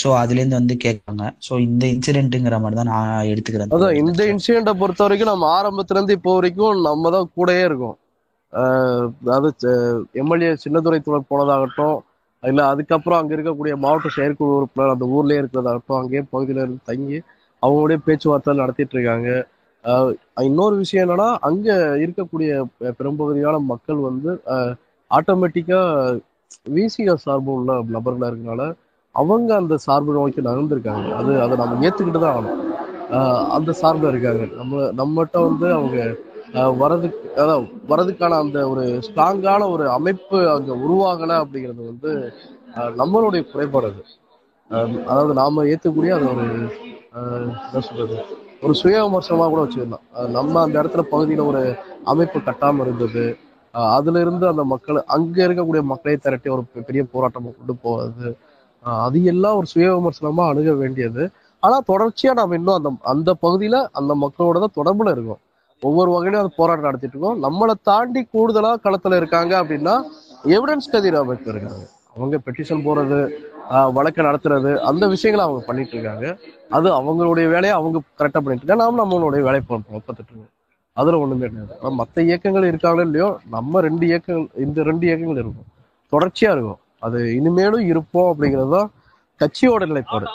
ஸோ 0.00 0.08
அதுலேருந்து 0.20 0.58
வந்து 0.58 0.74
கேட்காங்க 0.84 1.24
ஸோ 1.46 1.52
இந்த 1.66 1.84
இன்சிடென்ட்டுங்கிற 1.94 2.58
மாதிரி 2.62 2.78
தான் 2.80 2.90
நான் 2.92 3.28
எடுத்துக்கிறேன். 3.32 3.72
அதான். 3.76 3.96
இந்த 4.02 4.22
இன்சிடென்ட்டை 4.32 4.74
பொறுத்த 4.80 5.02
வரைக்கும் 5.04 5.32
நம்ம 5.32 5.48
ஆரம்பத்துல 5.56 5.98
இருந்து 5.98 6.16
இப்போ 6.18 6.32
வரைக்கும் 6.36 6.80
நம்ம 6.88 7.10
தான் 7.16 7.28
கூடயே 7.36 7.64
இருக்கோம். 7.68 7.96
அதாவது 9.26 9.70
எம்எல்ஏ 10.22 10.50
சின்னதுரை 10.64 10.98
தொடர் 11.00 11.30
போனதாகட்டும் 11.30 11.98
இல்ல 12.42 12.60
அதுக்கப்புறம் 12.72 13.20
அங்க 13.20 13.32
இருக்கக்கூடிய 13.36 13.74
மாவட்ட 13.84 14.08
செயற்குழு 14.16 14.56
உறுப்பினர் 14.56 14.94
அந்த 14.94 15.06
ஊர்லயே 15.16 15.40
இருக்கிறதாகட்டும் 15.42 16.00
அங்கேயே 16.00 16.22
பகுதியில 16.32 16.62
இருந்து 16.64 16.88
தங்கி 16.90 17.18
அவங்களுடைய 17.62 17.98
பேச்சுவார்த்தை 18.06 18.52
நடத்திட்டு 18.60 18.94
இருக்காங்க. 18.96 19.28
இன்னொரு 20.46 20.74
விஷயம் 20.82 21.04
என்னன்னா 21.04 21.28
அங்க 21.48 21.68
இருக்கக்கூடிய 22.02 22.50
பெரும்பகுதியான 22.98 23.56
மக்கள் 23.70 24.00
வந்து 24.08 24.32
ஆட்டோமேட்டிக்கா 25.10 25.80
விசிஆர் 26.74 27.24
சார்பு 27.24 27.50
உள்ள 27.56 27.72
நபர்களா 27.94 28.28
இருக்கனால 28.30 28.64
அவங்க 29.12 29.54
அந்த 29.54 29.76
சார்பு 29.76 30.12
நோக்கி 30.12 30.40
நகர்ந்துருக்காங்க. 30.40 31.14
அது 31.14 31.40
அதை 31.40 31.56
நம்ம 31.56 31.86
ஏற்றுக்கிட்டு 31.86 32.20
தான் 32.20 32.34
ஆகணும். 32.34 32.74
ஆஹ் 33.10 33.46
அந்த 33.46 33.72
சார்பில் 33.72 34.08
இருக்காங்க. 34.08 34.44
நம்ம 34.54 34.76
நம்மகிட்ட 34.76 35.32
வந்து 35.32 35.72
அவங்க 35.72 36.16
வரதுக்கு 36.54 37.14
அதான் 37.36 37.72
வரதுக்கான 37.88 38.28
அந்த 38.28 38.68
ஒரு 38.68 38.82
ஸ்ட்ராங்கான 38.82 39.70
ஒரு 39.70 39.90
அமைப்பு 39.90 40.50
அங்கே 40.50 40.72
உருவாகலை 40.72 41.36
அப்படிங்கிறது 41.36 41.84
வந்து 41.84 42.32
நம்மளுடைய 42.76 43.50
குறைபாடு 43.50 43.86
அது. 43.86 44.04
அதாவது 45.04 45.34
நாம 45.34 45.64
ஏற்றக்கூடிய 45.64 46.14
அது 46.14 46.34
ஒரு 46.34 46.72
என்ன 47.10 47.80
சொல்றது? 47.80 48.24
ஒரு 48.62 48.74
சுய 48.74 49.04
விமர்சனமாக 49.04 49.50
கூட 49.50 49.62
வச்சுக்கலாம். 49.62 50.28
நம்ம 50.28 50.60
அந்த 50.60 50.82
இடத்துல 50.82 51.00
பகுதியில் 51.00 51.42
ஒரு 51.42 51.74
அமைப்பு 52.04 52.38
கட்டாமல் 52.38 52.80
இருந்தது. 52.80 53.36
அதுல 53.70 54.20
இருந்து 54.20 54.46
அந்த 54.46 54.64
மக்கள் 54.64 55.02
அங்கே 55.04 55.44
இருக்கக்கூடிய 55.44 55.82
மக்களை 55.82 56.18
திரட்டி 56.18 56.50
ஒரு 56.50 56.62
பெ- 56.74 56.80
பெரிய 56.80 57.04
போராட்டமாக 57.04 57.56
கொண்டு 57.56 57.76
போவது 57.82 58.36
அது 58.82 59.24
எல்லாம் 59.24 59.56
ஒரு 59.56 59.66
சுய 59.66 59.88
விமர்சனமா 59.96 60.48
அணுக 60.48 60.72
வேண்டியது. 60.72 61.30
ஆனா 61.60 61.82
தொடர்ச்சியா 61.88 62.32
நம்ம 62.32 62.54
இன்னும் 62.54 62.74
அந்த 62.74 62.90
அந்த 63.02 63.36
பகுதியில 63.42 63.86
அந்த 63.92 64.14
மக்களோட 64.14 64.58
தான் 64.64 64.76
தொடர்புல 64.76 65.10
இருக்கோம். 65.10 65.40
ஒவ்வொரு 65.82 66.10
வகையிலும் 66.10 66.40
அந்த 66.40 66.54
போராட்டம் 66.56 66.84
நடத்திட்டு 66.84 67.18
இருக்கோம். 67.18 67.42
நம்மளை 67.42 67.74
தாண்டி 67.82 68.28
கூடுதலா 68.34 68.72
களத்துல 68.84 69.16
இருக்காங்க 69.16 69.62
அப்படின்னா 69.62 69.94
எவிடன்ஸ் 70.44 70.90
கதிர் 70.90 71.14
அமைப்பு 71.14 71.50
இருக்காங்க 71.50 71.84
அவங்க 72.16 72.38
பெட்டிஷன் 72.46 72.84
போறது 72.86 73.18
ஆஹ் 73.70 73.92
வழக்கு 73.92 74.22
நடத்துறது 74.22 74.76
அந்த 74.76 75.06
விஷயங்களை 75.06 75.48
அவங்க 75.48 75.66
பண்ணிட்டு 75.66 75.90
இருக்காங்க. 75.90 76.38
அது 76.68 76.88
அவங்களுடைய 76.90 77.48
வேலையை 77.48 77.70
அவங்க 77.70 77.98
கரெக்டா 78.18 78.40
பண்ணிட்டு 78.40 78.64
இருக்காங்க. 78.64 78.82
நாம 78.84 79.04
நம்மளுடைய 79.04 79.42
வேலையை 79.48 79.60
பார்ப்போம் 79.68 80.02
பார்த்துட்டு 80.08 80.32
இருக்கோம். 80.32 80.50
அதுல 80.92 81.18
ஒண்ணுமே 81.18 81.46
கிடையாது 81.46 81.78
ஆனா 81.80 82.04
மத்த 82.04 82.20
இயக்கங்கள் 82.20 82.70
இருக்காங்களோ 82.72 83.00
இல்லையோ 83.00 83.38
நம்ம 83.50 83.80
ரெண்டு 83.80 84.06
இயக்கங்கள் 84.06 84.64
இந்த 84.64 84.82
ரெண்டு 84.82 85.06
இயக்கங்கள் 85.06 85.44
இருக்கும். 85.44 85.68
தொடர்ச்சியா 86.12 86.50
இருக்கும். 86.56 86.78
அது 87.02 87.18
இனிமேலும் 87.38 87.88
இருப்போம் 87.92 88.30
அப்படிங்கிறது 88.32 88.72
தான் 88.76 88.90
கட்சியோட 89.40 89.82
நிலைப்பாடு. 89.90 90.26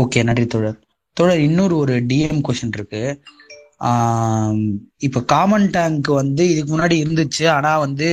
ஓகே 0.00 0.22
நன்றி 0.28 0.46
தோழர். 0.54 0.78
தோழர் 1.16 1.44
இன்னொரு 1.48 1.74
ஒரு 1.82 1.94
டிஎம் 2.10 2.42
கொஸ்டின் 2.46 2.76
இருக்கு. 2.78 3.02
இப்போ 5.06 5.08
இப்ப 5.08 5.20
காமன் 5.32 5.66
டேங்க் 5.76 6.08
வந்து 6.20 6.44
இதுக்கு 6.52 6.70
முன்னாடி 6.74 6.96
இருந்துச்சு. 7.02 7.44
ஆனா 7.56 7.72
வந்து 7.84 8.08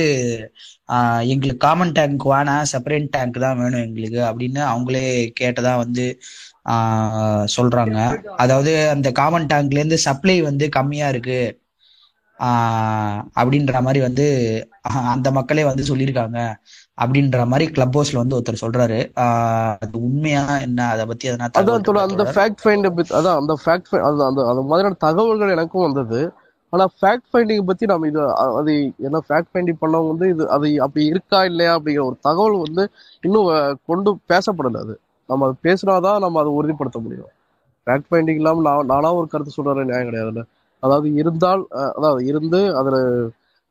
எங்களுக்கு 1.32 1.64
காமன் 1.66 1.94
டேங்க் 1.96 2.24
வேணாம் 2.32 2.68
செப்பரேட் 2.72 3.12
டேங்க் 3.16 3.38
தான் 3.44 3.58
வேணும் 3.62 3.84
எங்களுக்கு 3.86 4.20
அப்படின்னு 4.28 4.60
அவங்களே 4.72 5.04
கேட்டதா 5.40 5.72
வந்து 5.84 6.04
சொல்றாங்க. 7.56 7.98
அதாவது 8.44 8.72
அந்த 8.94 9.08
காமன் 9.20 9.50
டேங்க்ல 9.52 9.80
இருந்து 9.80 9.98
சப்ளை 10.08 10.36
வந்து 10.48 10.66
கம்மியா 10.78 11.08
இருக்கு. 11.14 11.40
அப்படின்ற 13.40 13.80
மாதிரி 13.80 14.00
வந்து 14.00 14.26
அந்த 15.12 15.28
மக்களே 15.30 15.64
வந்து 15.64 15.84
சொல்லியிருக்காங்க. 15.84 16.38
அப்படின்ற 17.02 17.46
மாதிரி 17.46 17.66
கிளப் 17.72 17.96
ஹவுஸ்ல 17.98 18.20
வந்து 18.22 18.36
ஒருத்தர் 18.38 18.62
சொல்றாரு. 18.64 18.98
அது 19.82 19.96
உண்மையா 20.00 20.44
என்ன 20.58 20.88
அதை 20.94 21.04
பத்தி 21.06 21.28
அதான் 21.28 21.84
அந்த? 22.06 22.24
ஃபேக்ட் 22.34 22.60
ஃபைண்ட் 22.64 22.88
அதான் 23.18 23.38
அந்த 23.40 23.54
ஃபேக்ட் 23.64 24.00
அந்த 24.10 24.24
அந்த 24.50 24.62
மாதிரியான 24.70 24.98
தகவல்கள் 25.06 25.54
எனக்கும் 25.56 25.86
வந்தது. 25.88 26.20
ஆனா 26.72 26.84
ஃபேக்ட் 27.00 27.28
ஃபைண்டிங் 27.32 27.68
பத்தி 27.70 27.84
நம்ம 27.86 28.06
இது 28.06 28.22
அது 28.60 28.72
என்ன 28.98 29.18
ஃபேக்ட் 29.28 29.50
ஃபைண்டிங் 29.52 29.80
பண்ணவங்க 29.80 30.08
வந்து 30.08 30.28
இது 30.28 30.44
அது 30.50 30.68
அப்படி 30.82 31.04
இருக்கா 31.06 31.44
இல்லையா 31.44 31.72
அப்படிங்கிற 31.78 32.04
ஒரு 32.04 32.16
தகவல் 32.20 32.62
வந்து 32.66 32.84
இன்னும் 33.20 33.48
கொண்டு 33.84 34.18
பேசப்படல 34.28 34.82
அது. 34.84 34.94
நம்ம 35.28 35.46
அது 35.46 35.56
பேசினாதான் 35.62 36.18
நம்ம 36.18 36.40
அதை 36.40 36.52
உறுதிப்படுத்த 36.52 36.98
முடியும். 36.98 37.30
ஃபேக்ட் 37.86 38.08
ஃபைண்டிங் 38.10 38.40
இல்லாம 38.40 38.62
நான் 38.68 38.86
நானா 38.86 39.14
ஒரு 39.14 39.28
கருத்து 39.28 39.50
சொல்றது 39.50 39.84
நியாயம் 39.84 40.08
கிடையாதுல்ல. 40.08 40.42
அதாவது 40.82 41.08
இருந்தால் 41.20 41.62
அதாவது 41.98 42.22
இருந்து 42.30 42.60
அதுல 42.80 42.96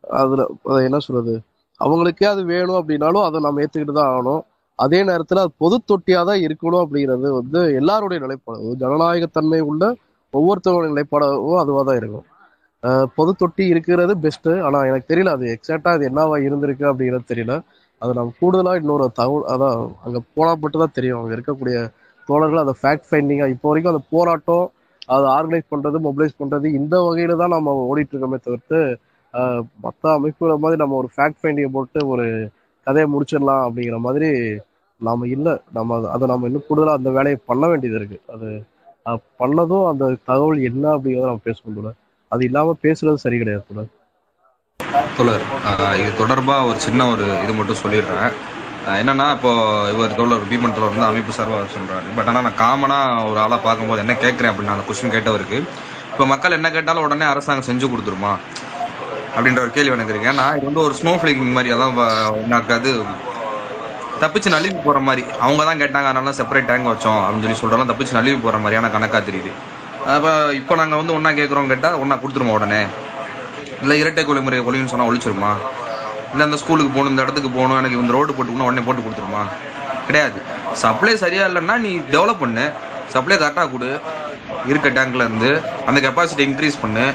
அதுல 0.03 0.41
அதை 0.69 0.79
என்ன 0.87 0.97
சொல்றது? 1.05 1.33
அவங்களுக்கே 1.81 2.27
அது 2.33 2.41
வேணும் 2.53 2.79
அப்படின்னாலும் 2.79 3.25
அதை 3.27 3.37
நம்ம 3.45 3.61
ஏத்துக்கிட்டு 3.63 3.95
தான் 3.99 4.11
ஆகணும். 4.13 4.41
அதே 4.79 4.99
நேரத்துல 5.09 5.41
அது 5.45 5.51
பொது 5.63 5.77
தொட்டியா 5.91 6.21
தான் 6.29 6.41
இருக்கணும் 6.45 6.83
அப்படிங்கிறது 6.85 7.27
வந்து 7.39 7.59
எல்லாருடைய 7.79 8.19
நிலைப்பாடு. 8.25 8.71
ஜனநாயகத்தன்மை 8.81 9.61
உள்ள 9.71 9.83
ஒவ்வொருத்தருடைய 10.33 10.89
நிலைப்பாடாகவும் 10.93 11.59
அதுவா 11.63 11.81
தான் 11.89 11.99
இருக்கும். 12.01 12.25
பொது 13.17 13.31
தொட்டி 13.41 13.63
இருக்கிறது 13.73 14.13
பெஸ்ட் 14.25 14.49
ஆனா 14.65 14.79
எனக்கு 14.89 15.09
தெரியல 15.11 15.31
அது 15.37 15.45
எக்ஸாக்டா 15.55 15.91
அது 15.97 16.03
என்னவா 16.09 16.37
இருந்திருக்கு 16.47 16.85
அப்படிங்கிறது 16.91 17.31
தெரியல. 17.31 17.53
அது 18.01 18.11
நம்ம 18.17 18.33
கூடுதலா 18.41 18.73
இன்னொரு 18.81 19.05
தகவல் 19.19 19.45
அதான் 19.53 19.77
அங்க 20.05 20.17
போனா 20.35 20.51
மட்டும் 20.63 20.83
தான் 20.83 20.95
தெரியும். 20.97 21.19
அங்க 21.21 21.33
இருக்கக்கூடிய 21.37 21.77
தோழர்கள் 22.29 22.63
அதை 22.65 22.73
ஃபேக்ட் 22.81 23.07
ஃபைண்டிங்காக 23.09 23.53
இப்போ 23.55 23.67
வரைக்கும் 23.71 23.93
அந்த 23.93 24.03
போராட்டம் 24.15 24.65
அதை 25.05 25.25
ஆர்கனைஸ் 25.25 25.73
பண்றது 25.75 25.95
மொபிலைஸ் 26.03 26.35
பண்றது 26.39 26.65
இந்த 26.65 26.99
வகையில 26.99 27.37
தான் 27.37 27.49
நம்ம 27.49 27.87
ஓடிட்டு 27.93 28.15
இருக்கோமே 28.15 28.39
தவிர்த்து 28.43 28.99
மற்ற 29.81 30.13
அமைப்புகளை 30.13 30.57
மாதிரி 30.57 30.79
நம்ம 30.79 30.95
ஒரு 30.95 31.09
ஃபேக்ட் 31.17 31.35
ஃபைண்டிங்கை 31.43 31.67
போட்டு 31.71 32.07
ஒரு 32.07 32.49
கதையை 32.83 33.11
முடிச்சிடலாம் 33.13 33.69
அப்படிங்கிற 33.69 33.97
மாதிரி 33.97 34.59
நாம 34.97 35.27
இல்லை. 35.27 35.61
நம்ம 35.73 36.17
அதை- 36.17 36.25
நம்ம 36.25 36.45
இன்னும் 36.45 36.63
கூடுதலாக 36.67 36.97
அந்த 36.97 37.09
வேலையை 37.09 37.39
பண்ண 37.45 37.67
வேண்டியது 37.67 37.99
இருக்கு. 37.99 38.33
அது 38.33 38.65
பண்ணதும் 39.39 39.89
அந்த 39.89 40.15
தகவல் 40.25 40.61
என்ன 40.61 40.97
அப்படிங்கிறத 40.97 41.19
நம்ம 41.19 41.39
பேசணும் 41.45 41.75
தோழர். 41.75 41.93
அது 42.27 42.45
இல்லாம 42.45 42.77
பேசுறது 42.83 43.13
சரி 43.13 43.37
கிடையாது 43.37 43.65
தோழர். 43.73 43.87
தோழர் 45.17 45.99
இது 45.99 46.25
தொடர்பா 46.25 46.69
ஒரு 46.69 46.79
சின்ன 46.79 47.11
ஒரு 47.11 47.23
இது 47.43 47.53
மட்டும் 47.53 47.75
சொல்லிடுறேன். 47.85 48.31
என்னன்னா 49.01 49.25
இப்போ 49.35 49.51
இவர் 49.93 50.15
தோழர் 50.17 50.43
பீமன் 50.49 50.73
தோழர் 50.75 50.91
வந்து 50.93 51.07
அமைப்பு 51.09 51.31
சார்பாக 51.37 51.67
சொல்றாரு. 51.75 52.07
பட் 52.17 52.27
ஆனால் 52.31 52.43
நான் 52.47 52.59
காமனா 52.63 52.97
ஒரு 53.29 53.39
ஆளா 53.43 53.57
பார்க்கும்போது 53.67 54.01
என்ன 54.03 54.13
கேட்குறேன் 54.23 54.51
அப்படின்னு 54.51 54.73
அந்த 54.73 54.85
கொஸ்டின் 54.87 55.13
கேட்டவருக்கு 55.15 55.57
இப்போ 56.11 56.25
மக்கள் 56.31 56.55
என்ன 56.57 56.67
கேட்டாலும் 56.75 57.05
உடனே 57.05 57.25
அரசாங்கம் 57.31 57.67
செஞ்சு 57.69 57.85
கொடுத்துருமா? 57.93 58.33
அப்படின்ற 59.35 59.61
ஒரு 59.65 59.71
கேள்வி 59.77 59.93
எனக்கு 59.95 60.13
இருக்கு. 60.13 60.29
ஏன்னா 60.33 60.45
இது 60.57 60.67
வந்து 60.69 60.83
ஒரு 60.87 60.93
ஸ்னோ 60.99 61.13
ஃபிளிக்கிங் 61.21 61.55
மாதிரி 61.57 61.73
அதான் 61.75 61.97
எனக்கு 62.47 62.73
அது 62.77 62.91
தப்பிச்சு 64.23 64.49
நழுவி 64.55 64.77
போற 64.85 64.99
மாதிரி. 65.07 65.23
அவங்க 65.45 65.61
தான் 65.69 65.81
கேட்டாங்க 65.83 66.09
அதனால 66.11 66.33
செப்பரேட் 66.39 66.69
டேங்க் 66.69 66.91
வச்சோம் 66.91 67.21
அப்படின்னு 67.23 67.45
சொல்லி 67.45 67.61
சொல்றாங்க 67.61 67.87
தப்பிச்சு 67.91 68.17
நழுவி 68.19 68.37
போற 68.45 68.57
மாதிரியான 68.65 68.91
கணக்கா 68.95 69.21
தெரியுது. 69.29 69.51
அப்போ 70.13 70.31
இப்போ 70.59 70.73
நாங்கள் 70.81 71.01
வந்து 71.01 71.15
ஒன்றா 71.17 71.31
கேட்குறோம் 71.39 71.71
கேட்டால் 71.73 71.97
ஒன்றா 72.03 72.17
கொடுத்துருமா 72.23 72.55
உடனே? 72.59 72.81
இல்லை 73.83 73.97
இரட்டை 74.03 74.23
கொலைமுறை 74.27 74.59
கொலைன்னு 74.67 74.91
சொன்னால் 74.93 75.09
ஒழிச்சிருமா? 75.11 75.51
இல்லை 76.35 76.45
அந்த 76.47 76.57
ஸ்கூலுக்கு 76.61 76.91
போகணும் 76.93 77.13
இந்த 77.13 77.23
இடத்துக்கு 77.25 77.49
போகணும் 77.57 77.77
எனக்கு 77.79 77.99
இந்த 78.03 78.13
ரோடு 78.15 78.31
போட்டுக்கணும் 78.37 78.67
உடனே 78.69 78.83
போட்டு 78.87 79.03
கொடுத்துருமா? 79.05 79.43
கிடையாது. 80.07 80.39
சப்ளை 80.81 81.13
சரியா 81.21 81.43
இல்லைன்னா 81.49 81.75
நீ 81.85 81.91
டெவலப் 82.15 82.41
பண்ணு. 82.43 82.65
சப்ளை 83.13 83.35
கரெக்டாக 83.43 83.67
கொடு. 83.73 83.89
இருக்க 84.71 84.87
டேங்க்ல 84.97 85.25
இருந்து 85.27 85.49
அந்த 85.87 85.97
கெப்பாசிட்டி 86.05 86.43
இன்க்ரீஸ் 86.49 86.81
பண்ணு. 86.81 87.05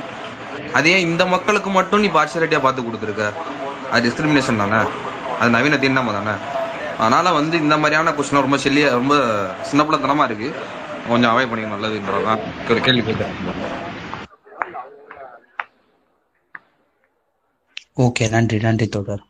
அதே 0.78 0.94
இந்த 1.08 1.22
மக்களுக்கு 1.34 1.70
மட்டும் 1.76 2.02
நீ 2.04 2.08
பார்சியாலிட்டியாக 2.16 2.64
பார்த்து 2.66 2.86
கொடுத்துருக்க. 2.86 3.26
அது 3.92 4.02
டிஸ்கிரிமினேஷன் 4.06 4.62
தானே? 4.62 4.80
அது 5.40 5.50
நவீன 5.56 5.80
தீண்டாம 5.84 6.16
தானே? 6.18 6.34
அதனால் 7.02 7.36
வந்து 7.40 7.56
இந்த 7.64 7.76
மாதிரியான 7.82 8.14
கொஸ்டின் 8.16 8.44
ரொம்ப 8.46 8.58
செல்லியாக 8.64 8.98
ரொம்ப 9.00 9.14
சின்ன 9.70 9.84
பிள்ளைத்தனமாக 9.84 10.28
இருக்குது 10.30 10.56
கொஞ்சம் 11.10 11.30
அவாய்ட் 11.32 11.52
பண்ணிக்க 11.52 11.74
நல்லதுன்றதான். 11.76 12.42
கேள்வி 12.88 13.04
கேட்டேன் 13.10 13.89
ஓகே 18.02 18.24
நன்றி 18.34 18.58
நன்றி 18.64 18.86
தோழர். 18.94 19.22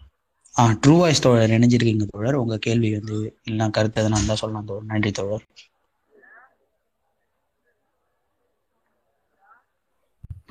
ஆ 0.59 0.65
ட்ரூ 0.83 0.95
வாய்ஸ் 0.99 1.23
தோழர் 1.25 1.53
இணைஞ்சிருக்கீங்க 1.57 2.07
தோழர். 2.11 2.41
உங்க 2.43 2.57
கேள்வி 2.67 2.91
வந்து 2.97 3.17
இல்லைனா 3.47 3.71
கருத்து 3.71 4.03
எதனா 4.03 4.19
இருந்தா 4.19 4.35
சொல்லலாம் 4.43 4.69
தோழர். 4.71 4.89
நன்றி 4.93 5.11
தோழர். 5.19 5.45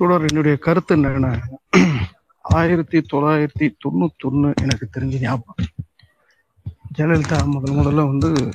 தொடர் 0.00 0.26
என்னுடைய 0.28 0.56
கருத்து 0.66 0.96
என்னன்னா? 0.96 1.32
ஆயிரத்தி 2.58 2.98
தொள்ளாயிரத்தி 3.12 3.66
தொண்ணூத்தி 3.84 4.24
ஒண்ணு 4.30 4.50
எனக்கு 4.64 4.86
தெரிஞ்ச 4.94 5.20
ஞாபகம். 5.20 5.66
ஜெயலலிதா 6.96 7.38
முதல் 7.54 7.76
முதல்ல 7.78 8.06
வந்து 8.12 8.50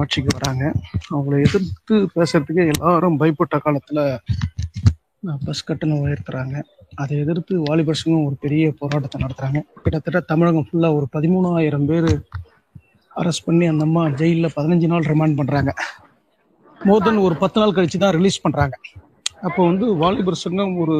ஆட்சிக்கு 0.00 0.38
வராங்க. 0.38 0.64
அவங்கள 1.10 1.36
எதிர்த்து 1.46 1.94
பேசுறதுக்கு 2.14 2.72
எல்லாரும் 2.74 3.20
பயப்பட்ட 3.20 3.56
காலத்துல 3.56 4.00
பஸ் 5.44 5.64
கட்டணம் 5.64 6.04
உயர்த்துறாங்க. 6.06 6.56
அதை 7.02 7.14
எதிர்த்து 7.22 7.54
வாலிபர் 7.66 7.98
சங்கம் 8.00 8.26
ஒரு 8.28 8.36
பெரிய 8.44 8.64
போராட்டத்தை 8.80 9.18
நடத்துறாங்க. 9.24 9.60
கிட்டத்தட்ட 9.84 10.20
தமிழகம் 10.32 10.66
ஃபுல்லா 10.68 10.88
ஒரு 10.98 11.06
பதிமூணாயிரம் 11.16 11.86
பேர் 11.90 12.10
அரெஸ்ட் 13.20 13.46
பண்ணி 13.48 13.66
அந்த 13.72 13.84
அம்மா 13.88 14.02
ஜெயிலில் 14.20 14.54
பதினஞ்சு 14.56 14.88
நாள் 14.92 15.08
ரிமாண்ட் 15.12 15.38
பண்றாங்க. 15.40 15.72
மோர் 16.88 17.04
தென் 17.06 17.24
ஒரு 17.26 17.36
பத்து 17.42 17.58
நாள் 17.60 17.74
கழிச்சு 17.76 17.98
தான் 18.04 18.16
ரிலீஸ் 18.18 18.42
பண்றாங்க. 18.44 18.76
அப்போ 19.46 19.60
வந்து 19.70 19.86
வாலிபர் 20.02 20.42
சங்கம் 20.44 20.74
ஒரு 20.84 20.96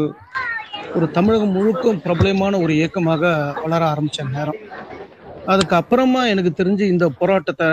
ஒரு 0.97 1.07
தமிழகம் 1.17 1.55
முழுக்க 1.57 1.93
பிரபலமான 2.05 2.59
ஒரு 2.65 2.73
இயக்கமாக 2.79 3.33
வளர 3.63 3.83
ஆரம்பிச்ச 3.93 4.29
நேரம். 4.37 4.61
அதுக்கு 5.53 5.75
அப்புறமா 5.81 6.23
எனக்கு 6.33 6.53
தெரிஞ்சு 6.61 6.85
இந்த 6.93 7.07
போராட்டத்தை 7.21 7.69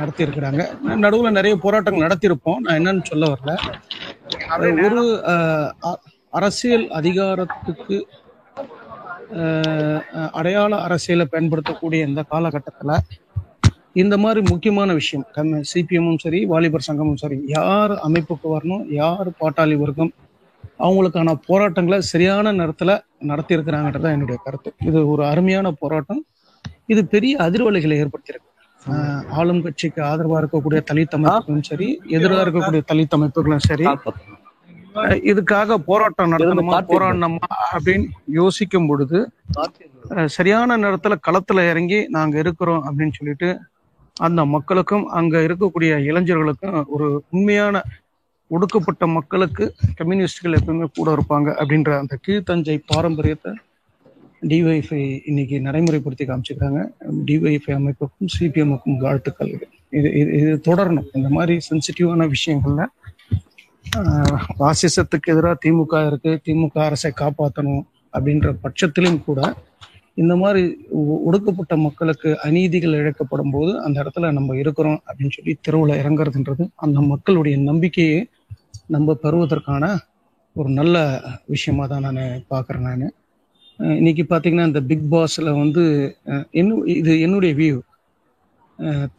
நடத்தி 0.00 0.24
இருக்கிறாங்க 0.26 0.62
நடுவில் 1.04 1.36
நிறைய 1.38 1.54
போராட்டங்கள் 1.64 2.06
நடத்தியிருப்போம். 2.06 2.60
நான் 2.64 2.78
என்னன்னு 2.80 3.10
சொல்ல 3.10 3.24
வரல. 3.32 3.52
ஒரு 4.86 5.02
அரசியல் 6.34 6.86
அதிகாரத்துக்கு 6.90 7.96
அடையாள 10.32 10.72
அரசியலை 10.76 11.26
பயன்படுத்தக்கூடிய 11.26 12.06
இந்த 12.06 12.22
காலகட்டத்தில் 12.22 12.94
இந்த 13.92 14.16
மாதிரி 14.16 14.40
முக்கியமான 14.50 14.92
விஷயம் 14.92 15.24
சிபிஎம்மும் 15.72 16.18
சரி 16.18 16.44
வாலிபர் 16.44 16.86
சங்கமும் 16.86 17.14
சரி 17.14 17.38
யார் 17.46 17.92
அமைப்புக்கு 18.06 18.48
வரணும் 18.54 18.84
யார் 18.92 19.28
பாட்டாளி 19.40 19.76
வர்க்கம் 19.76 20.12
அவங்களுக்கான 20.78 21.34
போராட்டங்களை 21.46 22.00
சரியான 22.12 22.52
நேரத்தில் 22.52 22.94
நடத்தியிருக்கிறாங்கன்றது 23.28 24.00
தான் 24.00 24.12
என்னுடைய 24.12 24.38
கருத்து. 24.44 24.70
இது 24.80 25.08
ஒரு 25.08 25.22
அருமையான 25.26 25.70
போராட்டம். 25.72 26.22
இது 26.86 27.06
பெரிய 27.06 27.34
அதிர்வலைகளை 27.38 27.96
ஏற்படுத்தியிருக்கு. 28.02 28.50
ஆஹ் 28.86 29.24
ஆளும் 29.30 29.62
கட்சிக்கு 29.62 30.02
ஆதரவாக 30.02 30.40
இருக்கக்கூடிய 30.42 30.80
தலித் 30.90 31.14
அமைப்புகளும் 31.18 31.62
சரி 31.62 31.88
எதிராக 32.08 32.44
இருக்கக்கூடிய 32.44 32.82
தலித் 32.92 33.14
அமைப்புகளும் 33.16 33.64
சரி 33.68 33.86
இதுக்காக 35.30 35.74
போராட்டம் 35.74 36.32
நடத்தணுமா 36.32 36.78
போராடணுமா 36.90 37.48
அப்படின்னு 37.72 38.06
யோசிக்கும் 38.30 38.86
பொழுது 38.86 39.18
சரியான 40.26 40.76
நேரத்துல 40.76 41.14
களத்துல 41.26 41.68
இறங்கி 41.70 42.08
நாங்க 42.08 42.38
இருக்கிறோம் 42.38 42.84
அப்படின்னு 42.86 43.16
சொல்லிட்டு 43.16 43.58
அந்த 44.16 44.44
மக்களுக்கும் 44.44 45.06
அங்க 45.08 45.38
இருக்கக்கூடிய 45.38 45.92
இளைஞர்களுக்கும் 45.98 46.86
ஒரு 46.86 47.24
உண்மையான 47.30 47.82
ஒடுக்கப்பட்ட 48.50 49.06
மக்களுக்கு 49.06 49.74
கம்யூனிஸ்டுகள் 49.94 50.58
எப்பவுமே 50.60 50.86
கூட 50.94 51.14
இருப்பாங்க 51.14 51.48
அப்படின்ற 51.60 51.98
அந்த 51.98 52.18
கீழ்த்தஞ்சை 52.26 52.76
பாரம்பரியத்தை 52.86 53.52
டிஒய்ஃபை 54.42 55.22
இன்னைக்கு 55.24 55.56
நடைமுறைப்படுத்தி 55.58 56.24
காமிச்சிருக்காங்க. 56.26 56.80
டிஒய்ஃபை 57.26 57.72
அமைப்புக்கும் 57.74 58.30
சிபிஎம்முக்கும் 58.34 58.98
வாழ்த்துக்கள். 58.98 59.52
இது 59.90 60.10
இது 60.12 60.60
தொடரணும். 60.68 61.08
இந்த 61.12 61.28
மாதிரி 61.28 61.60
சென்சிட்டிவான 61.70 62.26
விஷயங்கள்ல 62.34 62.84
பாசிசத்துக்கு 64.58 65.32
எதிராக 65.32 65.56
திமுக 65.64 66.00
இருக்கு 66.06 66.32
திமுக 66.46 66.76
அரசை 66.84 67.10
காப்பாற்றணும் 67.20 67.82
அப்படின்ற 68.14 68.48
பட்சத்திலும் 68.62 69.24
கூட 69.24 69.40
இந்த 70.16 70.34
மாதிரி 70.36 70.62
ஒடுக்கப்பட்ட 71.24 71.74
மக்களுக்கு 71.84 72.30
அநீதிகள் 72.44 72.98
இழைக்கப்படும் 72.98 73.50
போது 73.50 73.72
அந்த 73.84 73.96
இடத்துல 74.02 74.30
நம்ம 74.32 74.56
இருக்கிறோம் 74.56 75.00
அப்படின்னு 75.06 75.36
சொல்லி 75.36 75.54
தெருவில் 75.60 76.00
இறங்குறதுன்றது 76.00 76.64
அந்த 76.84 76.98
மக்களுடைய 77.12 77.56
நம்பிக்கையை 77.64 78.20
நம்ம 78.88 79.14
பெறுவதற்கான 79.24 79.84
ஒரு 80.56 80.70
நல்ல 80.72 80.96
விஷயமா 81.48 81.84
தான் 81.86 82.04
நான் 82.08 82.20
பார்க்குறேன் 82.50 82.84
நான். 82.88 83.06
இன்னைக்கு 83.96 84.24
பார்த்தீங்கன்னா 84.24 84.66
இந்த 84.70 84.80
பிக் 84.90 85.08
பாஸ்ல 85.12 85.52
வந்து 85.58 85.82
என்ன 86.52 86.70
இது 86.94 87.12
என்னுடைய 87.20 87.52
வியூ 87.60 87.76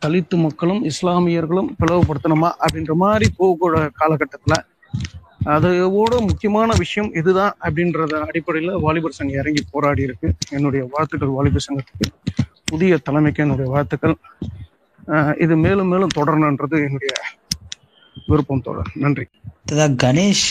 தலித்து 0.04 0.36
மக்களும் 0.46 0.82
இஸ்லாமியர்களும் 0.92 1.70
பிளவுபடுத்தணுமா 1.82 2.50
அப்படின்ற 2.66 2.94
மாதிரி 3.04 3.28
போகக்கூட 3.40 3.76
காலகட்டத்தில் 4.02 4.64
அதோட 5.54 6.14
முக்கியமான 6.28 6.70
விஷயம் 6.78 7.10
இதுதான் 7.20 7.56
அப்படின்றத 7.68 8.14
அடிப்படையில் 8.28 8.80
வாலிபர் 8.86 9.16
சங்கம் 9.18 9.40
இறங்கி 9.42 9.64
போராடி 9.72 10.02
இருக்கு. 10.08 10.30
என்னுடைய 10.50 10.84
வாழ்த்துக்கள் 10.94 11.36
வாலிபர் 11.38 11.66
சங்கத்துக்கு. 11.68 12.08
புதிய 12.72 12.98
தலைமைக்கு 13.08 13.44
என்னுடைய 13.44 13.68
வாழ்த்துக்கள். 13.72 14.16
இது 15.44 15.56
மேலும் 15.66 15.92
மேலும் 15.94 16.16
தொடரணுன்றது 16.18 16.78
என்னுடைய 16.86 17.14
விருப்பம் 18.28 18.66
தொடர் 18.68 18.92
நன்றி. 19.04 19.26
அதான் 19.72 19.96
கணேஷ் 20.04 20.48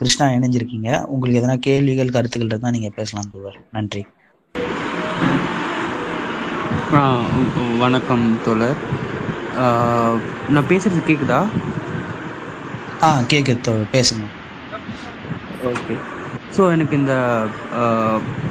கிருஷ்ணா 0.00 0.26
இணைஞ்சிருக்கீங்க. 0.36 0.90
உங்களுக்கு 1.04 1.40
எதனா 1.40 1.56
கேள்விகள் 1.68 2.14
கருத்துக்கள் 2.16 2.50
இருந்தால் 2.52 2.76
நீங்கள் 2.76 2.96
பேசலாம் 2.98 3.30
தோழர். 3.32 3.58
நன்றி. 3.72 4.02
வணக்கம் 7.78 8.38
தோழர். 8.44 8.76
ஆ, 9.58 9.64
நான் 10.48 10.68
பேசுறது 10.68 11.00
கேக்குதா? 11.06 11.46
ஆ 13.02 13.20
கேக்குது 13.20 13.60
தோழர். 13.60 13.86
பேசுங்க. 13.92 14.24
ஓகே. 15.64 15.94
ஸோ 16.56 16.72
எனக்கு 16.72 16.96
இந்த 16.96 17.14
ஆ, 17.74 17.82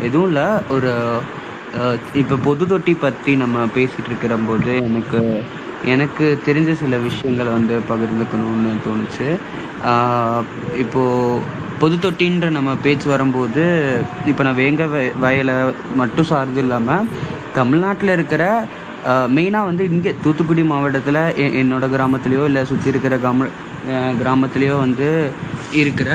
எதுவும் 0.01 0.27
இல்லை. 0.27 0.43
ஒரு 0.69 0.91
இப்போ 2.13 2.35
பொது 2.35 2.67
தொட்டி 2.67 2.93
பற்றி 2.93 3.35
நம்ம 3.35 3.65
பேசிட்டு 3.65 4.05
இருக்கிற 4.05 4.35
போது 4.47 4.75
எனக்கு 4.83 5.19
எனக்கு 5.85 6.39
தெரிஞ்ச 6.45 6.73
சில 6.73 6.97
விஷயங்களை 6.97 7.51
வந்து 7.51 7.79
பகிர்ந்துக்கணும்னு 7.89 8.71
தோணுச்சு. 8.87 9.27
இப்போது 10.77 11.41
பொது 11.79 11.95
தொட்டின்ற 11.95 12.49
நம்ம 12.49 12.75
பேச்சு 12.75 13.09
வரும்போது 13.09 13.63
இப்போ 14.25 14.43
நான் 14.43 14.55
வேங்க 14.55 14.85
வய- 14.89 15.13
வயலை 15.17 15.55
மட்டும் 15.95 16.25
சார்ந்து 16.25 16.59
இல்லாமல் 16.59 17.07
தமிழ்நாட்டில் 17.53 18.09
இருக்கிற 18.09 18.43
மெயினாக 19.27 19.65
வந்து 19.65 19.83
இங்கே 19.91 20.15
தூத்துக்குடி 20.23 20.63
மாவட்டத்தில் 20.63 21.21
என்னோட 21.59 21.85
கிராமத்துலேயோ 21.87 22.45
இல்லை 22.45 22.65
சுற்றி 22.65 22.89
இருக்கிற 22.89 23.17
கிராம 23.17 23.47
கிராமத்துலேயோ 24.21 24.79
வந்து 24.79 25.31
இருக்கிற 25.71 26.09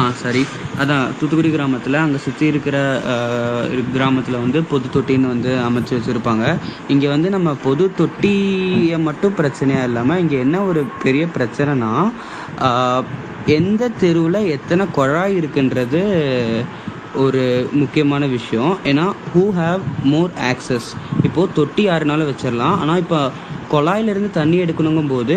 ஆ 0.00 0.02
சரி. 0.22 0.40
அதான் 0.82 1.04
தூத்துக்குடி 1.18 1.50
கிராமத்தில் 1.54 1.96
அங்கே 2.02 2.18
சுற்றி 2.24 2.44
இருக்கிற 2.52 2.76
கிராமத்தில் 3.94 4.42
வந்து 4.44 4.58
பொது 4.72 4.86
தொட்டின்னு 4.94 5.32
வந்து 5.34 5.52
அமைச்சு 5.66 5.92
வச்சுருப்பாங்க. 5.96 6.46
இங்கே 6.92 7.08
வந்து 7.14 7.28
நம்ம 7.36 7.52
பொது 7.66 7.84
தொட்டியை 8.00 8.98
மட்டும் 9.08 9.36
பிரச்சனையாக 9.40 9.88
இல்லாமல் 9.90 10.20
இங்கே 10.24 10.38
என்ன 10.46 10.60
ஒரு 10.70 10.82
பெரிய 11.04 11.26
பிரச்சனைனா 11.36 11.92
எந்த 13.58 13.88
தெருவில் 14.02 14.50
எத்தனை 14.56 14.84
குழாய் 14.98 15.38
இருக்குன்றது 15.40 16.02
ஒரு 17.24 17.42
முக்கியமான 17.80 18.22
விஷயம். 18.36 18.72
ஏன்னா 18.90 19.04
ஹூ 19.32 19.44
ஹாவ் 19.60 19.82
மோர் 20.12 20.32
ஆக்சஸ் 20.52 20.88
இப்போது 21.26 21.54
தொட்டி 21.58 21.82
யாருனாலும் 21.88 22.30
வச்சிடலாம் 22.30 22.78
ஆனால் 22.82 23.02
இப்போ 23.04 23.20
குழாயிலிருந்து 23.72 24.30
தண்ணி 24.38 24.56
எடுக்கணுங்கும் 24.64 25.12
போது 25.12 25.36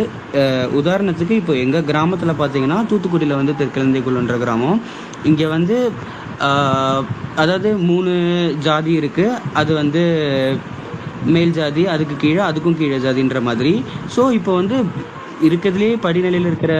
உதாரணத்துக்கு 0.80 1.36
இப்போ 1.42 1.54
எங்கள் 1.64 1.88
கிராமத்தில் 1.90 2.40
பார்த்தீங்கன்னா 2.42 2.80
தூத்துக்குடியில் 2.90 3.40
வந்து 3.40 3.54
தெற்கிழந்தைக்குள்ளன்ற 3.62 4.36
கிராமம். 4.44 4.80
இங்கே 5.30 5.48
வந்து 5.56 5.78
அதாவது 7.44 7.70
மூணு 7.90 8.12
ஜாதி 8.68 8.92
இருக்குது 9.02 9.40
அது 9.62 9.72
வந்து 9.82 10.04
மேல் 11.36 11.56
ஜாதி 11.60 11.84
அதுக்கு 11.94 12.16
கீழே 12.24 12.44
அதுக்கும் 12.50 12.78
கீழே 12.82 13.00
ஜாதின்ற 13.06 13.40
மாதிரி. 13.48 13.74
ஸோ 14.16 14.22
இப்போ 14.38 14.52
வந்து 14.60 14.78
இருக்கிறதுலே 15.48 15.90
படிநிலையில் 16.06 16.50
இருக்கிற 16.52 16.74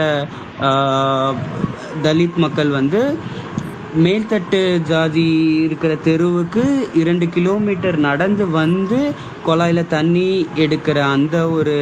தலித் 2.06 2.40
மக்கள் 2.46 2.72
வந்து 2.80 3.02
மேல்தட்டு 3.98 4.60
ஜாதி 4.82 5.28
இருக்கிற 5.62 5.96
தெருவுக்கு 6.04 6.64
இரண்டு 6.94 7.26
கிலோமீட்டர் 7.30 7.98
நடந்து 8.00 8.46
வந்து 8.52 9.00
குழாயில் 9.46 9.88
தண்ணி 9.88 10.28
எடுக்கிற 10.56 10.98
அந்த 11.10 11.50
ஒரு 11.50 11.78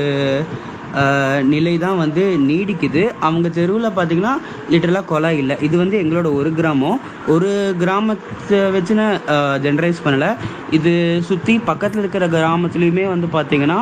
நிலை 1.54 1.74
தான் 1.86 2.00
வந்து 2.04 2.24
நீடிக்குது. 2.50 3.04
அவங்க 3.28 3.48
தெருவில் 3.58 3.96
பார்த்தீங்கன்னா 3.98 4.36
லிட்டரலாக 4.72 5.10
கொலை 5.12 5.32
இல்லை. 5.42 5.58
இது 5.68 5.76
வந்து 5.84 5.98
எங்களோட 6.04 6.28
ஒரு 6.40 6.50
கிராமம். 6.60 7.00
ஒரு 7.34 7.50
கிராமத்தை 7.82 8.60
வச்சு 8.76 8.94
நான் 9.02 9.20
ஜென்ரலைஸ் 9.66 10.04
பண்ணலை. 10.06 10.32
இது 10.78 10.94
சுற்றி 11.28 11.54
பக்கத்தில் 11.70 12.02
இருக்கிற 12.04 12.26
கிராமத்துலேயுமே 12.36 13.06
வந்து 13.14 13.28
பார்த்தீங்கன்னா 13.38 13.80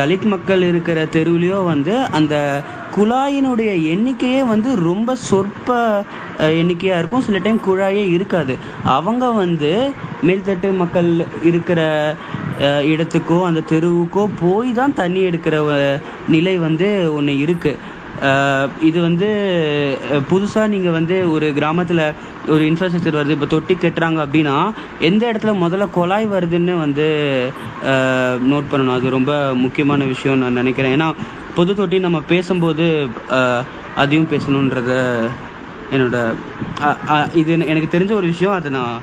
தலித் 0.00 0.28
மக்கள் 0.34 0.62
இருக்கிற 0.72 0.98
தெருவிலையோ 1.16 1.60
வந்து 1.72 1.94
அந்த 2.18 2.36
குழாயினுடைய 2.96 3.70
எண்ணிக்கையே 3.92 4.40
வந்து 4.52 4.70
ரொம்ப 4.88 5.10
சொற்ப 5.28 5.68
எண்ணிக்கையாக 6.60 7.00
இருக்கும். 7.00 7.24
சில 7.26 7.38
டைம் 7.44 7.66
குழாயே 7.66 8.04
இருக்காது. 8.16 8.54
அவங்க 8.96 9.24
வந்து 9.42 9.72
மேல்தட்டு 10.28 10.68
மக்கள் 10.80 11.10
இருக்கிற 11.50 11.80
இடத்துக்கோ 12.92 13.38
அந்த 13.48 13.60
தெருவுக்கோ 13.70 14.22
போய் 14.42 14.70
தான் 14.80 14.98
தண்ணி 15.00 15.22
எடுக்கிற 15.28 15.56
நிலை 16.34 16.54
வந்து 16.66 16.88
ஒன்று 17.18 17.34
இருக்குது 17.46 17.98
இது 18.88 18.98
வந்து 19.06 19.28
புதுசாக 20.30 20.70
நீங்கள் 20.72 20.94
வந்து 20.96 21.16
ஒரு 21.34 21.46
கிராமத்தில் 21.58 22.02
ஒரு 22.52 22.62
இன்ஃப்ராஸ்ட்ரக்சர் 22.70 23.16
வருது. 23.18 23.36
இப்போ 23.36 23.48
தொட்டி 23.52 23.74
கட்டுறாங்க 23.74 24.18
அப்படின்னா 24.24 24.56
எந்த 25.08 25.22
இடத்துல 25.30 25.52
முதல்ல 25.62 25.86
குழாய் 25.96 26.26
வருதுன்னு 26.34 26.74
வந்து 26.84 27.06
நோட் 28.50 28.70
பண்ணணும். 28.72 28.96
அது 28.96 29.16
ரொம்ப 29.16 29.32
முக்கியமான 29.64 30.04
விஷயம் 30.12 30.42
நான் 30.42 30.60
நினைக்கிறேன். 30.62 30.94
ஏன்னா 30.96 31.08
பொது 31.58 31.74
தொட்டி 31.80 31.98
நம்ம 32.06 32.20
பேசும்போது 32.32 32.86
அதையும் 34.02 34.30
பேசணுன்றத 34.34 34.92
என்னோட 35.94 36.18
இது 37.34 37.52
என- 37.52 37.64
எனக்கு 37.64 37.98
தெரிஞ்ச 37.98 38.12
ஒரு 38.12 38.26
விஷயம் 38.26 38.52
அதை 38.52 38.70
நான் 38.70 39.02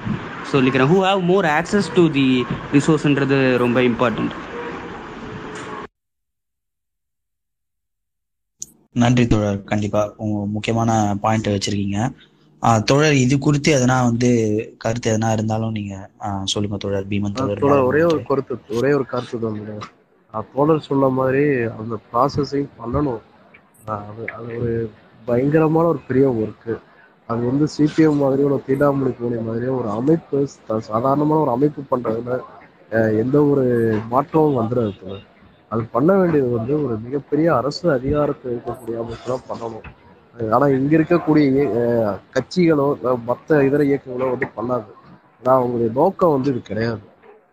சொல்லிக்கிறேன். 0.51 0.89
Who 0.91 0.97
have 1.07 1.23
more 1.23 1.45
access 1.45 1.93
to 1.93 2.11
the 2.11 2.45
ரிசோர்ஸ்ன்றது 2.73 3.57
ரொம்ப 3.57 3.82
இம்பார்ட்டன்ட் 3.82 4.34
நன்றி 8.93 9.28
தோழர். 9.28 9.63
கண்டிப்பா 9.63 10.13
உங்க 10.17 10.45
முக்கியமான 10.45 10.91
பாயிண்ட் 11.21 11.47
வச்சிருக்கீங்க. 11.47 11.99
தோழர் 12.84 13.13
இது 13.13 13.39
குறித்து 13.39 13.69
எதனா 13.78 14.03
வந்து 14.03 14.30
கருத்து 14.78 15.17
எதனா 15.17 15.32
இருந்தாலும் 15.32 15.71
நீங்க 15.71 16.09
ஆஹ் 16.19 16.43
சொல்லுங்க 16.43 16.78
தோழர். 16.78 17.07
பீமன் 17.07 17.32
தோழர் 17.32 17.59
தோழர் 17.59 17.80
ஒரே 17.80 18.03
ஒரு 18.03 18.23
கருத்து 18.23 18.57
ஒரே 18.69 18.93
ஒரு 18.93 19.05
கருத்து 19.05 19.39
தான் 19.39 19.57
தோழர். 19.57 19.91
தோழர் 20.55 20.82
சொன்ன 20.82 21.07
மாதிரி 21.09 21.43
அந்த 21.80 21.95
ப்ராசஸிங் 22.13 22.69
பண்ணணும். 22.80 23.21
அது 23.86 24.23
அது 24.38 24.59
ஒரு 24.59 24.91
பயங்கரமான 25.25 25.88
ஒரு 25.88 25.99
பெரிய 26.07 26.25
ஒர்க்கு 26.41 26.73
அது 27.30 27.41
வந்து 27.49 27.65
சிபிஎம் 27.75 28.21
மாதிரியோ 28.23 28.47
ஒரு 28.49 28.57
தீண்டாமொழி 28.67 29.11
கோணி 29.15 29.39
மாதிரியோ 29.47 29.71
ஒரு 29.80 29.89
அமைப்பு 29.99 30.38
சாதாரணமான 30.89 31.39
ஒரு 31.45 31.51
அமைப்பு 31.55 31.82
பண்றதுல 31.91 32.38
எந்த 33.23 33.38
ஒரு 33.51 33.65
மாற்றமும் 34.13 34.59
வந்துடாது 34.59 35.17
அது 35.71 35.82
பண்ண 35.95 36.11
வேண்டியது 36.19 36.49
வந்து 36.57 36.73
ஒரு 36.84 36.93
மிகப்பெரிய 37.05 37.47
அரசு 37.59 37.86
அதிகாரத்தில் 37.97 38.51
இருக்கக்கூடிய 38.53 38.95
அமைப்பு 39.03 39.28
தான் 39.32 39.47
பண்ணணும். 39.49 39.88
ஆனா 40.55 40.65
இங்க 40.78 40.93
இருக்கக்கூடிய 40.97 41.63
கட்சிகளோ 42.36 42.88
மற்ற 43.30 43.59
இதர 43.67 43.82
இயக்கங்களோ 43.89 44.30
வந்து 44.34 44.47
பண்ணாது. 44.57 44.89
ஆனா 45.39 45.51
அவங்களுடைய 45.59 45.89
நோக்கம் 45.99 46.34
வந்து 46.36 46.51
இது 46.53 46.61
கிடையாது. 46.69 47.05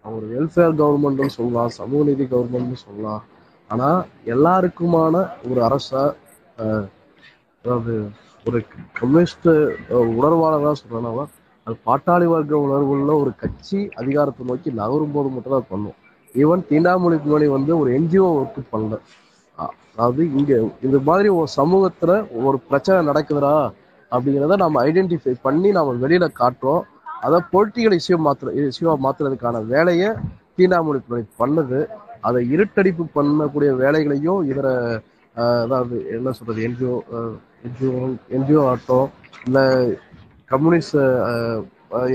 அவங்க 0.04 0.24
வெல்ஃபேர் 0.34 0.78
கவர்மெண்ட்னு 0.80 1.36
சொல்லலாம் 1.38 1.76
சமூக 1.80 2.02
நீதி 2.08 2.24
கவர்மெண்ட்னு 2.34 2.78
சொல்லலாம். 2.86 3.22
ஆனா 3.70 3.88
எல்லாருக்குமான 4.34 5.14
ஒரு 5.50 5.60
அரசா 5.68 6.02
அதாவது 7.64 7.94
ஒரு 8.48 8.58
கம்யூனிஸ்ட் 8.98 9.46
உணர்வாளராக 10.16 10.74
சொல்றேன்னா 10.80 11.24
அது 11.66 11.74
பாட்டாளி 11.86 12.26
வர்க்க 12.32 12.64
உணர்வுள்ள 12.64 13.12
ஒரு 13.22 13.30
கட்சி 13.42 13.78
அதிகாரத்தை 14.00 14.42
நோக்கி 14.48 14.70
நகரும் 14.80 15.14
போது 15.14 15.28
மட்டும் 15.34 15.54
தான் 15.54 15.70
பண்ணும். 15.70 15.96
ஈவன் 16.42 16.64
தீண்டாமொழி 16.70 17.16
முன்னாடி 17.24 17.46
வந்து 17.54 17.72
ஒரு 17.82 17.90
என்ஜிஓ 17.98 18.26
ஒர்க்கு 18.38 18.62
பண்ணல. 18.72 18.96
அதாவது 19.58 20.22
இங்க 20.38 20.52
இந்த 20.86 20.98
மாதிரி 21.08 21.28
ஒரு 21.38 21.48
சமூகத்துல 21.58 22.12
ஒரு 22.48 22.58
பிரச்சனை 22.68 22.98
நடக்குதுடா 23.10 23.54
அப்படிங்கிறத 24.12 24.58
நம்ம 24.64 24.82
ஐடென்டிஃபை 24.90 25.34
பண்ணி 25.46 25.70
நம்ம 25.78 25.94
வெளியில 26.04 26.28
காட்டுறோம். 26.40 26.82
அதை 27.26 27.38
பொலிட்டிக்கல் 27.54 27.96
இஷ்யூ 28.00 28.18
மாத்துற 28.26 28.52
இஷ்யூவா 28.70 28.96
மாத்துறதுக்கான 29.06 29.62
வேலையை 29.72 30.10
தீண்டாமொழி 30.58 31.00
முன்னாடி 31.06 31.26
பண்ணுது. 31.42 31.80
அதை 32.28 32.40
இருட்டடிப்பு 32.54 33.04
பண்ணக்கூடிய 33.18 33.70
வேலைகளையும் 33.82 34.42
இதர 34.52 34.68
அதாவது 35.64 35.96
என்ன 36.16 36.32
சொல்றது 36.38 36.60
என்ஜிஓ 36.68 36.94
என்ஜிஓ 37.66 38.00
என்ஜிஓ 38.36 38.62
ஆகட்டும் 38.70 39.08
இல்லை 39.46 39.64
கம்யூனிஸ்ட் 40.50 40.98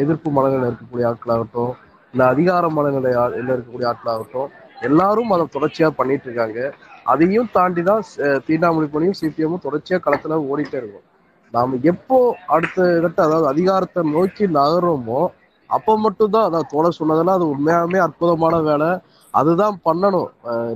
எதிர்ப்பு 0.02 0.30
மனநிலையில் 0.36 0.70
இருக்கக்கூடிய 0.70 1.06
ஆட்களாகட்டும் 1.12 1.72
இல்லை 2.14 2.26
அதிகார 2.34 2.66
மனநிலையில் 2.78 3.54
இருக்கக்கூடிய 3.54 3.88
ஆட்களாகட்டும் 3.91 4.50
எல்லாரும் 4.88 5.32
அதை 5.36 5.45
தொடர்ச்சியாக 5.56 5.91
பண்ணிட்டு 6.00 6.28
இருக்காங்க. 6.28 6.60
அதையும் 7.12 7.50
தாண்டி 7.56 7.82
தான் 7.89 8.04
தீண்டாமொழி 8.47 8.88
பணியும் 8.93 9.20
சிபிஎம்மும் 9.22 9.66
தொடர்ச்சியாக 9.66 10.04
களத்தில் 10.06 10.45
ஓடிட்டே 10.52 10.78
இருக்கும். 10.82 11.06
நாம் 11.54 11.74
எப்போ 11.91 12.18
அடுத்த 12.56 12.88
கட்ட 13.04 13.20
அதாவது 13.28 13.47
அதிகாரத்தை 13.54 14.02
நோக்கி 14.16 14.45
நகர்றோமோ 14.60 15.22
அப்போ 15.70 15.93
மட்டும்தான் 16.04 16.47
அதான் 16.47 16.70
தோழர் 16.74 17.00
சொன்னதெல்லாம் 17.00 17.38
அது 17.39 17.47
உண்மையாலுமே 17.54 18.00
அற்புதமான 18.06 18.56
வேலை. 18.70 18.89
அதுதான் 19.39 19.76
பண்ணணும். 19.88 20.30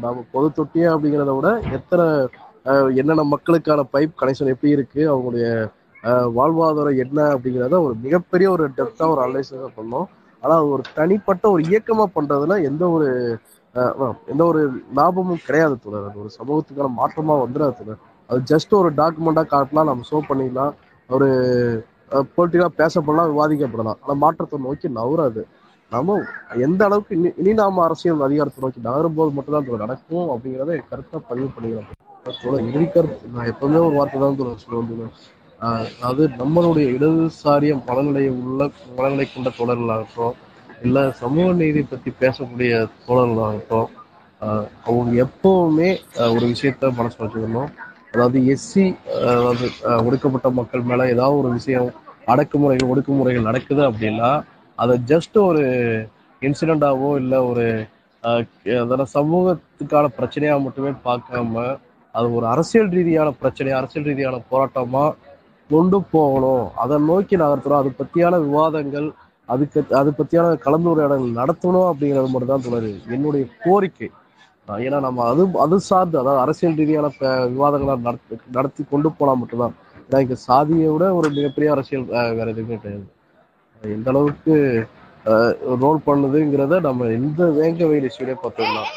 நம்ம 0.03 0.17
பொது 0.33 0.47
தொட்டியே 0.57 0.87
அப்படிங்கிறத 0.93 1.31
விட 1.37 1.49
எத்தனை 1.77 2.05
என்னென்ன 2.99 3.23
மக்களுக்கான 3.33 3.81
பைப் 3.93 4.19
கனெக்ஷன் 4.19 4.51
எப்படி 4.53 4.75
இருக்கு 4.75 5.01
அவங்களுடைய 5.13 5.47
வாழ்வாதாரம் 6.37 7.01
என்ன 7.03 7.19
அப்படிங்கிறத 7.33 7.77
ஒரு 7.85 7.93
மிகப்பெரிய 8.05 8.47
ஒரு 8.55 8.65
டெப்தா 8.77 9.05
ஒரு 9.13 9.21
அனலைஸாக 9.25 9.69
பண்ணோம். 9.77 10.07
ஆனா 10.43 10.53
அது 10.59 10.69
ஒரு 10.75 10.83
தனிப்பட்ட 10.97 11.45
ஒரு 11.55 11.61
இயக்கமா 11.71 12.05
பண்றதுல 12.17 12.55
எந்த 12.69 12.83
ஒரு 12.95 13.07
எந்த 14.31 14.41
ஒரு 14.51 14.61
லாபமும் 14.97 15.43
கிடையாது 15.45 15.75
தொடர் 15.85 16.07
அது 16.07 16.19
ஒரு 16.23 16.31
சமூகத்துக்கான 16.39 16.89
மாற்றமா 16.99 17.35
வந்துடாது 17.43 17.75
தொடர் 17.79 18.01
அது 18.29 18.39
ஜஸ்ட் 18.51 18.73
ஒரு 18.81 18.89
டாக்குமெண்டா 18.99 19.43
காட்டலாம் 19.53 19.89
நம்ம 19.89 20.05
ஷோ 20.11 20.19
பண்ணிக்கலாம் 20.29 20.73
ஒரு 21.09 21.29
பொலிட்டிக்கலாக 22.35 22.73
பேசப்படலாம் 22.81 23.31
விவாதிக்கப்படலாம் 23.33 23.99
ஆனால் 24.03 24.21
மாற்றத்தை 24.23 24.59
நோக்கி 24.67 24.87
நகராது. 24.99 25.43
நம்ம 25.91 26.19
எந்த 26.67 26.81
அளவுக்கு 26.87 27.17
இனி 27.17 27.29
இனி 27.41 27.51
நாம 27.61 27.83
அரசியல் 27.87 28.25
அதிகாரத்தை 28.27 28.61
நோக்கி 28.65 28.87
நகரும் 28.89 29.17
போது 29.19 29.31
மட்டும்தான் 29.37 29.83
நடக்கும் 29.85 30.31
அப்படிங்கிறத 30.33 30.77
என் 30.79 30.89
கருத்தை 30.91 31.19
பதிவு 31.31 31.49
பண்ணிக்கிறோம் 31.55 31.89
நான் 32.25 33.49
எப்பவுமே 33.51 33.79
ஒரு 33.85 33.95
வார்த்தை 33.95 34.17
தான் 34.19 34.37
சொல்லுவேன் 34.63 34.91
சொல்ல 36.01 36.27
நம்மளுடைய 36.41 36.85
இடதுசாரிய 36.95 37.73
மனநிலை 37.87 38.23
உள்ள 38.41 38.61
மனநிலை 38.97 39.25
கொண்ட 39.25 39.49
தொடர்களாகட்டும் 39.57 40.37
இல்லை 40.81 41.03
சமூக 41.21 41.47
நீதி 41.53 41.81
பற்றி 41.83 42.09
பேசக்கூடிய 42.21 42.71
தோழர்களாகட்டும் 43.05 43.89
அவங்க 44.87 45.11
எப்பவுமே 45.25 45.89
ஒரு 46.29 46.45
விஷயத்த 46.45 46.91
மனசு 46.97 47.17
வச்சுக்கணும். 47.19 47.69
அதாவது 48.13 48.39
எஸ்சி 48.53 48.85
அதாவது 49.27 49.67
ஒடுக்கப்பட்ட 50.05 50.47
மக்கள் 50.51 50.87
மேல 50.89 51.05
ஏதாவது 51.09 51.37
ஒரு 51.37 51.51
விஷயம் 51.51 51.87
அடக்குமுறைகள் 52.27 52.91
ஒடுக்குமுறைகள் 52.91 53.47
நடக்குது 53.49 53.83
அப்படின்னா 53.89 54.31
அதை 54.79 54.95
ஜஸ்ட் 55.11 55.37
ஒரு 55.47 55.63
இன்சிடென்டாவோ 56.41 57.09
இல்லை 57.21 57.39
ஒரு 57.49 57.65
அதாவது 58.81 59.05
சமூகத்துக்கான 59.15 60.11
பிரச்சனையாக 60.17 60.63
மட்டுமே 60.65 60.91
பார்க்காம 61.07 61.63
அது 62.17 62.27
ஒரு 62.37 62.45
அரசியல் 62.53 62.89
ரீதியான 62.97 63.29
பிரச்சனை 63.41 63.71
அரசியல் 63.79 64.07
ரீதியான 64.09 64.39
போராட்டமா 64.51 65.03
கொண்டு 65.69 65.97
போகணும். 66.15 66.65
அதை 66.81 66.95
நோக்கி 67.09 67.35
நகர்த்துறோம் 67.43 67.81
அது 67.83 67.91
பத்தியான 68.01 68.39
விவாதங்கள் 68.47 69.07
அதுக்கு 69.53 69.79
அது 69.99 70.09
பத்தியான 70.19 70.51
கலந்துரையாடல் 70.65 71.25
நடத்தணும் 71.39 71.87
அப்படிங்கிறது 71.91 72.29
மட்டும் 72.33 72.51
தான் 72.53 72.67
தொடரு 72.67 72.91
என்னுடைய 73.15 73.45
கோரிக்கை. 73.63 74.09
ஏன்னா 74.85 74.99
நம்ம 75.05 75.23
அது 75.31 75.43
அது 75.63 75.77
சார்ந்து 75.87 76.17
அதாவது 76.21 76.41
அரசியல் 76.43 76.77
ரீதியான 76.81 77.07
விவாதங்களை 77.55 77.95
நடத்தி 78.07 78.35
நடத்தி 78.57 78.83
கொண்டு 78.91 79.09
போனா 79.17 79.33
மட்டும்தான். 79.41 79.75
ஏன்னா 80.05 80.21
இங்க 80.25 80.37
சாதியை 80.49 80.89
விட 80.93 81.05
ஒரு 81.19 81.29
மிகப்பெரிய 81.37 81.71
அரசியல் 81.75 82.05
வேற 82.39 82.47
எதுவுமே 82.53 82.77
கிடையாது. 82.83 83.07
எந்த 83.81 84.09
அளவுக்கு 84.13 84.55
ரோல் 85.83 85.99
பண்ணுதுங்கிறத 86.05 86.79
நம்ம 86.79 87.05
எந்த 87.05 87.43
வேங்க 87.57 87.87
வெயில் 87.87 88.07
இஷ்யூலே 88.09 88.35
பார்த்துக்கலாம் 88.41 88.91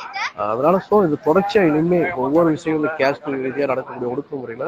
அதனால 0.46 0.76
ஸோ 0.88 0.96
இது 1.06 1.16
தொடர்ச்சியா 1.24 1.62
இனிமே 1.68 2.00
ஒவ்வொரு 2.14 2.48
விஷயங்களும் 2.50 2.96
கேஸ்ட் 2.98 3.28
ரீதியாக 3.34 3.70
நடக்கக்கூடிய 3.72 4.10
ஒடுக்குமுறையில 4.12 4.66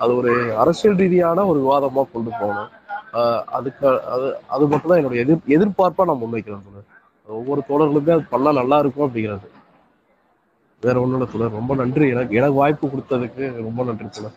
அது 0.00 0.16
ஒரு 0.16 0.30
அரசியல் 0.56 0.96
ரீதியான 0.96 1.46
ஒரு 1.46 1.58
விவாதமா 1.60 2.02
கொண்டு 2.12 2.30
போகணும். 2.40 2.70
ஆஹ் 3.14 3.42
அதுக்கு 3.46 3.86
அது 4.14 4.26
அது 4.48 4.66
மட்டும் 4.66 4.90
தான் 4.90 4.98
என்னுடைய 4.98 5.24
எதிர் 5.24 5.48
எதிர்பார்ப்பா 5.48 6.04
நான் 6.04 6.22
முன்வைக்கிறேன் 6.22 6.62
தோழர். 6.66 6.86
ஒவ்வொரு 7.28 7.60
தோழர்களுமே 7.68 8.12
அது 8.12 8.24
பண்ணால் 8.30 8.58
நல்லா 8.60 8.78
இருக்கும் 8.78 9.06
அப்படிங்கிறது. 9.06 9.48
வேற 10.82 11.00
ஒண்ணும் 11.00 11.18
இல்லை 11.20 11.28
தோழர். 11.32 11.58
ரொம்ப 11.60 11.74
நன்றி. 11.74 12.08
எனக்கு 12.08 12.34
எனக்கு 12.34 12.54
வாய்ப்பு 12.54 12.88
கொடுத்ததுக்கு 12.88 13.52
ரொம்ப 13.68 13.82
நன்றி 13.84 14.08
தோழர். 14.08 14.36